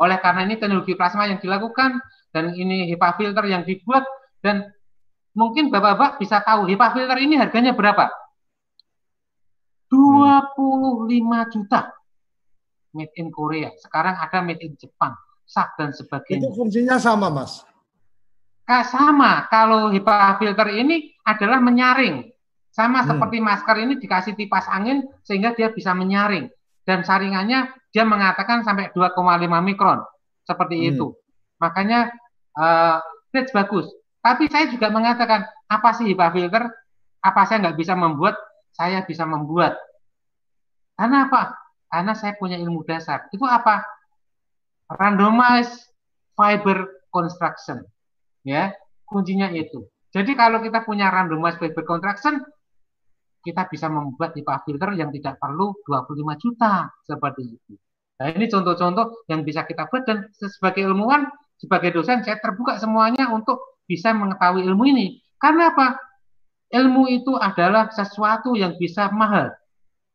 Oleh 0.00 0.16
karena 0.24 0.48
ini 0.48 0.56
teknologi 0.56 0.96
plasma 0.96 1.28
yang 1.28 1.36
dilakukan 1.36 2.00
dan 2.32 2.56
ini 2.56 2.88
HEPA 2.88 3.20
filter 3.20 3.44
yang 3.44 3.62
dibuat 3.68 4.08
dan 4.40 4.72
mungkin 5.36 5.68
bapak-bapak 5.68 6.16
bisa 6.16 6.40
tahu 6.40 6.64
HEPA 6.64 6.96
filter 6.96 7.18
ini 7.20 7.36
harganya 7.36 7.76
berapa? 7.76 8.08
25 9.92 11.52
juta. 11.52 11.92
Made 12.96 13.12
in 13.20 13.28
Korea. 13.28 13.68
Sekarang 13.76 14.16
ada 14.16 14.40
made 14.40 14.64
in 14.64 14.72
Jepang 14.80 15.12
sak 15.44 15.76
dan 15.76 15.92
sebagainya. 15.92 16.48
Itu 16.48 16.56
fungsinya 16.56 16.96
sama 16.96 17.28
mas? 17.28 17.60
Sama. 18.64 19.44
Kalau 19.52 19.92
HEPA 19.92 20.40
filter 20.40 20.68
ini 20.72 21.12
adalah 21.28 21.60
menyaring. 21.60 22.31
Sama 22.72 23.04
hmm. 23.04 23.08
seperti 23.12 23.36
masker 23.38 23.76
ini 23.84 23.94
dikasih 24.00 24.32
kipas 24.32 24.66
angin 24.72 25.04
sehingga 25.22 25.52
dia 25.52 25.68
bisa 25.68 25.92
menyaring. 25.92 26.48
Dan 26.82 27.04
saringannya 27.04 27.70
dia 27.92 28.04
mengatakan 28.08 28.64
sampai 28.64 28.90
2,5 28.96 29.14
mikron. 29.60 30.00
Seperti 30.42 30.76
hmm. 30.80 30.88
itu. 30.96 31.06
Makanya 31.60 32.10
uh, 32.56 32.98
bagus. 33.30 33.86
Tapi 34.22 34.48
saya 34.48 34.70
juga 34.70 34.88
mengatakan, 34.88 35.46
apa 35.66 35.88
sih 35.94 36.10
HEPA 36.10 36.32
filter? 36.32 36.64
Apa 37.22 37.46
saya 37.46 37.68
nggak 37.68 37.78
bisa 37.78 37.94
membuat? 37.94 38.34
Saya 38.72 39.04
bisa 39.04 39.28
membuat. 39.28 39.78
Karena 40.96 41.28
apa? 41.28 41.54
Karena 41.86 42.12
saya 42.16 42.34
punya 42.38 42.56
ilmu 42.58 42.82
dasar. 42.88 43.28
Itu 43.30 43.44
apa? 43.46 43.84
Randomized 44.88 45.92
fiber 46.32 47.06
construction 47.12 47.84
ya 48.42 48.72
kuncinya 49.06 49.52
itu 49.52 49.86
jadi 50.12 50.32
kalau 50.34 50.64
kita 50.64 50.82
punya 50.82 51.12
randomized 51.12 51.60
fiber 51.60 51.84
contraction 51.84 52.40
kita 53.42 53.66
bisa 53.66 53.90
membuat 53.90 54.32
HEPA 54.38 54.62
filter 54.62 54.94
yang 54.94 55.10
tidak 55.10 55.36
perlu 55.42 55.74
25 55.84 56.42
juta 56.42 56.88
seperti 57.02 57.42
itu. 57.58 57.74
Nah 58.22 58.30
ini 58.30 58.46
contoh-contoh 58.46 59.26
yang 59.26 59.42
bisa 59.42 59.66
kita 59.66 59.90
buat 59.90 60.06
dan 60.06 60.30
sebagai 60.38 60.86
ilmuwan 60.86 61.26
sebagai 61.58 61.94
dosen 61.94 62.22
saya 62.22 62.38
terbuka 62.38 62.78
semuanya 62.78 63.30
untuk 63.34 63.82
bisa 63.86 64.14
mengetahui 64.14 64.62
ilmu 64.66 64.84
ini. 64.94 65.18
Karena 65.38 65.74
apa? 65.74 65.98
Ilmu 66.72 67.10
itu 67.10 67.34
adalah 67.36 67.90
sesuatu 67.90 68.54
yang 68.54 68.78
bisa 68.78 69.10
mahal. 69.10 69.52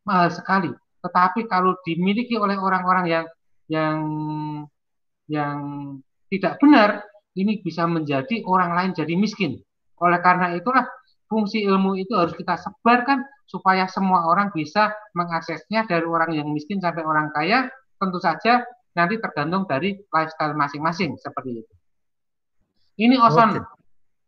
Mahal 0.07 0.32
sekali. 0.32 0.71
Tetapi 1.03 1.45
kalau 1.45 1.78
dimiliki 1.84 2.36
oleh 2.39 2.57
orang-orang 2.57 3.05
yang 3.07 3.25
yang 3.67 3.97
yang 5.28 5.59
tidak 6.32 6.59
benar 6.63 7.03
ini 7.36 7.59
bisa 7.61 7.86
menjadi 7.86 8.41
orang 8.47 8.73
lain 8.73 8.91
jadi 8.97 9.13
miskin. 9.13 9.61
Oleh 10.01 10.19
karena 10.23 10.55
itulah 10.55 10.88
fungsi 11.28 11.63
ilmu 11.63 11.99
itu 11.99 12.15
harus 12.15 12.34
kita 12.34 12.55
sebarkan 12.59 13.23
supaya 13.47 13.88
semua 13.88 14.28
orang 14.28 14.51
bisa 14.51 14.91
mengaksesnya 15.15 15.88
dari 15.88 16.03
orang 16.03 16.36
yang 16.36 16.47
miskin 16.51 16.80
sampai 16.84 17.03
orang 17.03 17.32
kaya. 17.32 17.71
Tentu 17.97 18.19
saja 18.21 18.61
nanti 18.93 19.17
tergantung 19.17 19.65
dari 19.65 19.95
lifestyle 20.09 20.53
masing-masing 20.57 21.15
seperti 21.17 21.65
itu. 21.65 21.73
Ini 22.97 23.15
ozon, 23.21 23.61
okay. 23.61 23.63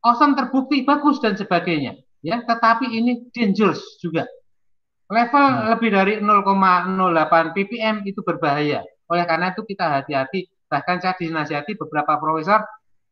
ozon 0.06 0.38
terbukti 0.38 0.86
bagus 0.86 1.18
dan 1.22 1.34
sebagainya, 1.34 1.97
ya. 2.22 2.45
Tetapi 2.45 2.86
ini 2.86 3.30
dangerous 3.34 3.82
juga. 3.97 4.30
Level 5.10 5.41
hmm. 5.41 5.66
lebih 5.74 5.89
dari 5.89 6.14
0,08 6.22 7.58
ppm 7.58 7.95
itu 8.06 8.22
berbahaya. 8.22 8.86
Oleh 9.10 9.26
karena 9.26 9.50
itu 9.50 9.66
kita 9.66 10.02
hati-hati. 10.02 10.45
Bahkan 10.70 11.02
saya 11.02 11.18
dinasihati 11.18 11.74
beberapa 11.82 12.22
profesor 12.22 12.62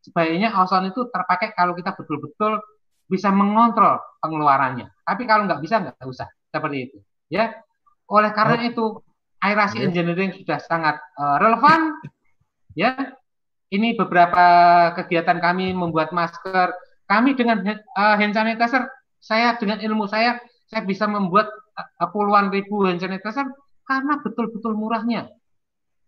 sebaiknya 0.06 0.54
ozon 0.62 0.94
itu 0.94 1.10
terpakai 1.10 1.58
kalau 1.58 1.74
kita 1.74 1.98
betul-betul 1.98 2.62
bisa 3.08 3.32
mengontrol 3.32 3.97
pengeluarannya. 4.20 4.91
Tapi 5.03 5.24
kalau 5.24 5.47
nggak 5.47 5.64
bisa 5.64 5.80
nggak 5.80 6.03
usah 6.03 6.28
seperti 6.51 6.78
itu. 6.91 6.97
Ya, 7.32 7.55
oleh 8.12 8.32
karena 8.36 8.55
oh. 8.60 8.70
itu 8.72 8.86
aerasi 9.43 9.84
yeah. 9.84 9.88
engineering 9.88 10.32
sudah 10.36 10.60
sangat 10.60 10.99
uh, 11.16 11.39
relevan. 11.39 11.95
ya, 12.82 13.16
ini 13.72 13.95
beberapa 13.95 14.45
kegiatan 14.99 15.39
kami 15.39 15.72
membuat 15.72 16.12
masker. 16.12 16.76
Kami 17.08 17.39
dengan 17.39 17.64
uh, 17.95 18.16
hand 18.20 18.36
sanitizer, 18.36 18.84
saya 19.24 19.55
dengan 19.55 19.80
ilmu 19.80 20.12
saya, 20.12 20.43
saya 20.68 20.84
bisa 20.84 21.08
membuat 21.08 21.47
uh, 21.80 22.10
puluhan 22.12 22.51
ribu 22.51 22.84
hand 22.84 22.99
sanitizer 22.99 23.47
karena 23.88 24.20
betul-betul 24.20 24.76
murahnya. 24.76 25.32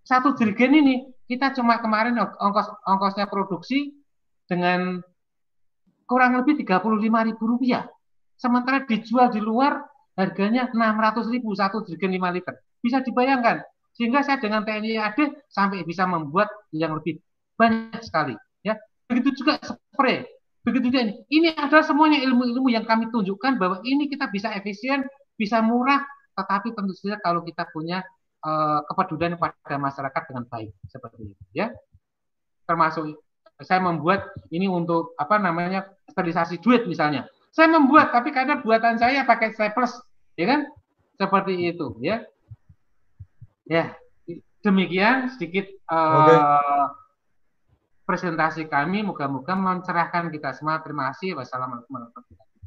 Satu 0.03 0.35
jerigen 0.35 0.75
ini 0.75 0.95
kita 1.31 1.55
cuma 1.55 1.79
kemarin 1.79 2.19
ongkos 2.19 2.67
ongkosnya 2.83 3.31
produksi 3.31 3.95
dengan 4.49 4.99
kurang 6.09 6.33
lebih 6.41 6.65
35 6.65 7.29
ribu 7.29 7.43
rupiah. 7.45 7.85
Sementara 8.33 8.81
dijual 8.81 9.29
di 9.29 9.37
luar 9.37 9.85
harganya 10.17 10.67
600 10.73 11.29
ribu 11.29 11.53
satu 11.53 11.85
jerigen 11.85 12.17
5 12.17 12.35
liter. 12.35 12.53
Bisa 12.81 13.05
dibayangkan. 13.05 13.61
Sehingga 13.93 14.25
saya 14.25 14.41
dengan 14.41 14.65
TNI 14.65 14.97
AD 14.97 15.19
sampai 15.51 15.85
bisa 15.85 16.09
membuat 16.09 16.49
yang 16.73 16.97
lebih 16.97 17.21
banyak 17.53 18.01
sekali. 18.01 18.33
Ya, 18.65 18.79
begitu 19.05 19.43
juga 19.45 19.61
spray. 19.61 20.25
Begitu 20.65 20.89
juga 20.89 20.99
ini. 21.05 21.13
Ini 21.29 21.47
adalah 21.53 21.85
semuanya 21.85 22.17
ilmu-ilmu 22.25 22.73
yang 22.73 22.89
kami 22.89 23.13
tunjukkan 23.13 23.61
bahwa 23.61 23.77
ini 23.85 24.09
kita 24.09 24.27
bisa 24.31 24.49
efisien, 24.55 25.05
bisa 25.37 25.61
murah, 25.61 26.03
tetapi 26.39 26.71
tentu 26.71 26.95
saja 26.95 27.19
kalau 27.19 27.43
kita 27.43 27.67
punya 27.71 28.03
uh, 28.43 28.79
kepedulian 28.87 29.35
pada 29.35 29.75
masyarakat 29.75 30.21
dengan 30.31 30.43
baik 30.47 30.71
seperti 30.87 31.35
itu 31.35 31.43
ya 31.51 31.67
termasuk 32.63 33.19
saya 33.59 33.83
membuat 33.83 34.31
ini 34.55 34.71
untuk 34.71 35.11
apa 35.19 35.35
namanya 35.35 35.83
sterilisasi 36.19 36.59
duit 36.59 36.83
misalnya. 36.83 37.23
Saya 37.55 37.71
membuat 37.71 38.11
tapi 38.11 38.35
karena 38.35 38.59
buatan 38.59 38.99
saya 38.99 39.23
pakai 39.23 39.55
staples 39.55 39.95
ya 40.35 40.45
kan? 40.51 40.67
Seperti 41.15 41.71
itu 41.71 41.95
ya. 42.03 42.27
Ya 43.63 43.95
demikian 44.59 45.31
sedikit 45.31 45.71
uh, 45.87 46.27
okay. 46.27 46.39
presentasi 48.03 48.67
kami. 48.67 49.03
Moga-moga 49.03 49.55
mencerahkan 49.55 50.31
kita 50.31 50.55
semua. 50.55 50.83
Terima 50.83 51.11
kasih. 51.13 51.39
Wassalamualaikum 51.39 51.91
warahmatullahi 51.95 52.35
wabarakatuh. 52.35 52.57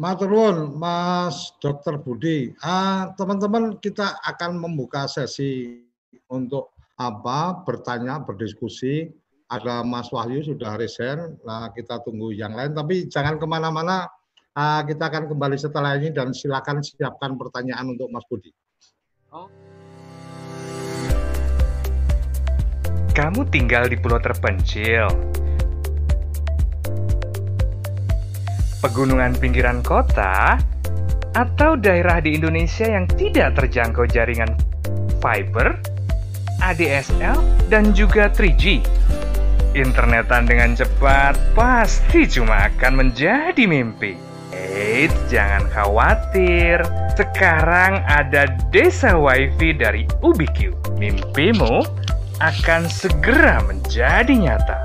Maturun, 0.00 0.56
Mas 0.76 1.54
Dokter 1.62 1.94
Budi. 2.00 2.56
Ah, 2.58 3.12
teman-teman, 3.14 3.78
kita 3.78 4.18
akan 4.24 4.58
membuka 4.58 5.06
sesi 5.06 5.84
untuk 6.26 6.74
apa 6.98 7.62
bertanya, 7.62 8.18
berdiskusi. 8.18 9.12
Ada 9.52 9.84
Mas 9.84 10.08
Wahyu 10.08 10.40
sudah 10.40 10.80
resign, 10.80 11.36
nah 11.44 11.68
kita 11.68 12.00
tunggu 12.00 12.32
yang 12.32 12.56
lain. 12.56 12.72
Tapi 12.72 13.04
jangan 13.12 13.36
ke 13.36 13.44
mana-mana, 13.44 14.08
ah, 14.56 14.80
kita 14.80 15.12
akan 15.12 15.28
kembali 15.28 15.60
setelah 15.60 16.00
ini 16.00 16.08
dan 16.08 16.32
silakan 16.32 16.80
siapkan 16.80 17.36
pertanyaan 17.36 17.92
untuk 17.92 18.08
Mas 18.08 18.24
Budi. 18.32 18.48
Oh. 19.28 19.52
Kamu 23.12 23.44
tinggal 23.52 23.92
di 23.92 24.00
pulau 24.00 24.16
terpencil, 24.24 25.12
pegunungan 28.80 29.36
pinggiran 29.36 29.84
kota, 29.84 30.56
atau 31.36 31.76
daerah 31.76 32.24
di 32.24 32.40
Indonesia 32.40 32.88
yang 32.88 33.04
tidak 33.04 33.60
terjangkau 33.60 34.08
jaringan 34.08 34.48
fiber, 35.20 35.76
ADSL, 36.64 37.36
dan 37.68 37.92
juga 37.92 38.32
3G. 38.32 38.80
Internetan 39.72 40.44
dengan 40.44 40.76
cepat 40.76 41.56
pasti 41.56 42.28
cuma 42.28 42.68
akan 42.68 42.92
menjadi 43.08 43.64
mimpi. 43.64 44.12
Eits, 44.52 45.16
jangan 45.32 45.64
khawatir. 45.72 46.84
Sekarang 47.16 48.04
ada 48.04 48.52
Desa 48.68 49.16
WiFi 49.16 49.72
dari 49.72 50.04
Ubiq. 50.20 50.76
Mimpimu 51.00 51.80
akan 52.44 52.84
segera 52.92 53.64
menjadi 53.64 54.36
nyata. 54.36 54.84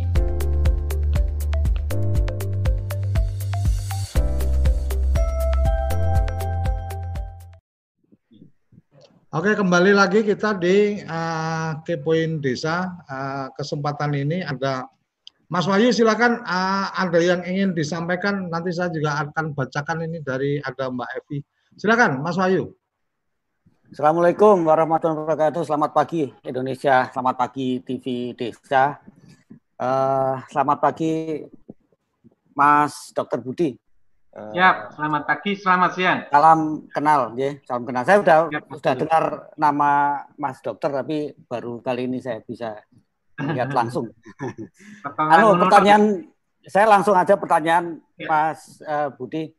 Oke, 9.34 9.58
kembali 9.58 9.90
lagi 9.90 10.22
kita 10.22 10.54
di 10.54 11.02
uh, 11.02 11.82
Kepoin 11.82 12.38
Desa. 12.38 12.94
Uh, 13.10 13.50
kesempatan 13.58 14.14
ini 14.14 14.46
ada 14.46 14.86
Mas 15.50 15.66
Wahyu, 15.66 15.90
silakan 15.90 16.46
uh, 16.46 16.94
ada 16.94 17.18
yang 17.18 17.42
ingin 17.42 17.74
disampaikan. 17.74 18.46
Nanti 18.46 18.70
saya 18.70 18.94
juga 18.94 19.18
akan 19.18 19.50
bacakan 19.58 20.06
ini 20.06 20.22
dari 20.22 20.62
ada 20.62 20.94
Mbak 20.94 21.26
Evi. 21.26 21.57
Silakan, 21.78 22.18
Mas 22.26 22.34
Wahyu. 22.34 22.74
Assalamualaikum 23.94 24.66
warahmatullahi 24.66 25.22
wabarakatuh. 25.22 25.62
Selamat 25.62 25.94
pagi 25.94 26.26
Indonesia. 26.42 27.06
Selamat 27.14 27.38
pagi 27.38 27.78
TV 27.86 28.34
Desa. 28.34 28.98
Uh, 29.78 30.42
selamat 30.50 30.82
pagi 30.82 31.46
Mas 32.58 33.14
Dr. 33.14 33.38
Budi. 33.38 33.78
Ya, 34.58 34.90
selamat 34.90 35.22
pagi, 35.22 35.54
selamat 35.54 35.90
siang. 35.94 36.18
Salam 36.34 36.60
kenal, 36.90 37.38
ya, 37.38 37.54
salam 37.62 37.86
kenal. 37.86 38.02
Saya 38.02 38.26
sudah 38.26 38.38
ya, 38.50 38.60
sudah 38.74 38.94
dengar 38.98 39.24
nama 39.54 39.90
Mas 40.34 40.58
Dokter, 40.58 40.90
tapi 40.90 41.30
baru 41.46 41.78
kali 41.78 42.10
ini 42.10 42.18
saya 42.18 42.42
bisa 42.42 42.74
lihat 43.38 43.70
langsung. 43.70 44.10
Halo, 45.30 45.54
pertanyaan 45.62 46.26
saya 46.66 46.90
langsung 46.90 47.14
aja 47.14 47.38
pertanyaan 47.38 48.02
ya. 48.18 48.26
Mas 48.26 48.82
uh, 48.82 49.14
Budi. 49.14 49.57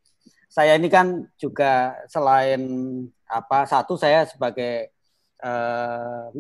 Saya 0.50 0.76
ini 0.82 0.90
kan 0.90 1.30
juga 1.38 1.94
selain 2.10 2.62
apa 3.30 3.70
satu 3.70 3.94
saya 3.94 4.26
sebagai 4.26 4.90
uh, 5.46 6.34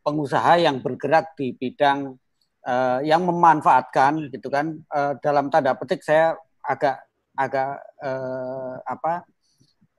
pengusaha 0.00 0.56
yang 0.56 0.80
bergerak 0.80 1.36
di 1.36 1.52
bidang 1.52 2.16
uh, 2.64 2.98
yang 3.04 3.28
memanfaatkan 3.28 4.32
gitu 4.32 4.48
kan 4.48 4.80
uh, 4.88 5.12
dalam 5.20 5.52
tanda 5.52 5.76
petik 5.76 6.00
saya 6.00 6.32
agak 6.64 7.06
agak 7.36 7.84
eh, 8.00 8.74
apa 8.82 9.22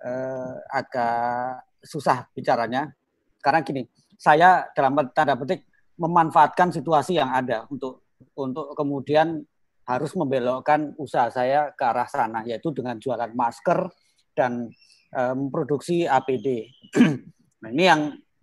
eh, 0.01 0.55
agak 0.73 1.61
susah 1.85 2.25
bicaranya. 2.33 2.91
Karena 3.39 3.61
gini 3.61 3.85
saya 4.17 4.65
dalam 4.73 4.97
tanda 5.13 5.37
petik 5.37 5.63
memanfaatkan 5.95 6.73
situasi 6.73 7.21
yang 7.21 7.29
ada 7.31 7.69
untuk 7.69 8.01
untuk 8.33 8.73
kemudian 8.73 9.45
harus 9.87 10.11
membelokkan 10.19 10.91
usaha 10.99 11.31
saya 11.31 11.71
ke 11.71 11.83
arah 11.87 12.05
sana 12.11 12.43
yaitu 12.43 12.75
dengan 12.75 12.99
jualan 12.99 13.31
masker 13.31 13.87
dan 14.35 14.67
eh, 15.15 15.33
memproduksi 15.33 16.03
APD. 16.03 16.67
nah 17.63 17.69
ini 17.71 17.83
yang 17.87 18.01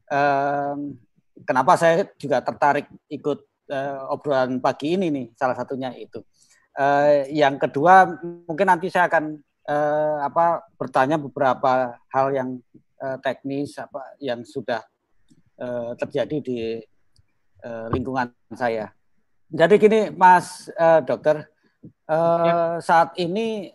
eh, 0.09 0.77
kenapa 1.45 1.77
saya 1.77 2.09
juga 2.17 2.41
tertarik 2.41 2.89
ikut 3.13 3.45
eh, 3.69 4.01
obrolan 4.09 4.59
pagi 4.65 4.97
ini 4.97 5.13
nih 5.13 5.27
salah 5.37 5.55
satunya 5.55 5.93
itu. 5.93 6.25
Uh, 6.75 7.23
yang 7.31 7.55
kedua 7.55 8.03
mungkin 8.51 8.67
nanti 8.67 8.91
saya 8.91 9.07
akan 9.07 9.39
uh, 9.71 10.27
apa 10.27 10.67
bertanya 10.75 11.23
beberapa 11.23 11.95
hal 12.11 12.35
yang 12.35 12.59
uh, 12.99 13.15
teknis 13.23 13.79
apa 13.79 14.19
yang 14.19 14.43
sudah 14.43 14.83
uh, 15.63 15.95
terjadi 15.95 16.37
di 16.43 16.59
uh, 17.63 17.87
lingkungan 17.95 18.35
saya. 18.59 18.91
Jadi 19.53 19.75
gini 19.77 20.01
Mas 20.15 20.73
uh, 20.77 21.05
Dokter, 21.05 21.49
uh, 22.09 22.45
ya. 22.45 22.55
saat 22.81 23.13
ini 23.21 23.71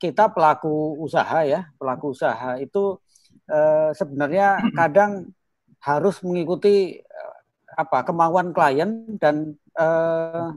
kita 0.00 0.28
pelaku 0.32 0.98
usaha 1.00 1.44
ya, 1.44 1.70
pelaku 1.76 2.12
usaha 2.12 2.56
itu 2.58 2.98
uh, 3.48 3.90
sebenarnya 3.92 4.60
kadang 4.78 5.28
harus 5.84 6.20
mengikuti 6.24 6.98
uh, 6.98 7.36
apa 7.74 8.06
kemauan 8.06 8.54
klien 8.54 9.18
dan 9.20 9.58
uh, 9.76 10.54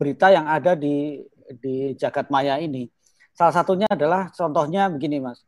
berita 0.00 0.32
yang 0.34 0.48
ada 0.50 0.74
di 0.74 1.22
di 1.62 1.94
jagat 1.94 2.28
maya 2.32 2.58
ini. 2.58 2.88
Salah 3.32 3.54
satunya 3.54 3.88
adalah 3.88 4.28
contohnya 4.34 4.92
begini, 4.92 5.22
Mas. 5.22 5.40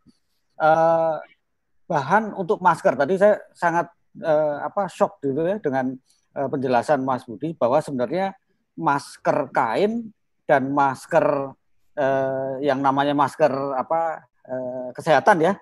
Uh, 0.55 1.19
bahan 1.85 2.33
untuk 2.33 2.63
masker 2.63 2.97
tadi 2.97 3.21
saya 3.21 3.43
sangat 3.53 3.91
uh, 4.23 4.65
apa 4.65 4.89
shock 4.89 5.21
dulu 5.21 5.45
ya 5.45 5.59
dengan 5.61 5.93
penjelasan 6.35 7.07
Mas 7.07 7.23
Budi 7.23 7.55
bahwa 7.55 7.79
sebenarnya 7.79 8.35
masker 8.75 9.55
kain 9.55 10.11
dan 10.51 10.67
masker 10.75 11.55
uh, 11.95 12.55
yang 12.59 12.83
namanya 12.83 13.15
masker 13.15 13.51
apa 13.79 14.27
uh, 14.51 14.89
kesehatan 14.91 15.47
ya 15.47 15.53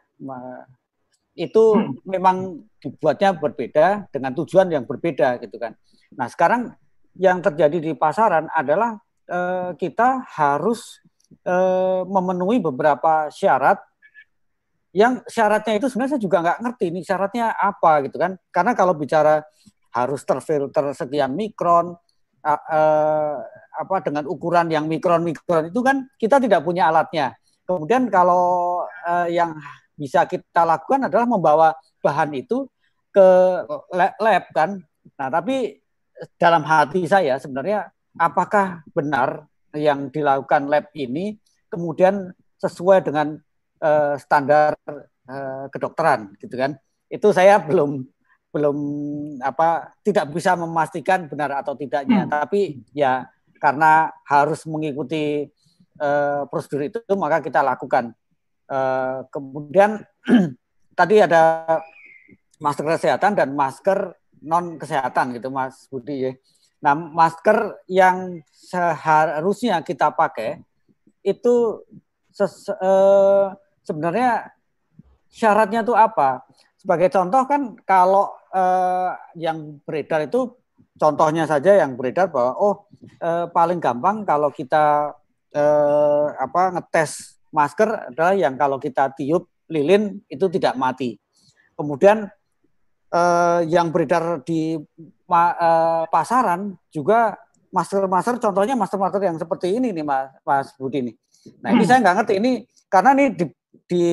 itu 1.32 1.64
hmm. 1.76 2.04
memang 2.04 2.60
dibuatnya 2.76 3.32
berbeda 3.32 4.08
dengan 4.12 4.32
tujuan 4.36 4.68
yang 4.68 4.84
berbeda 4.84 5.40
gitu 5.40 5.56
kan. 5.56 5.72
Nah 6.12 6.28
sekarang 6.28 6.76
yang 7.16 7.40
terjadi 7.40 7.78
di 7.80 7.92
pasaran 7.96 8.48
adalah 8.52 9.00
eh, 9.28 9.70
kita 9.76 10.28
harus 10.28 11.00
eh, 11.44 12.02
memenuhi 12.04 12.60
beberapa 12.60 13.32
syarat 13.32 13.80
yang 14.92 15.24
syaratnya 15.24 15.80
itu 15.80 15.88
sebenarnya 15.88 16.16
saya 16.16 16.22
juga 16.22 16.44
nggak 16.44 16.58
ngerti 16.68 16.84
ini 16.92 17.00
syaratnya 17.00 17.56
apa 17.56 18.04
gitu 18.04 18.20
kan 18.20 18.36
karena 18.52 18.76
kalau 18.76 18.92
bicara 18.92 19.40
harus 19.92 20.24
terfilter 20.24 20.96
sekian 20.96 21.36
mikron 21.36 21.96
eh, 22.44 23.36
apa 23.72 23.96
dengan 24.04 24.24
ukuran 24.28 24.68
yang 24.68 24.88
mikron 24.88 25.24
mikron 25.24 25.68
itu 25.72 25.80
kan 25.80 26.08
kita 26.16 26.40
tidak 26.42 26.64
punya 26.64 26.88
alatnya. 26.88 27.36
Kemudian 27.62 28.08
kalau 28.08 28.82
eh, 29.06 29.36
yang 29.36 29.56
bisa 29.96 30.26
kita 30.26 30.64
lakukan 30.64 31.06
adalah 31.06 31.28
membawa 31.28 31.68
bahan 32.02 32.32
itu 32.34 32.66
ke 33.12 33.28
lab 33.92 34.44
kan. 34.56 34.80
Nah 35.20 35.28
tapi 35.28 35.78
dalam 36.40 36.64
hati 36.64 37.04
saya 37.04 37.36
sebenarnya 37.36 37.92
apakah 38.16 38.82
benar 38.96 39.46
yang 39.76 40.08
dilakukan 40.12 40.68
lab 40.68 40.88
ini 40.96 41.36
kemudian 41.72 42.32
sesuai 42.60 43.08
dengan 43.08 43.40
uh, 43.80 44.14
standar 44.20 44.76
uh, 45.28 45.66
kedokteran 45.72 46.36
gitu 46.38 46.54
kan. 46.54 46.76
Itu 47.08 47.32
saya 47.32 47.60
belum 47.60 48.04
belum 48.52 48.78
apa 49.40 49.96
tidak 50.04 50.28
bisa 50.28 50.52
memastikan 50.54 51.24
benar 51.26 51.64
atau 51.64 51.72
tidaknya 51.72 52.28
hmm. 52.28 52.30
tapi 52.30 52.84
ya 52.92 53.24
karena 53.56 54.12
harus 54.28 54.68
mengikuti 54.68 55.48
uh, 55.98 56.44
prosedur 56.52 56.84
itu 56.84 57.00
maka 57.16 57.40
kita 57.40 57.64
lakukan 57.64 58.12
uh, 58.68 59.24
kemudian 59.32 60.04
tadi 61.00 61.24
ada 61.24 61.64
masker 62.62 62.86
kesehatan 62.86 63.34
dan 63.34 63.56
masker 63.56 64.14
non 64.42 64.78
kesehatan 64.78 65.38
gitu 65.38 65.48
Mas 65.50 65.86
Budi 65.90 66.30
ya. 66.30 66.32
Nah, 66.82 66.98
masker 66.98 67.78
yang 67.86 68.42
seharusnya 68.50 69.86
kita 69.86 70.10
pakai 70.10 70.58
itu 71.22 71.78
ses, 72.34 72.66
eh, 72.66 73.46
sebenarnya 73.86 74.50
syaratnya 75.30 75.86
itu 75.86 75.94
apa? 75.94 76.42
Sebagai 76.74 77.06
contoh 77.14 77.46
kan 77.46 77.78
kalau 77.86 78.34
eh, 78.52 79.10
yang 79.40 79.80
beredar 79.82 80.28
itu 80.28 80.54
contohnya 81.00 81.48
saja 81.48 81.80
yang 81.80 81.96
beredar 81.96 82.28
bahwa 82.28 82.52
oh 82.60 82.74
eh, 83.00 83.46
paling 83.50 83.80
gampang 83.80 84.22
kalau 84.28 84.52
kita 84.52 85.16
eh, 85.52 86.26
apa 86.36 86.78
ngetes 86.78 87.40
masker 87.52 88.12
adalah 88.12 88.34
yang 88.36 88.54
kalau 88.56 88.80
kita 88.80 89.12
tiup 89.12 89.48
lilin 89.68 90.20
itu 90.28 90.46
tidak 90.52 90.76
mati. 90.76 91.16
Kemudian 91.76 92.28
eh, 93.12 93.60
yang 93.68 93.88
beredar 93.88 94.44
di 94.44 94.76
ma, 95.28 95.56
eh, 95.56 96.04
pasaran 96.12 96.76
juga 96.92 97.36
masker-masker 97.72 98.36
contohnya 98.36 98.76
masker-masker 98.76 99.22
yang 99.24 99.40
seperti 99.40 99.80
ini 99.80 99.96
nih 99.96 100.04
Mas, 100.04 100.28
Mas 100.44 100.68
Budi 100.76 101.00
nih. 101.08 101.16
Nah 101.64 101.72
ini 101.72 101.82
hmm. 101.82 101.88
saya 101.88 101.98
nggak 102.04 102.16
ngerti 102.20 102.34
ini 102.38 102.52
karena 102.92 103.10
ini 103.16 103.24
di, 103.32 103.44
di 103.88 104.04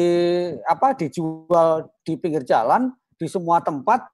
apa 0.64 0.96
dijual 0.96 1.92
di 2.08 2.16
pinggir 2.16 2.48
jalan 2.48 2.90
di 3.20 3.28
semua 3.28 3.60
tempat 3.60 4.08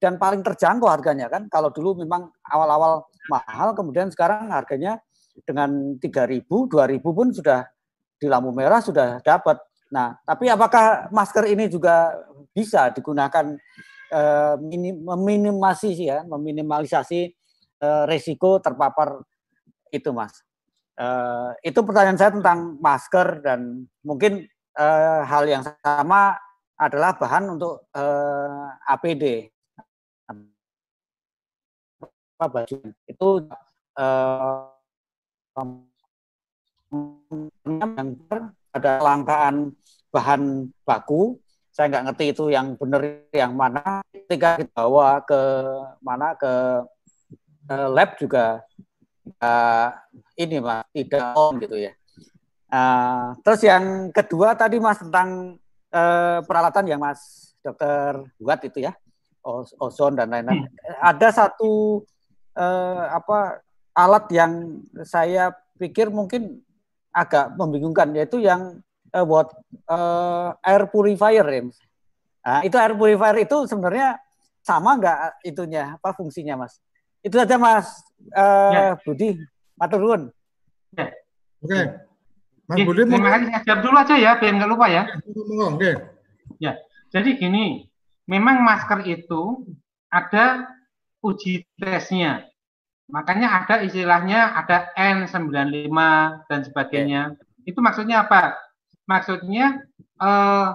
dan 0.00 0.16
paling 0.16 0.40
terjangkau 0.40 0.88
harganya 0.88 1.28
kan. 1.28 1.46
Kalau 1.52 1.68
dulu 1.68 2.00
memang 2.00 2.32
awal-awal 2.48 3.04
mahal, 3.28 3.76
kemudian 3.76 4.08
sekarang 4.08 4.48
harganya 4.48 4.98
dengan 5.44 6.00
3.000, 6.00 6.48
2.000 6.48 7.04
pun 7.04 7.28
sudah 7.30 7.68
di 8.16 8.26
lampu 8.26 8.50
merah 8.50 8.80
sudah 8.80 9.20
dapat. 9.20 9.60
Nah, 9.92 10.16
tapi 10.24 10.48
apakah 10.48 11.12
masker 11.12 11.44
ini 11.52 11.68
juga 11.68 12.16
bisa 12.56 12.88
digunakan 12.90 13.54
eh, 14.10 14.54
meminimasi 15.04 15.90
ya, 16.00 16.24
meminimalisasi 16.24 17.20
eh, 17.80 18.04
resiko 18.08 18.58
terpapar 18.58 19.20
itu, 19.92 20.10
Mas? 20.16 20.40
Eh, 21.00 21.72
itu 21.72 21.80
pertanyaan 21.80 22.18
saya 22.20 22.32
tentang 22.32 22.76
masker 22.80 23.40
dan 23.44 23.88
mungkin 24.04 24.44
eh, 24.76 25.20
hal 25.24 25.44
yang 25.48 25.64
sama 25.64 26.36
adalah 26.80 27.16
bahan 27.16 27.56
untuk 27.56 27.88
eh, 27.92 28.68
APD 28.88 29.48
baju 32.48 32.76
itu 33.04 33.28
uh, 34.00 34.70
yang 37.66 38.08
ada 38.70 38.90
kelangkaan 39.02 39.74
bahan 40.10 40.70
baku. 40.86 41.38
Saya 41.70 41.86
nggak 41.86 42.04
ngerti 42.10 42.24
itu 42.34 42.44
yang 42.50 42.74
benar 42.74 43.02
yang 43.30 43.54
mana. 43.54 44.02
Ketika 44.10 44.58
kita 44.58 44.74
bawa 44.74 45.22
ke 45.22 45.40
mana 46.02 46.34
ke 46.34 46.52
uh, 47.70 47.88
lab 47.90 48.18
juga 48.18 48.62
uh, 49.38 49.88
ini 50.34 50.58
mas 50.58 50.82
tidak 50.90 51.34
on 51.38 51.62
gitu 51.62 51.78
ya. 51.78 51.92
Uh, 52.70 53.34
terus 53.42 53.62
yang 53.66 54.14
kedua 54.14 54.54
tadi 54.54 54.78
mas 54.78 54.98
tentang 54.98 55.58
uh, 55.94 56.38
peralatan 56.42 56.84
yang 56.90 57.00
mas 57.02 57.52
dokter 57.62 58.18
buat 58.38 58.60
itu 58.66 58.82
ya 58.86 58.92
ozon 59.80 60.18
dan 60.18 60.28
lain-lain. 60.28 60.68
Hmm. 60.68 60.70
ada 61.00 61.28
satu 61.32 62.04
eh, 62.60 63.04
apa 63.08 63.64
alat 63.96 64.28
yang 64.28 64.84
saya 65.08 65.56
pikir 65.80 66.12
mungkin 66.12 66.60
agak 67.10 67.56
membingungkan 67.56 68.12
yaitu 68.12 68.44
yang 68.44 68.84
eh, 69.10 69.24
buat 69.24 69.48
eh, 69.88 70.48
air 70.68 70.82
purifier 70.92 71.46
ya. 71.48 71.62
Nah, 72.40 72.60
itu 72.64 72.76
air 72.76 72.92
purifier 72.92 73.36
itu 73.40 73.56
sebenarnya 73.64 74.20
sama 74.60 75.00
nggak 75.00 75.18
itunya 75.48 75.96
apa 75.96 76.12
fungsinya 76.12 76.60
mas? 76.60 76.76
Itu 77.24 77.40
saja 77.40 77.56
mas 77.56 78.04
eh, 78.36 78.72
ya. 78.76 79.00
Budi 79.00 79.40
Maturun. 79.80 80.28
Ya. 80.92 81.08
Oke. 81.64 81.72
Okay. 81.72 81.84
Mas 82.70 82.76
Oke, 82.78 82.86
Budi, 82.86 83.02
terima 83.02 83.30
kasih. 83.34 83.46
Jawab 83.66 83.80
dulu 83.82 83.96
aja 83.98 84.14
ya, 84.14 84.30
biar 84.38 84.52
nggak 84.54 84.70
lupa 84.70 84.86
ya. 84.86 85.02
Oke. 85.74 85.90
Ya, 86.62 86.78
jadi 87.10 87.34
gini, 87.34 87.90
memang 88.30 88.62
masker 88.62 89.02
itu 89.10 89.66
ada 90.06 90.70
uji 91.18 91.66
tesnya. 91.74 92.46
Makanya 93.10 93.62
ada 93.62 93.82
istilahnya 93.82 94.54
ada 94.54 94.94
N95 94.94 95.98
dan 96.46 96.60
sebagainya. 96.62 97.22
Yeah. 97.34 97.68
Itu 97.74 97.82
maksudnya 97.82 98.26
apa? 98.26 98.54
Maksudnya 99.10 99.82
eh, 100.22 100.68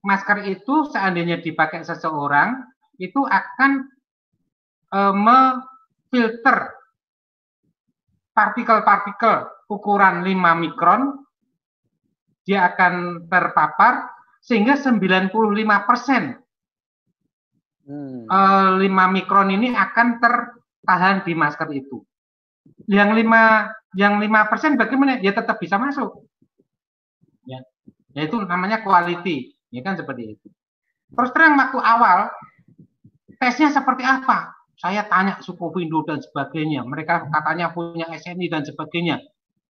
masker 0.00 0.38
itu 0.46 0.88
seandainya 0.94 1.42
dipakai 1.42 1.82
seseorang 1.82 2.62
itu 3.02 3.26
akan 3.26 3.90
eh, 4.94 5.14
memfilter 5.14 6.58
partikel-partikel 8.30 9.50
ukuran 9.66 10.22
5 10.22 10.62
mikron 10.62 11.02
dia 12.46 12.66
akan 12.72 13.26
terpapar 13.28 14.10
sehingga 14.40 14.78
95 14.80 15.30
persen 15.86 16.40
hmm. 17.84 18.26
5 18.26 18.80
eh, 18.80 19.08
mikron 19.12 19.48
ini 19.52 19.74
akan 19.74 20.22
tertahan 20.80 21.22
di 21.22 21.32
masker 21.36 21.68
itu. 21.76 22.00
Yang 22.88 23.24
5 23.24 24.00
yang 24.00 24.14
5 24.18 24.50
persen 24.50 24.74
bagaimana? 24.80 25.20
Ya 25.20 25.36
tetap 25.36 25.60
bisa 25.60 25.76
masuk. 25.76 26.24
Ya, 27.44 27.60
yaitu 28.16 28.40
namanya 28.44 28.80
quality, 28.84 29.56
ya 29.72 29.80
kan 29.84 29.96
seperti 29.96 30.36
itu. 30.36 30.46
Terus 31.10 31.30
terang 31.34 31.58
waktu 31.58 31.78
awal 31.78 32.30
tesnya 33.40 33.72
seperti 33.74 34.06
apa? 34.06 34.54
Saya 34.80 35.04
tanya 35.04 35.36
suku 35.44 35.60
Pindo 35.76 36.00
dan 36.08 36.24
sebagainya. 36.24 36.80
Mereka 36.88 37.28
katanya 37.28 37.68
punya 37.68 38.08
SNI 38.08 38.46
dan 38.48 38.64
sebagainya. 38.64 39.20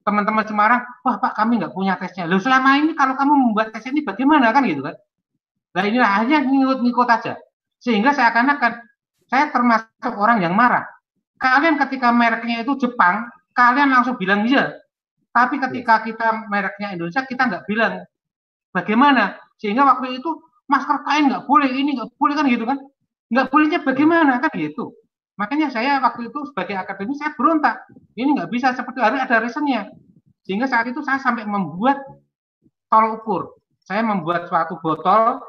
Teman-teman 0.06 0.46
Semarang, 0.46 0.86
wah 1.02 1.18
Pak 1.18 1.34
kami 1.34 1.58
nggak 1.58 1.74
punya 1.74 1.98
tesnya. 1.98 2.30
Lalu 2.30 2.42
selama 2.46 2.70
ini 2.78 2.92
kalau 2.94 3.18
kamu 3.18 3.34
membuat 3.34 3.74
tes 3.74 3.86
ini 3.90 4.06
bagaimana 4.06 4.54
kan 4.54 4.64
gitu 4.70 4.86
kan? 4.86 4.96
Nah 5.74 5.84
inilah 5.86 6.10
hanya 6.22 6.46
ngikut-ngikut 6.46 7.10
aja. 7.10 7.34
Sehingga 7.82 8.14
seakan-akan 8.14 8.74
saya 9.30 9.50
termasuk 9.50 10.14
orang 10.14 10.42
yang 10.46 10.54
marah. 10.54 10.86
Kalian 11.40 11.80
ketika 11.88 12.12
mereknya 12.12 12.68
itu 12.68 12.76
Jepang, 12.76 13.32
kalian 13.56 13.90
langsung 13.90 14.20
bilang 14.20 14.44
iya. 14.44 14.76
Tapi 15.32 15.56
ketika 15.58 16.04
kita 16.04 16.52
mereknya 16.52 16.92
Indonesia, 16.92 17.24
kita 17.24 17.48
nggak 17.48 17.64
bilang 17.64 18.04
bagaimana. 18.76 19.40
Sehingga 19.56 19.88
waktu 19.88 20.20
itu 20.20 20.30
masker 20.68 21.04
kain 21.08 21.32
nggak 21.32 21.48
boleh, 21.48 21.70
ini 21.72 21.96
nggak 21.96 22.12
boleh 22.20 22.34
kan 22.36 22.46
gitu 22.52 22.66
kan. 22.68 22.78
Nggak 23.30 23.48
bolehnya 23.54 23.80
bagaimana 23.86 24.42
kan 24.44 24.52
gitu. 24.58 24.92
Makanya 25.40 25.72
saya 25.72 26.04
waktu 26.04 26.28
itu 26.28 26.40
sebagai 26.52 26.76
akademi 26.76 27.16
saya 27.16 27.32
berontak. 27.40 27.88
Ini 28.20 28.36
nggak 28.36 28.52
bisa 28.52 28.76
seperti 28.76 29.00
hari 29.00 29.24
ada 29.24 29.40
reasonnya. 29.40 29.88
Sehingga 30.44 30.68
saat 30.68 30.92
itu 30.92 31.00
saya 31.00 31.22
sampai 31.22 31.48
membuat 31.48 32.04
tol 32.92 33.22
ukur. 33.22 33.56
Saya 33.86 34.04
membuat 34.04 34.52
suatu 34.52 34.76
botol 34.84 35.40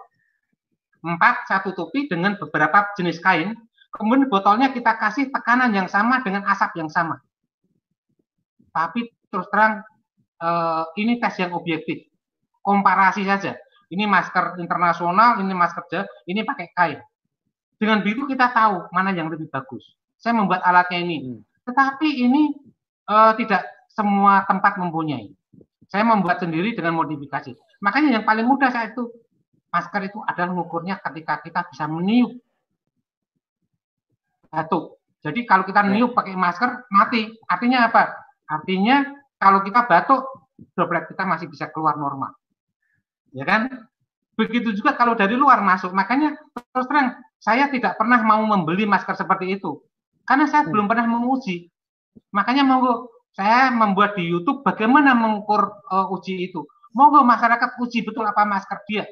empat 1.01 1.49
satu 1.49 1.73
topi 1.73 2.07
dengan 2.07 2.37
beberapa 2.37 2.93
jenis 2.95 3.19
kain. 3.19 3.57
Kemudian 3.91 4.31
botolnya 4.31 4.71
kita 4.71 4.95
kasih 4.95 5.35
tekanan 5.35 5.75
yang 5.75 5.91
sama 5.91 6.23
dengan 6.23 6.47
asap 6.47 6.79
yang 6.79 6.91
sama. 6.91 7.19
Tapi 8.71 9.11
terus 9.27 9.51
terang 9.51 9.83
eh, 10.39 10.85
ini 11.03 11.19
tes 11.19 11.35
yang 11.43 11.53
objektif. 11.59 12.07
Komparasi 12.63 13.27
saja. 13.27 13.59
Ini 13.91 14.07
masker 14.07 14.63
internasional, 14.63 15.43
ini 15.43 15.51
masker 15.51 15.85
Jawa, 15.91 16.07
ini 16.31 16.47
pakai 16.47 16.67
kain. 16.71 17.01
Dengan 17.75 18.07
begitu 18.07 18.31
kita 18.31 18.55
tahu 18.55 18.87
mana 18.95 19.11
yang 19.11 19.27
lebih 19.27 19.51
bagus. 19.51 19.83
Saya 20.15 20.39
membuat 20.39 20.63
alatnya 20.63 21.03
ini. 21.03 21.17
Hmm. 21.27 21.41
Tetapi 21.67 22.09
ini 22.23 22.55
eh, 23.11 23.33
tidak 23.43 23.67
semua 23.91 24.47
tempat 24.47 24.79
mempunyai. 24.79 25.35
Saya 25.91 26.07
membuat 26.07 26.39
sendiri 26.39 26.79
dengan 26.79 26.95
modifikasi. 26.95 27.59
Makanya 27.83 28.21
yang 28.21 28.25
paling 28.25 28.47
mudah 28.47 28.71
saya 28.71 28.95
itu 28.95 29.11
masker 29.75 30.07
itu 30.07 30.23
adalah 30.23 30.55
mengukurnya 30.55 31.03
ketika 31.03 31.43
kita 31.43 31.67
bisa 31.67 31.91
meniup 31.91 32.31
batuk. 34.51 34.99
Jadi 35.21 35.47
kalau 35.47 35.65
kita 35.65 35.87
meniup 35.87 36.13
pakai 36.13 36.35
masker 36.35 36.91
mati. 36.91 37.31
Artinya 37.47 37.89
apa? 37.89 38.11
Artinya 38.51 39.07
kalau 39.39 39.63
kita 39.63 39.87
batuk 39.87 40.27
droplet 40.75 41.09
kita 41.09 41.25
masih 41.25 41.47
bisa 41.49 41.71
keluar 41.71 41.97
normal. 41.97 42.35
Ya 43.31 43.47
kan? 43.47 43.87
Begitu 44.35 44.75
juga 44.75 44.97
kalau 44.99 45.15
dari 45.15 45.39
luar 45.39 45.63
masuk. 45.63 45.95
Makanya 45.95 46.37
terus 46.75 46.89
terang 46.89 47.17
saya 47.41 47.71
tidak 47.73 47.97
pernah 47.97 48.21
mau 48.21 48.43
membeli 48.45 48.85
masker 48.85 49.17
seperti 49.17 49.61
itu. 49.61 49.81
Karena 50.25 50.49
saya 50.51 50.67
hmm. 50.67 50.73
belum 50.73 50.87
pernah 50.89 51.07
menguji. 51.09 51.71
Makanya 52.35 52.67
mau 52.67 53.09
saya 53.31 53.71
membuat 53.71 54.19
di 54.19 54.27
YouTube 54.27 54.67
bagaimana 54.67 55.15
mengukur 55.15 55.81
uh, 55.89 56.11
uji 56.11 56.51
itu. 56.51 56.67
Monggo 56.91 57.23
masyarakat 57.23 57.79
uji 57.79 58.03
betul 58.03 58.27
apa 58.27 58.43
masker 58.43 58.83
dia. 58.91 59.07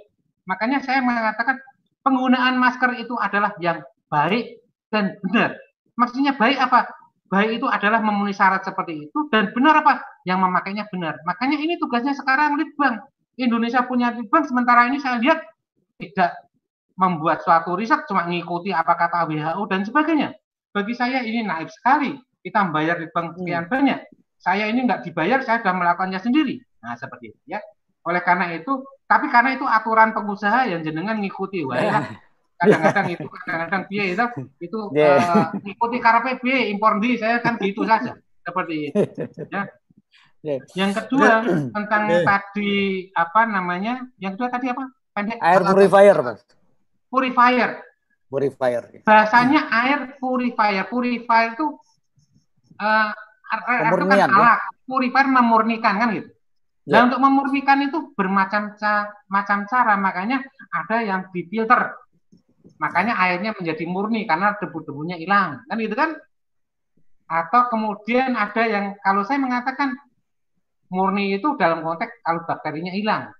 Makanya 0.50 0.82
saya 0.82 0.98
mengatakan 0.98 1.60
penggunaan 2.02 2.58
masker 2.58 2.98
itu 2.98 3.14
adalah 3.20 3.54
yang 3.62 3.84
baik 4.10 4.57
dan 4.92 5.16
benar. 5.24 5.56
Maksudnya 5.98 6.36
baik 6.36 6.58
apa? 6.58 6.88
Baik 7.28 7.60
itu 7.60 7.66
adalah 7.68 8.00
memenuhi 8.00 8.32
syarat 8.32 8.64
seperti 8.64 9.08
itu 9.08 9.18
dan 9.28 9.52
benar 9.52 9.84
apa? 9.84 10.00
Yang 10.24 10.38
memakainya 10.48 10.84
benar. 10.88 11.20
Makanya 11.28 11.60
ini 11.60 11.76
tugasnya 11.76 12.16
sekarang 12.16 12.56
Litbang. 12.56 13.04
Indonesia 13.36 13.84
punya 13.84 14.10
Litbang 14.16 14.48
sementara 14.48 14.88
ini 14.88 14.96
saya 14.98 15.20
lihat 15.20 15.44
tidak 16.00 16.32
membuat 16.98 17.44
suatu 17.44 17.78
riset 17.78 18.08
cuma 18.10 18.26
mengikuti 18.26 18.74
apa 18.74 18.96
kata 18.96 19.28
WHO 19.28 19.62
dan 19.68 19.84
sebagainya. 19.84 20.34
Bagi 20.72 20.94
saya 20.96 21.22
ini 21.22 21.44
naif 21.44 21.70
sekali. 21.70 22.16
Kita 22.40 22.64
membayar 22.64 22.96
Litbang 22.96 23.36
sekian 23.36 23.68
hmm. 23.68 23.72
banyak. 23.72 23.98
Saya 24.38 24.70
ini 24.70 24.86
nggak 24.86 25.02
dibayar, 25.02 25.42
saya 25.42 25.60
sudah 25.60 25.74
melakukannya 25.74 26.22
sendiri. 26.22 26.62
Nah 26.80 26.94
seperti 26.96 27.34
itu 27.34 27.40
ya. 27.44 27.60
Oleh 28.06 28.22
karena 28.22 28.54
itu 28.54 28.86
tapi 29.04 29.28
karena 29.28 29.56
itu 29.58 29.66
aturan 29.66 30.14
pengusaha 30.14 30.68
yang 30.70 30.80
jenengan 30.80 31.18
ngikuti 31.20 31.66
wae 31.66 31.86
lah. 31.86 32.06
Kadang-kadang 32.58 33.06
itu 33.14 33.26
kadang-kadang 33.46 33.82
piye 33.86 34.04
itu 34.18 34.24
itu 34.58 34.78
yeah. 34.90 35.22
uh, 35.22 35.46
ngikuti 35.62 35.98
karena 36.02 36.34
piye 36.42 36.74
impor 36.74 36.98
di 36.98 37.14
saya 37.14 37.38
kan 37.38 37.54
gitu 37.62 37.86
saja 37.86 38.18
seperti 38.42 38.90
itu. 38.90 38.98
Ya. 39.46 39.70
Yeah. 40.42 40.58
Yang 40.74 40.90
kedua 41.06 41.46
tentang 41.46 42.02
yeah. 42.10 42.26
tadi 42.26 42.72
apa 43.14 43.40
namanya? 43.46 43.94
Yang 44.18 44.32
kedua 44.38 44.48
tadi 44.50 44.66
apa? 44.74 44.90
Pendek. 45.14 45.38
Air 45.38 45.62
purifier, 45.62 46.18
Mas. 46.18 46.42
Purifier. 47.06 47.70
Purifier. 48.26 48.82
Bahasanya 49.06 49.70
air 49.70 50.18
purifier. 50.18 50.84
Purifier 50.90 51.54
itu 51.54 51.66
uh, 52.82 53.10
itu 53.94 54.04
kan 54.10 54.30
alat. 54.34 54.58
purifier 54.82 55.26
memurnikan 55.30 55.94
kan 55.94 56.10
gitu. 56.10 56.30
Nah, 56.88 57.04
untuk 57.04 57.20
memurnikan 57.20 57.84
itu 57.84 58.16
bermacam 58.16 58.72
ca 58.80 59.12
macam 59.28 59.68
cara, 59.68 60.00
makanya 60.00 60.40
ada 60.72 61.04
yang 61.04 61.20
difilter. 61.28 61.92
Makanya 62.76 63.16
airnya 63.16 63.56
menjadi 63.56 63.84
murni 63.88 64.28
karena 64.28 64.52
debu-debunya 64.60 65.16
hilang, 65.16 65.64
kan 65.64 65.76
gitu 65.80 65.96
kan? 65.96 66.10
Atau 67.28 67.72
kemudian 67.72 68.36
ada 68.36 68.62
yang 68.68 68.84
kalau 69.00 69.24
saya 69.24 69.40
mengatakan 69.40 69.96
murni 70.92 71.36
itu 71.36 71.56
dalam 71.56 71.80
konteks 71.80 72.20
kalau 72.20 72.44
bakterinya 72.44 72.92
hilang. 72.92 73.32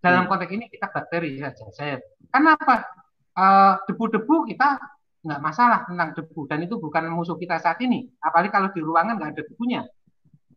Dalam 0.00 0.26
hmm. 0.26 0.30
konteks 0.32 0.52
ini 0.52 0.64
kita 0.72 0.90
bakteri 0.90 1.38
saja. 1.38 1.64
Saya 1.72 1.96
kenapa 2.28 2.88
eh, 3.36 3.74
debu-debu 3.88 4.50
kita 4.50 4.80
nggak 5.22 5.40
masalah 5.40 5.86
tentang 5.86 6.18
debu 6.18 6.50
dan 6.50 6.66
itu 6.66 6.74
bukan 6.82 7.06
musuh 7.14 7.38
kita 7.38 7.62
saat 7.62 7.78
ini. 7.80 8.10
Apalagi 8.18 8.50
kalau 8.50 8.68
di 8.74 8.80
ruangan 8.82 9.14
nggak 9.16 9.30
ada 9.38 9.42
debunya. 9.46 9.82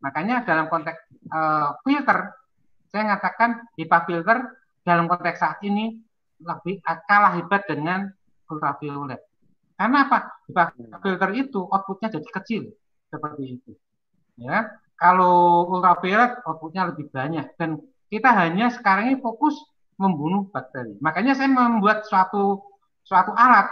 Makanya 0.02 0.46
dalam 0.46 0.70
konteks 0.70 1.02
uh, 1.34 1.82
filter, 1.82 2.30
saya 2.94 3.10
mengatakan 3.10 3.66
HEPA 3.74 4.00
filter 4.06 4.38
dalam 4.86 5.10
konteks 5.10 5.42
saat 5.42 5.60
ini 5.66 5.98
lebih 6.46 6.80
kalah 6.86 7.34
hebat 7.36 7.66
dengan 7.66 8.14
ultraviolet. 8.48 9.20
Karena 9.76 10.08
apa? 10.08 10.46
HEPA 10.48 10.64
filter 11.04 11.30
itu 11.36 11.60
outputnya 11.68 12.08
jadi 12.14 12.30
kecil 12.30 12.64
seperti 13.12 13.60
itu. 13.60 13.72
Ya, 14.40 14.72
kalau 14.96 15.68
ultraviolet 15.68 16.40
outputnya 16.48 16.94
lebih 16.94 17.12
banyak 17.12 17.58
dan 17.60 17.82
kita 18.08 18.32
hanya 18.32 18.72
sekarang 18.72 19.12
ini 19.12 19.18
fokus 19.20 19.58
membunuh 20.00 20.48
bakteri. 20.54 20.96
Makanya 21.02 21.36
saya 21.36 21.52
membuat 21.52 22.08
suatu 22.08 22.64
suatu 23.04 23.36
alat 23.36 23.68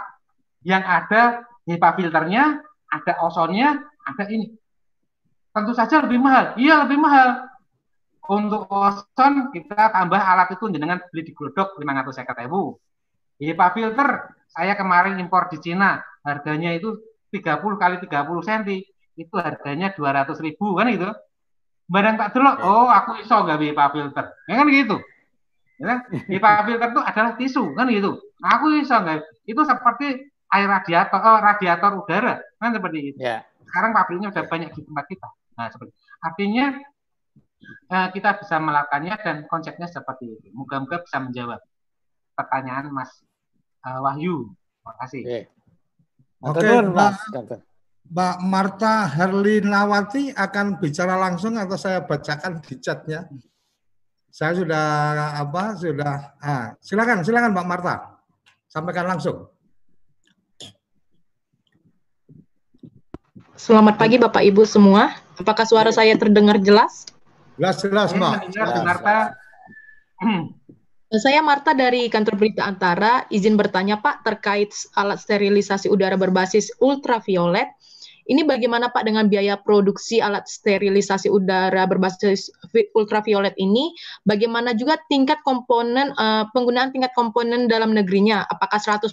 yang 0.66 0.84
ada 0.84 1.46
HEPA 1.64 1.90
filternya, 1.96 2.60
ada 2.92 3.12
ozonnya, 3.24 3.80
ada 4.04 4.24
ini 4.28 4.52
tentu 5.54 5.72
saja 5.72 6.02
lebih 6.02 6.18
mahal. 6.18 6.58
Iya 6.58 6.84
lebih 6.84 6.98
mahal. 6.98 7.46
Untuk 8.24 8.64
ozon 8.72 9.52
kita 9.52 9.92
tambah 9.92 10.16
alat 10.16 10.56
itu 10.56 10.72
dengan 10.72 10.96
beli 11.12 11.28
di 11.28 11.32
Glodok 11.36 11.76
500 11.76 12.24
ribu. 12.40 12.80
HEPA 13.36 13.66
filter 13.76 14.08
saya 14.48 14.72
kemarin 14.78 15.20
impor 15.20 15.52
di 15.52 15.60
Cina 15.60 16.00
harganya 16.24 16.72
itu 16.72 16.96
30 17.34 17.60
kali 17.76 18.00
30 18.00 18.48
cm 18.48 18.70
itu 19.20 19.34
harganya 19.36 19.92
200 19.92 20.40
ribu 20.40 20.72
kan 20.72 20.88
itu. 20.88 21.10
Barang 21.84 22.16
tak 22.16 22.32
dulu, 22.32 22.48
oh 22.64 22.88
aku 22.88 23.20
iso 23.20 23.44
gak 23.44 23.60
HEPA 23.60 23.92
filter. 23.92 24.24
Ya 24.48 24.54
kan 24.56 24.66
gitu. 24.72 24.96
Ya, 25.76 26.00
HEPA 26.32 26.64
filter 26.64 26.88
itu 26.96 27.02
adalah 27.04 27.32
tisu 27.36 27.64
kan 27.76 27.92
gitu. 27.92 28.24
Aku 28.40 28.72
iso 28.72 28.96
nggak? 28.96 29.20
Itu 29.44 29.68
seperti 29.68 30.32
air 30.48 30.68
radiator, 30.70 31.20
oh, 31.20 31.38
radiator 31.44 31.90
udara 32.00 32.40
kan 32.56 32.72
seperti 32.72 32.98
itu. 33.12 33.18
Yeah. 33.20 33.44
Sekarang 33.68 33.92
pabriknya 33.92 34.32
sudah 34.32 34.46
banyak 34.48 34.70
di 34.72 34.80
tempat 34.80 35.04
kita. 35.10 35.28
Nah, 35.58 35.66
seperti 35.68 35.92
artinya 36.24 36.78
eh, 37.66 38.08
kita 38.12 38.40
bisa 38.40 38.56
melakukannya 38.60 39.14
dan 39.20 39.36
konsepnya 39.48 39.88
seperti 39.88 40.38
itu. 40.38 40.48
Moga-moga 40.54 41.02
bisa 41.02 41.18
menjawab 41.20 41.60
pertanyaan 42.36 42.90
Mas 42.92 43.10
eh, 43.84 44.00
Wahyu. 44.00 44.52
Terima 44.54 44.92
kasih. 45.00 45.22
Oke, 46.44 46.60
okay, 46.60 46.76
Mbak, 46.84 47.12
Mbak 48.04 48.36
Marta 48.44 49.08
Herlinawati 49.08 50.36
akan 50.36 50.76
bicara 50.76 51.16
langsung 51.16 51.56
atau 51.56 51.80
saya 51.80 52.04
bacakan 52.04 52.60
di 52.60 52.76
chatnya? 52.76 53.24
Saya 54.28 54.52
sudah 54.52 54.86
apa? 55.40 55.78
Sudah. 55.78 56.36
Ah, 56.42 56.76
silakan, 56.84 57.24
silakan 57.24 57.56
Mbak 57.56 57.68
Marta. 57.70 57.94
Sampaikan 58.68 59.08
langsung. 59.08 59.48
Selamat 63.54 63.94
pagi 63.96 64.18
Bapak 64.18 64.42
Ibu 64.42 64.66
semua. 64.66 65.14
Apakah 65.38 65.62
suara 65.62 65.94
saya 65.94 66.18
terdengar 66.18 66.58
jelas? 66.58 67.06
Jelas, 67.54 67.76
jelas, 67.78 68.10
Mbak. 68.10 68.50
Marta. 68.82 69.16
Saya 71.14 71.40
Marta 71.46 71.70
dari 71.70 72.10
kantor 72.10 72.34
berita 72.34 72.66
Antara. 72.66 73.22
Izin 73.30 73.54
bertanya 73.54 74.02
Pak 74.02 74.26
terkait 74.26 74.74
alat 74.98 75.22
sterilisasi 75.22 75.86
udara 75.86 76.18
berbasis 76.18 76.74
ultraviolet. 76.82 77.70
Ini 78.24 78.42
bagaimana 78.48 78.88
Pak 78.88 79.04
dengan 79.04 79.28
biaya 79.28 79.60
produksi 79.60 80.18
alat 80.18 80.48
sterilisasi 80.48 81.28
udara 81.30 81.84
berbasis 81.86 82.50
ultraviolet 82.96 83.54
ini? 83.60 83.94
Bagaimana 84.26 84.72
juga 84.74 84.98
tingkat 85.06 85.44
komponen 85.44 86.10
uh, 86.16 86.48
penggunaan 86.50 86.90
tingkat 86.90 87.12
komponen 87.14 87.70
dalam 87.70 87.94
negerinya? 87.94 88.42
Apakah 88.48 88.80
100% 88.82 89.12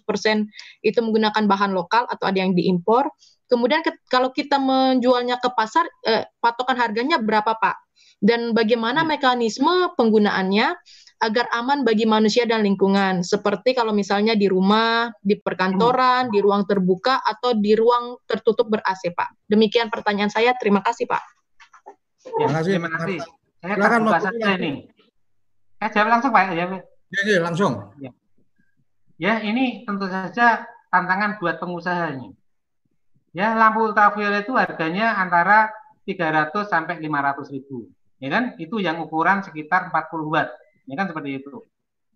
itu 0.81 0.99
menggunakan 1.03 1.43
bahan 1.43 1.75
lokal 1.75 2.07
atau 2.09 2.25
ada 2.25 2.39
yang 2.39 2.55
diimpor? 2.57 3.11
Kemudian 3.51 3.83
ke, 3.83 3.91
kalau 4.07 4.31
kita 4.31 4.55
menjualnya 4.63 5.35
ke 5.43 5.51
pasar, 5.51 5.83
eh, 6.07 6.23
patokan 6.39 6.79
harganya 6.79 7.19
berapa 7.19 7.51
Pak? 7.59 7.90
Dan 8.21 8.53
bagaimana 8.53 9.01
hmm. 9.01 9.09
mekanisme 9.17 9.97
penggunaannya 9.97 10.77
agar 11.25 11.45
aman 11.57 11.81
bagi 11.81 12.05
manusia 12.05 12.45
dan 12.45 12.61
lingkungan? 12.61 13.25
Seperti 13.25 13.73
kalau 13.73 13.97
misalnya 13.97 14.37
di 14.37 14.45
rumah, 14.45 15.09
di 15.25 15.41
perkantoran, 15.41 16.29
di 16.29 16.37
ruang 16.37 16.69
terbuka, 16.69 17.17
atau 17.25 17.57
di 17.57 17.73
ruang 17.73 18.21
tertutup 18.29 18.69
ber-AC 18.69 19.09
Pak. 19.17 19.49
Demikian 19.49 19.89
pertanyaan 19.89 20.29
saya. 20.29 20.53
Terima 20.53 20.85
kasih 20.85 21.09
Pak. 21.09 21.23
Ya, 22.37 22.45
terima 22.45 22.61
kasih. 22.61 22.71
Terima 22.77 22.89
kasih. 23.01 23.19
Saya 23.61 23.73
terbuka 23.89 24.19
saja 24.21 24.47
ini. 24.61 24.71
Saya 25.81 25.89
jawab 25.97 26.09
langsung 26.13 26.31
Pak. 26.31 26.43
Ya, 26.53 26.65
ya, 27.09 27.21
ya 27.25 27.39
langsung. 27.41 27.73
Ya. 27.97 28.11
ya, 29.17 29.33
ini 29.41 29.81
tentu 29.81 30.05
saja 30.05 30.69
tantangan 30.93 31.41
buat 31.41 31.57
pengusaha 31.57 32.13
ini 32.13 32.37
Ya, 33.31 33.55
lampu 33.55 33.87
ultraviolet 33.87 34.43
itu 34.43 34.51
harganya 34.59 35.15
antara 35.15 35.71
300 36.03 36.67
sampai 36.67 36.99
500 36.99 37.47
ribu. 37.55 37.87
Ya 38.21 38.29
kan? 38.29 38.43
Itu 38.61 38.77
yang 38.77 39.01
ukuran 39.01 39.41
sekitar 39.41 39.89
40 39.89 40.29
watt. 40.29 40.53
Ya 40.85 40.93
kan 40.93 41.09
seperti 41.09 41.41
itu. 41.41 41.65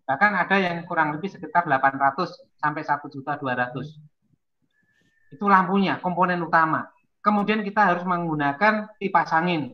Bahkan 0.06 0.32
ada 0.38 0.56
yang 0.62 0.86
kurang 0.86 1.18
lebih 1.18 1.34
sekitar 1.34 1.66
800 1.66 2.30
sampai 2.62 2.86
1 2.86 3.10
juta 3.10 3.42
200. 3.42 5.34
Itu 5.34 5.50
lampunya, 5.50 5.98
komponen 5.98 6.46
utama. 6.46 6.86
Kemudian 7.26 7.66
kita 7.66 7.90
harus 7.90 8.06
menggunakan 8.06 8.94
kipas 9.02 9.34
angin. 9.34 9.74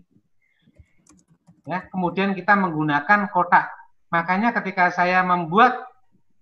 Ya, 1.67 1.84
kemudian 1.91 2.32
kita 2.32 2.55
menggunakan 2.55 3.27
kotak. 3.27 3.67
Makanya 4.07 4.55
ketika 4.55 4.88
saya 4.89 5.19
membuat 5.27 5.91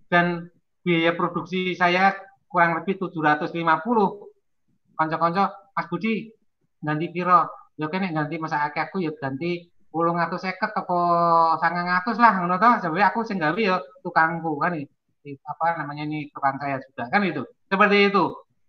dan 0.09 0.53
biaya 0.85 1.13
produksi 1.13 1.73
saya 1.77 2.17
kurang 2.49 2.81
lebih 2.81 2.97
750 2.97 3.53
konco-konco 4.97 5.45
Mas 5.77 5.85
Budi 5.85 6.33
ganti 6.81 7.07
piro 7.13 7.45
ya 7.77 7.87
kene 7.87 8.09
ganti 8.09 8.41
masa 8.41 8.65
aku 8.65 9.05
ya 9.05 9.13
ganti 9.13 9.68
pulung 9.89 10.17
atau 10.21 10.37
seket 10.37 10.71
atau 10.71 11.01
sangat 11.57 11.83
ngatus 11.85 12.17
lah 12.21 12.33
toh. 12.57 12.73
Sebenarnya 12.81 13.07
aku 13.11 13.19
sing 13.25 13.37
gawe 13.41 13.57
ya 13.57 13.81
tukangku 14.05 14.57
kan 14.61 14.77
ini 14.77 14.87
apa 15.45 15.65
namanya 15.83 16.03
ini 16.07 16.29
tukang 16.33 16.57
saya 16.61 16.81
juga 16.81 17.09
kan 17.09 17.21
itu. 17.25 17.43
Seperti 17.69 17.97
itu 18.09 18.23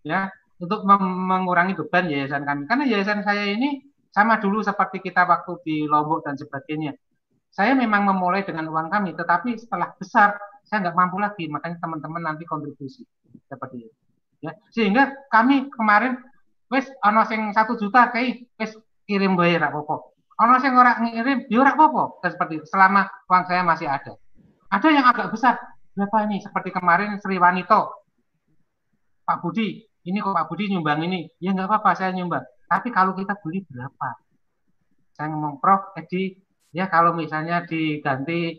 ya. 0.05 0.29
Untuk 0.61 0.85
mengurangi 0.85 1.73
beban 1.73 2.13
yayasan 2.13 2.45
kami. 2.45 2.69
Karena 2.69 2.85
yayasan 2.85 3.25
saya 3.25 3.49
ini 3.49 3.81
sama 4.13 4.37
dulu 4.43 4.61
seperti 4.61 5.01
kita 5.01 5.25
waktu 5.25 5.57
di 5.65 5.77
Lombok 5.89 6.29
dan 6.29 6.37
sebagainya. 6.37 6.93
Saya 7.49 7.73
memang 7.73 8.05
memulai 8.05 8.45
dengan 8.45 8.69
uang 8.69 8.93
kami 8.93 9.17
tetapi 9.17 9.57
setelah 9.57 9.97
besar 9.97 10.37
saya 10.69 10.85
nggak 10.85 10.97
mampu 10.97 11.17
lagi. 11.17 11.49
Makanya 11.49 11.81
teman-teman 11.81 12.23
nanti 12.29 12.45
kontribusi. 12.45 13.09
Seperti 13.49 13.77
itu 13.89 13.97
ya. 14.45 14.53
Sehingga 14.73 15.13
kami 15.29 15.69
kemarin 15.73 16.19
wes 16.73 16.89
ono 17.05 17.23
sing 17.29 17.53
satu 17.53 17.77
juta 17.77 18.09
kayak 18.11 18.49
wes 18.57 18.73
kirim 19.05 19.37
bayar 19.37 19.69
apa-apa 19.71 20.10
ono 20.41 20.57
sing 20.59 20.73
ora 20.73 20.97
ngirim 20.99 21.47
ya 21.53 21.61
ora 21.61 21.77
apa-apa. 21.77 22.25
Seperti 22.25 22.65
selama 22.65 23.05
uang 23.29 23.45
saya 23.45 23.63
masih 23.63 23.87
ada. 23.87 24.17
Ada 24.73 24.89
yang 24.89 25.07
agak 25.07 25.31
besar. 25.37 25.61
Berapa 25.93 26.25
ini 26.25 26.41
seperti 26.41 26.71
kemarin 26.71 27.19
Sri 27.19 27.37
Wanito 27.37 28.07
Pak 29.27 29.43
Budi 29.43 29.91
ini 30.09 30.19
kok 30.25 30.33
Pak 30.33 30.49
Budi 30.49 30.73
nyumbang 30.73 31.05
ini? 31.05 31.29
Ya 31.43 31.53
nggak 31.53 31.69
apa-apa 31.69 31.93
saya 31.93 32.17
nyumbang. 32.17 32.45
Tapi 32.65 32.89
kalau 32.89 33.13
kita 33.13 33.37
beli 33.45 33.67
berapa? 33.69 34.17
Saya 35.13 35.27
ngomong 35.37 35.61
Prof 35.61 35.93
Edi 36.01 36.41
ya 36.73 36.89
kalau 36.89 37.13
misalnya 37.13 37.67
diganti 37.69 38.57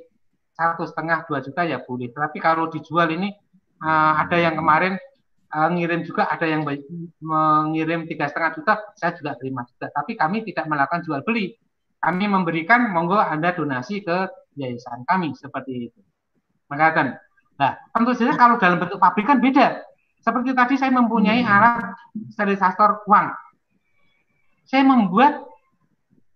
satu 0.54 0.86
setengah 0.86 1.26
dua 1.26 1.42
juta 1.42 1.66
ya 1.66 1.82
boleh. 1.82 2.14
Tapi 2.14 2.38
kalau 2.38 2.70
dijual 2.70 3.10
ini 3.10 3.34
uh, 3.82 4.14
ada 4.22 4.38
yang 4.38 4.54
kemarin 4.54 5.02
uh, 5.50 5.70
ngirim 5.74 6.06
juga 6.06 6.30
ada 6.30 6.46
yang 6.46 6.62
mengirim 7.18 8.06
tiga 8.06 8.30
setengah 8.30 8.52
juta 8.62 8.74
saya 8.94 9.18
juga 9.18 9.34
terima 9.42 9.66
juga. 9.66 9.90
Tapi 9.90 10.14
kami 10.14 10.46
tidak 10.46 10.70
melakukan 10.70 11.02
jual 11.02 11.26
beli 11.26 11.58
kami 12.02 12.26
memberikan 12.26 12.90
monggo 12.90 13.22
anda 13.22 13.54
donasi 13.54 14.02
ke 14.02 14.26
yayasan 14.58 15.06
kami 15.06 15.38
seperti 15.38 15.94
itu. 15.94 16.02
Mengatakan 16.68 17.22
nah 17.62 17.78
tentu 17.94 18.18
saja 18.18 18.34
kalau 18.34 18.58
dalam 18.58 18.82
bentuk 18.82 18.98
pabrik 18.98 19.30
kan 19.30 19.38
beda. 19.38 19.86
Seperti 20.22 20.54
tadi 20.54 20.76
saya 20.78 20.94
mempunyai 20.94 21.42
hmm. 21.42 21.50
alat 21.50 21.94
sterilisator 22.34 23.06
uang. 23.06 23.34
Saya 24.66 24.86
membuat 24.86 25.46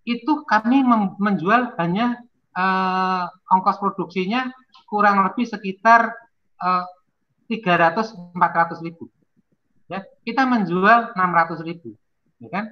itu 0.06 0.46
kami 0.46 0.86
menjual 1.18 1.74
hanya 1.82 2.22
uh, 2.54 3.26
ongkos 3.50 3.82
produksinya 3.82 4.54
kurang 4.86 5.26
lebih 5.26 5.50
sekitar 5.50 6.14
uh, 6.62 6.86
300 7.50 8.38
400 8.38 8.86
ribu. 8.86 9.10
Ya 9.90 10.06
kita 10.26 10.46
menjual 10.46 11.14
600 11.18 11.66
ribu 11.66 11.98
ya 12.38 12.50
kan? 12.54 12.66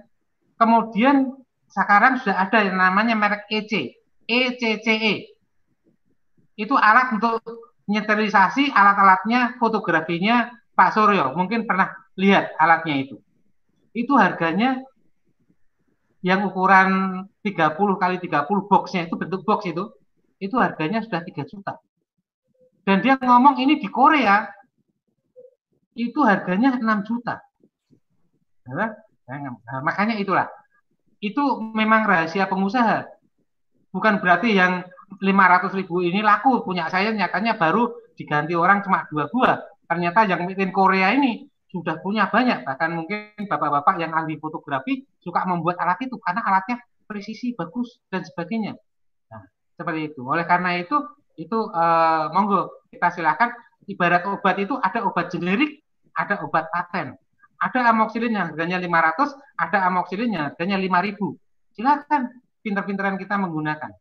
Kemudian 0.62 1.43
sekarang 1.74 2.22
sudah 2.22 2.38
ada 2.38 2.62
yang 2.62 2.78
namanya 2.78 3.18
merek 3.18 3.50
EC, 3.50 3.98
ECCE. 4.30 5.34
Itu 6.54 6.78
alat 6.78 7.18
untuk 7.18 7.42
nyetrisasi 7.90 8.70
alat-alatnya, 8.70 9.58
fotografinya 9.58 10.54
Pak 10.78 10.94
Suryo. 10.94 11.34
Mungkin 11.34 11.66
pernah 11.66 11.90
lihat 12.14 12.54
alatnya 12.62 13.10
itu. 13.10 13.18
Itu 13.98 14.14
harganya 14.22 14.86
yang 16.22 16.46
ukuran 16.46 17.26
30 17.42 17.74
kali 17.98 18.16
30 18.22 18.70
boxnya 18.70 19.10
itu 19.10 19.18
bentuk 19.18 19.42
box 19.44 19.66
itu, 19.66 19.90
itu 20.38 20.56
harganya 20.62 21.02
sudah 21.02 21.26
3 21.26 21.44
juta. 21.50 21.82
Dan 22.86 23.02
dia 23.02 23.18
ngomong 23.18 23.58
ini 23.58 23.82
di 23.82 23.90
Korea 23.90 24.46
itu 25.98 26.22
harganya 26.22 26.78
6 26.78 27.10
juta. 27.10 27.42
Nah, 28.70 29.82
makanya 29.84 30.16
itulah 30.16 30.48
itu 31.24 31.44
memang 31.72 32.04
rahasia 32.04 32.52
pengusaha. 32.52 33.08
Bukan 33.96 34.20
berarti 34.20 34.52
yang 34.52 34.84
500 35.24 35.72
ribu 35.80 36.04
ini 36.04 36.20
laku 36.20 36.66
punya 36.68 36.92
saya 36.92 37.16
nyatanya 37.16 37.56
baru 37.56 37.96
diganti 38.20 38.52
orang 38.60 38.84
cuma 38.84 39.08
dua 39.08 39.32
buah. 39.32 39.64
Ternyata 39.88 40.28
yang 40.28 40.44
bikin 40.44 40.76
Korea 40.76 41.16
ini 41.16 41.48
sudah 41.72 42.04
punya 42.04 42.28
banyak. 42.28 42.68
Bahkan 42.68 42.90
mungkin 42.92 43.48
bapak-bapak 43.48 43.96
yang 44.04 44.12
ahli 44.12 44.36
fotografi 44.36 45.08
suka 45.24 45.48
membuat 45.48 45.80
alat 45.80 46.04
itu 46.04 46.20
karena 46.20 46.44
alatnya 46.44 46.78
presisi 47.08 47.56
bagus 47.56 48.04
dan 48.12 48.28
sebagainya. 48.28 48.76
Nah, 49.32 49.44
seperti 49.80 50.12
itu. 50.12 50.22
Oleh 50.28 50.44
karena 50.44 50.76
itu 50.76 50.98
itu 51.40 51.58
eh, 51.72 52.26
monggo 52.36 52.86
kita 52.94 53.10
silakan 53.10 53.50
ibarat 53.88 54.28
obat 54.28 54.56
itu 54.60 54.76
ada 54.78 55.00
obat 55.08 55.32
generik, 55.32 55.82
ada 56.14 56.44
obat 56.44 56.68
paten. 56.70 57.16
Ada 57.64 57.96
amoxilin 57.96 58.36
yang 58.36 58.52
harganya 58.52 58.76
500, 58.76 59.40
ada 59.56 59.78
amoxilin 59.88 60.30
yang 60.36 60.44
harganya 60.52 60.76
5000. 60.76 61.16
Silakan 61.72 62.22
pinter-pinteran 62.60 63.16
kita 63.16 63.40
menggunakan. 63.40 63.92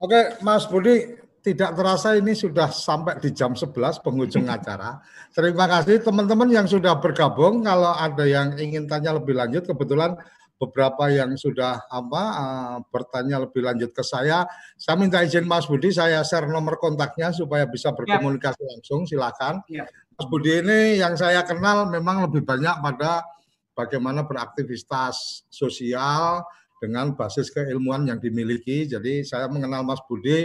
Oke, 0.00 0.40
Mas 0.40 0.64
Budi, 0.64 1.12
tidak 1.40 1.76
terasa 1.76 2.16
ini 2.16 2.32
sudah 2.36 2.68
sampai 2.72 3.20
di 3.20 3.32
jam 3.36 3.52
11 3.52 4.00
penghujung 4.00 4.48
acara. 4.56 5.00
Terima 5.32 5.68
kasih 5.68 6.00
teman-teman 6.00 6.48
yang 6.48 6.64
sudah 6.64 6.96
bergabung. 7.00 7.64
Kalau 7.64 7.92
ada 7.92 8.24
yang 8.24 8.56
ingin 8.56 8.88
tanya 8.88 9.16
lebih 9.16 9.36
lanjut, 9.36 9.68
kebetulan 9.68 10.16
beberapa 10.60 11.08
yang 11.08 11.32
sudah 11.40 11.88
apa 11.88 12.22
uh, 12.36 12.76
bertanya 12.92 13.40
lebih 13.40 13.64
lanjut 13.64 13.96
ke 13.96 14.04
saya. 14.04 14.44
Saya 14.76 15.00
minta 15.00 15.24
izin 15.24 15.48
Mas 15.48 15.64
Budi, 15.64 15.88
saya 15.88 16.20
share 16.20 16.52
nomor 16.52 16.76
kontaknya 16.76 17.32
supaya 17.32 17.64
bisa 17.64 17.96
berkomunikasi 17.96 18.60
ya. 18.60 18.68
langsung. 18.76 19.00
Silakan. 19.08 19.64
Ya. 19.72 19.88
Mas 20.20 20.28
Budi 20.28 20.52
ini 20.60 21.00
yang 21.00 21.16
saya 21.16 21.40
kenal 21.48 21.88
memang 21.88 22.28
lebih 22.28 22.44
banyak 22.44 22.84
pada 22.84 23.24
bagaimana 23.72 24.20
beraktivitas 24.20 25.48
sosial 25.48 26.44
dengan 26.76 27.16
basis 27.16 27.48
keilmuan 27.48 28.04
yang 28.04 28.20
dimiliki. 28.20 28.84
Jadi 28.84 29.24
saya 29.24 29.48
mengenal 29.48 29.80
Mas 29.80 30.04
Budi 30.04 30.44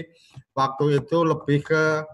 waktu 0.55 1.03
itu 1.03 1.17
lebih 1.28 1.67
ke 1.67 2.07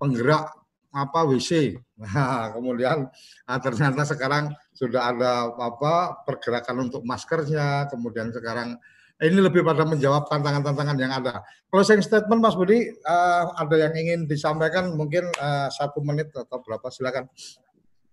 penggerak 0.00 0.48
apa 0.96 1.28
WC. 1.28 1.76
Nah, 2.00 2.48
kemudian 2.56 3.12
nah, 3.44 3.58
ternyata 3.60 4.08
sekarang 4.08 4.56
sudah 4.72 5.12
ada 5.12 5.52
apa 5.60 6.24
pergerakan 6.24 6.88
untuk 6.88 7.04
maskernya, 7.04 7.84
kemudian 7.92 8.32
sekarang 8.32 8.80
ini 9.22 9.38
lebih 9.38 9.62
pada 9.62 9.86
menjawab 9.86 10.26
tantangan-tantangan 10.26 10.98
yang 10.98 11.14
ada. 11.14 11.46
Closing 11.70 12.02
statement 12.02 12.42
Mas 12.42 12.58
Budi, 12.58 12.90
uh, 13.06 13.54
ada 13.54 13.76
yang 13.78 13.94
ingin 13.94 14.26
disampaikan 14.26 14.90
mungkin 14.98 15.30
uh, 15.38 15.70
satu 15.70 16.02
menit 16.02 16.34
atau 16.34 16.58
berapa 16.58 16.90
silakan. 16.90 17.30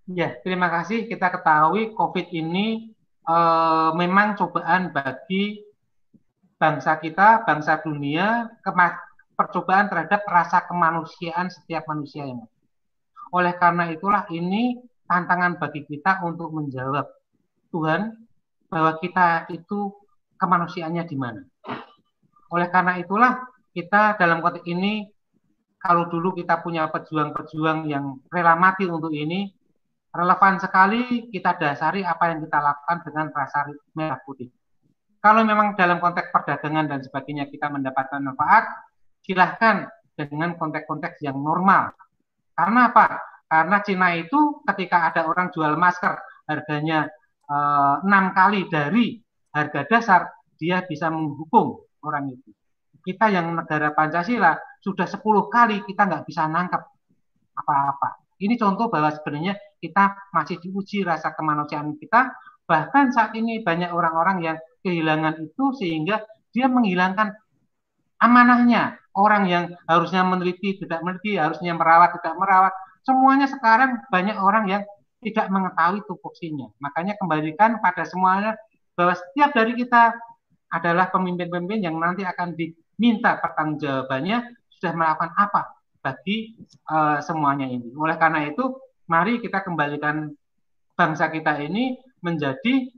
Ya, 0.05 0.37
terima 0.45 0.69
kasih. 0.69 1.09
Kita 1.09 1.33
ketahui 1.33 1.97
COVID 1.97 2.29
ini 2.29 2.93
uh, 3.25 3.97
memang 3.97 4.37
cobaan 4.37 4.93
bagi 4.93 5.65
bangsa 6.61 7.01
kita, 7.01 7.41
bangsa 7.49 7.81
dunia, 7.81 8.45
percobaan 9.33 9.89
terhadap 9.89 10.21
rasa 10.29 10.61
kemanusiaan 10.69 11.49
setiap 11.49 11.89
manusia 11.89 12.29
yang 12.29 12.45
Oleh 13.33 13.57
karena 13.57 13.89
itulah 13.89 14.29
ini 14.29 14.77
tantangan 15.09 15.57
bagi 15.57 15.81
kita 15.87 16.21
untuk 16.21 16.53
menjawab 16.53 17.09
Tuhan 17.71 18.13
bahwa 18.67 18.99
kita 18.99 19.47
itu 19.49 20.00
kemanusiaannya 20.41 21.03
di 21.05 21.17
mana. 21.17 21.41
Oleh 22.49 22.67
karena 22.73 22.97
itulah 22.97 23.45
kita 23.71 24.17
dalam 24.17 24.41
konteks 24.41 24.65
ini 24.65 25.05
kalau 25.77 26.09
dulu 26.09 26.33
kita 26.33 26.61
punya 26.65 26.89
pejuang-pejuang 26.89 27.85
yang 27.89 28.17
rela 28.29 28.57
mati 28.57 28.85
untuk 28.85 29.13
ini, 29.13 29.49
relevan 30.13 30.57
sekali 30.57 31.29
kita 31.29 31.57
dasari 31.57 32.01
apa 32.01 32.33
yang 32.33 32.43
kita 32.45 32.59
lakukan 32.59 32.97
dengan 33.05 33.25
rasa 33.33 33.69
merah 33.93 34.19
putih. 34.21 34.49
Kalau 35.21 35.45
memang 35.45 35.77
dalam 35.77 36.01
konteks 36.01 36.33
perdagangan 36.33 36.89
dan 36.89 36.99
sebagainya 37.05 37.45
kita 37.45 37.69
mendapatkan 37.69 38.21
manfaat, 38.25 38.65
silahkan 39.21 39.85
dengan 40.17 40.57
konteks-konteks 40.57 41.21
yang 41.21 41.37
normal. 41.37 41.93
Karena 42.57 42.89
apa? 42.89 43.21
Karena 43.45 43.77
Cina 43.85 44.17
itu 44.17 44.61
ketika 44.65 45.13
ada 45.13 45.29
orang 45.29 45.53
jual 45.53 45.77
masker 45.77 46.17
harganya 46.49 47.05
eh, 47.45 47.95
enam 48.01 48.33
kali 48.33 48.65
dari 48.65 49.20
harga 49.51 49.81
dasar, 49.87 50.21
dia 50.55 50.83
bisa 50.83 51.11
menghukum 51.11 51.79
orang 52.03 52.31
itu. 52.33 52.49
Kita 53.01 53.33
yang 53.33 53.51
negara 53.53 53.91
Pancasila 53.91 54.53
sudah 54.81 55.05
10 55.09 55.21
kali 55.49 55.81
kita 55.85 56.05
nggak 56.05 56.23
bisa 56.25 56.45
nangkep 56.45 56.81
apa-apa. 57.57 58.21
Ini 58.41 58.57
contoh 58.57 58.89
bahwa 58.89 59.13
sebenarnya 59.13 59.53
kita 59.77 60.33
masih 60.33 60.57
diuji 60.57 61.05
rasa 61.05 61.33
kemanusiaan 61.37 61.93
kita. 61.97 62.33
Bahkan 62.65 63.13
saat 63.13 63.37
ini 63.37 63.61
banyak 63.61 63.93
orang-orang 63.93 64.37
yang 64.41 64.57
kehilangan 64.81 65.37
itu 65.41 65.77
sehingga 65.77 66.25
dia 66.49 66.65
menghilangkan 66.65 67.37
amanahnya. 68.21 68.97
Orang 69.11 69.43
yang 69.51 69.75
harusnya 69.91 70.23
meneliti 70.23 70.79
tidak 70.79 71.03
meneliti, 71.03 71.35
harusnya 71.35 71.75
merawat 71.75 72.15
tidak 72.17 72.33
merawat. 72.39 72.73
Semuanya 73.03 73.51
sekarang 73.51 73.99
banyak 74.07 74.39
orang 74.39 74.65
yang 74.71 74.83
tidak 75.21 75.51
mengetahui 75.51 76.01
tupoksinya. 76.07 76.71
Makanya 76.79 77.19
kembalikan 77.19 77.77
pada 77.83 78.07
semuanya 78.07 78.55
bahwa 78.95 79.13
setiap 79.15 79.55
dari 79.55 79.73
kita 79.77 80.13
adalah 80.71 81.11
pemimpin-pemimpin 81.11 81.83
yang 81.83 81.99
nanti 81.99 82.23
akan 82.23 82.55
diminta 82.55 83.39
pertanggungjawabannya 83.43 84.37
sudah 84.79 84.91
melakukan 84.95 85.31
apa 85.35 85.61
bagi 86.01 86.57
uh, 86.89 87.19
semuanya 87.21 87.67
ini. 87.69 87.91
Oleh 87.93 88.17
karena 88.17 88.47
itu, 88.47 88.71
mari 89.05 89.37
kita 89.43 89.61
kembalikan 89.61 90.31
bangsa 90.95 91.29
kita 91.29 91.59
ini 91.61 91.99
menjadi 92.23 92.89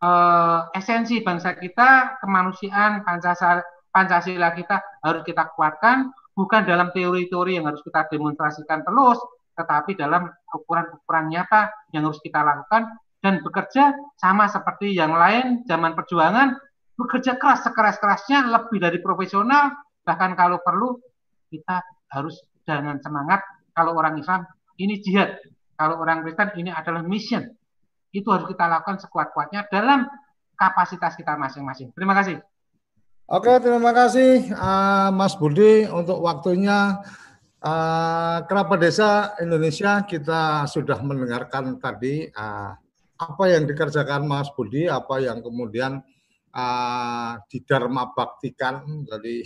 uh, 0.00 0.70
esensi 0.72 1.20
bangsa 1.20 1.58
kita, 1.58 2.20
kemanusiaan, 2.22 3.02
Pancasila, 3.04 3.60
Pancasila 3.92 4.48
kita 4.54 4.76
harus 5.04 5.22
kita 5.26 5.52
kuatkan, 5.52 6.12
bukan 6.36 6.62
dalam 6.64 6.92
teori-teori 6.92 7.58
yang 7.58 7.66
harus 7.68 7.80
kita 7.82 8.08
demonstrasikan 8.12 8.84
terus, 8.84 9.18
tetapi 9.56 9.96
dalam 9.96 10.28
ukuran-ukuran 10.52 11.32
nyata 11.32 11.72
yang 11.96 12.04
harus 12.04 12.20
kita 12.20 12.44
lakukan 12.44 12.92
dan 13.26 13.42
bekerja 13.42 13.90
sama 14.14 14.46
seperti 14.46 14.94
yang 14.94 15.10
lain 15.10 15.66
zaman 15.66 15.98
perjuangan 15.98 16.54
bekerja 16.94 17.34
keras 17.42 17.66
sekeras-kerasnya 17.66 18.46
lebih 18.46 18.78
dari 18.78 19.02
profesional 19.02 19.74
bahkan 20.06 20.38
kalau 20.38 20.62
perlu 20.62 21.02
kita 21.50 21.82
harus 22.14 22.38
dengan 22.62 23.02
semangat 23.02 23.42
kalau 23.74 23.98
orang 23.98 24.14
Islam 24.22 24.46
ini 24.78 25.02
jihad 25.02 25.42
kalau 25.76 26.00
orang 26.00 26.24
Kristen 26.24 26.56
ini 26.56 26.72
adalah 26.72 27.04
mission. 27.04 27.52
Itu 28.10 28.32
harus 28.32 28.48
kita 28.48 28.64
lakukan 28.64 28.96
sekuat-kuatnya 28.96 29.68
dalam 29.68 30.08
kapasitas 30.56 31.12
kita 31.20 31.36
masing-masing. 31.36 31.92
Terima 31.92 32.16
kasih. 32.16 32.40
Oke 33.26 33.58
terima 33.58 33.90
kasih 33.90 34.54
uh, 34.54 35.10
Mas 35.12 35.36
Budi 35.36 35.84
untuk 35.86 36.24
waktunya. 36.24 37.02
Uh, 37.56 38.46
Kerabat 38.46 38.78
Desa 38.78 39.34
Indonesia 39.42 40.06
kita 40.06 40.70
sudah 40.70 41.02
mendengarkan 41.02 41.82
tadi 41.82 42.30
uh, 42.30 42.78
apa 43.16 43.44
yang 43.48 43.64
dikerjakan 43.64 44.28
Mas 44.28 44.52
Budi, 44.52 44.88
apa 44.88 45.20
yang 45.24 45.40
kemudian 45.40 46.04
uh, 46.52 47.32
didharma 47.48 48.12
baktikan. 48.12 48.84
Jadi 49.08 49.44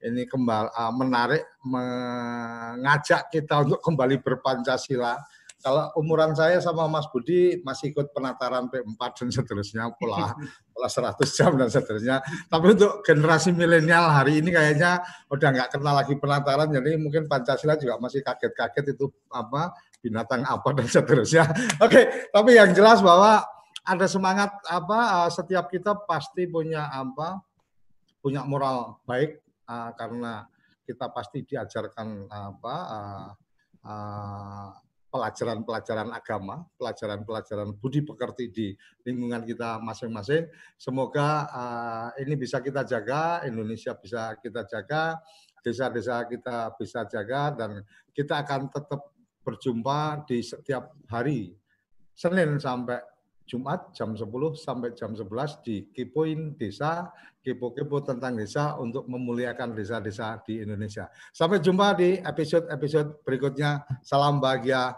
ini 0.00 0.24
kembali 0.24 0.68
uh, 0.72 0.92
menarik 0.96 1.44
mengajak 1.64 3.28
kita 3.28 3.68
untuk 3.68 3.80
kembali 3.84 4.24
berpancasila. 4.24 5.20
Kalau 5.60 5.92
umuran 6.00 6.32
saya 6.32 6.56
sama 6.64 6.88
Mas 6.88 7.04
Budi 7.12 7.60
masih 7.60 7.92
ikut 7.92 8.16
penataran 8.16 8.72
P4 8.72 8.96
dan 8.96 9.28
seterusnya, 9.28 9.92
pola 10.00 10.32
pola 10.72 10.88
100 10.88 11.20
jam 11.36 11.52
dan 11.60 11.68
seterusnya. 11.68 12.24
Tapi 12.48 12.66
untuk 12.72 13.04
generasi 13.04 13.52
milenial 13.52 14.08
hari 14.08 14.40
ini 14.40 14.56
kayaknya 14.56 15.04
udah 15.28 15.48
nggak 15.52 15.76
kenal 15.76 15.92
lagi 15.92 16.16
penataran, 16.16 16.72
jadi 16.72 16.96
mungkin 16.96 17.28
Pancasila 17.28 17.76
juga 17.76 18.00
masih 18.00 18.24
kaget-kaget 18.24 18.96
itu 18.96 19.12
apa 19.28 19.76
binatang 20.00 20.42
apa 20.44 20.68
dan 20.76 20.88
seterusnya. 20.88 21.44
Oke, 21.84 21.92
okay, 21.92 22.04
tapi 22.32 22.56
yang 22.56 22.72
jelas 22.72 23.04
bahwa 23.04 23.44
ada 23.84 24.06
semangat 24.08 24.52
apa 24.68 25.24
eh, 25.24 25.30
setiap 25.32 25.68
kita 25.72 25.96
pasti 26.04 26.44
punya 26.48 26.88
apa 26.92 27.40
punya 28.20 28.44
moral 28.44 29.00
baik 29.08 29.40
uh, 29.64 29.96
karena 29.96 30.44
kita 30.84 31.08
pasti 31.08 31.40
diajarkan 31.40 32.28
apa 32.28 32.76
uh, 32.84 33.28
uh, 33.88 34.68
pelajaran-pelajaran 35.10 36.14
agama, 36.14 36.62
pelajaran-pelajaran 36.78 37.74
budi 37.82 38.06
pekerti 38.06 38.46
di 38.52 38.66
lingkungan 39.02 39.42
kita 39.42 39.82
masing-masing. 39.82 40.46
Semoga 40.78 41.50
uh, 41.50 42.08
ini 42.22 42.38
bisa 42.38 42.62
kita 42.62 42.86
jaga, 42.86 43.42
Indonesia 43.42 43.90
bisa 43.98 44.38
kita 44.38 44.62
jaga, 44.70 45.18
desa-desa 45.66 46.30
kita 46.30 46.78
bisa 46.78 47.02
jaga, 47.10 47.50
dan 47.58 47.82
kita 48.14 48.38
akan 48.38 48.70
tetap 48.70 49.10
berjumpa 49.40 50.24
di 50.28 50.44
setiap 50.44 50.96
hari, 51.08 51.52
Senin 52.14 52.60
sampai 52.60 53.00
Jumat 53.50 53.90
jam 53.90 54.14
10 54.14 54.30
sampai 54.54 54.94
jam 54.94 55.10
11 55.10 55.66
di 55.66 55.90
Kipoin 55.90 56.54
Desa, 56.54 57.10
Kipo-Kipo 57.42 57.98
tentang 58.06 58.38
desa 58.38 58.78
untuk 58.78 59.10
memuliakan 59.10 59.74
desa-desa 59.74 60.38
di 60.46 60.62
Indonesia. 60.62 61.10
Sampai 61.34 61.58
jumpa 61.58 61.98
di 61.98 62.22
episode-episode 62.22 63.26
berikutnya. 63.26 63.82
Salam 64.06 64.38
bahagia 64.38 64.94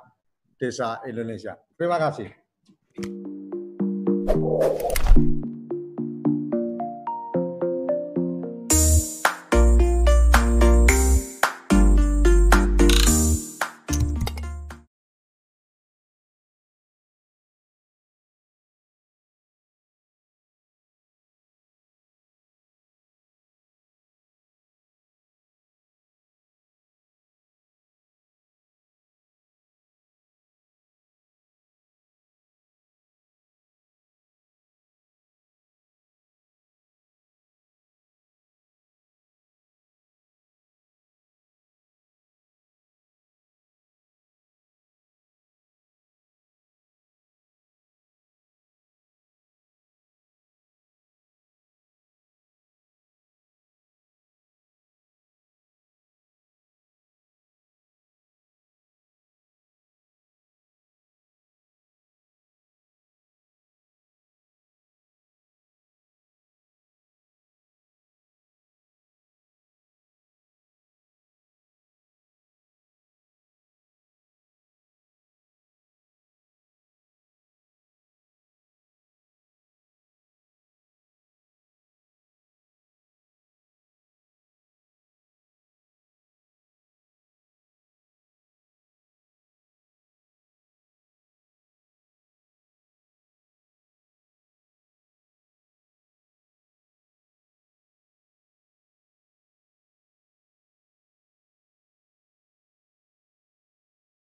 Desa 0.61 1.01
Indonesia. 1.09 1.57
Terima 1.81 1.97
kasih. 1.97 2.29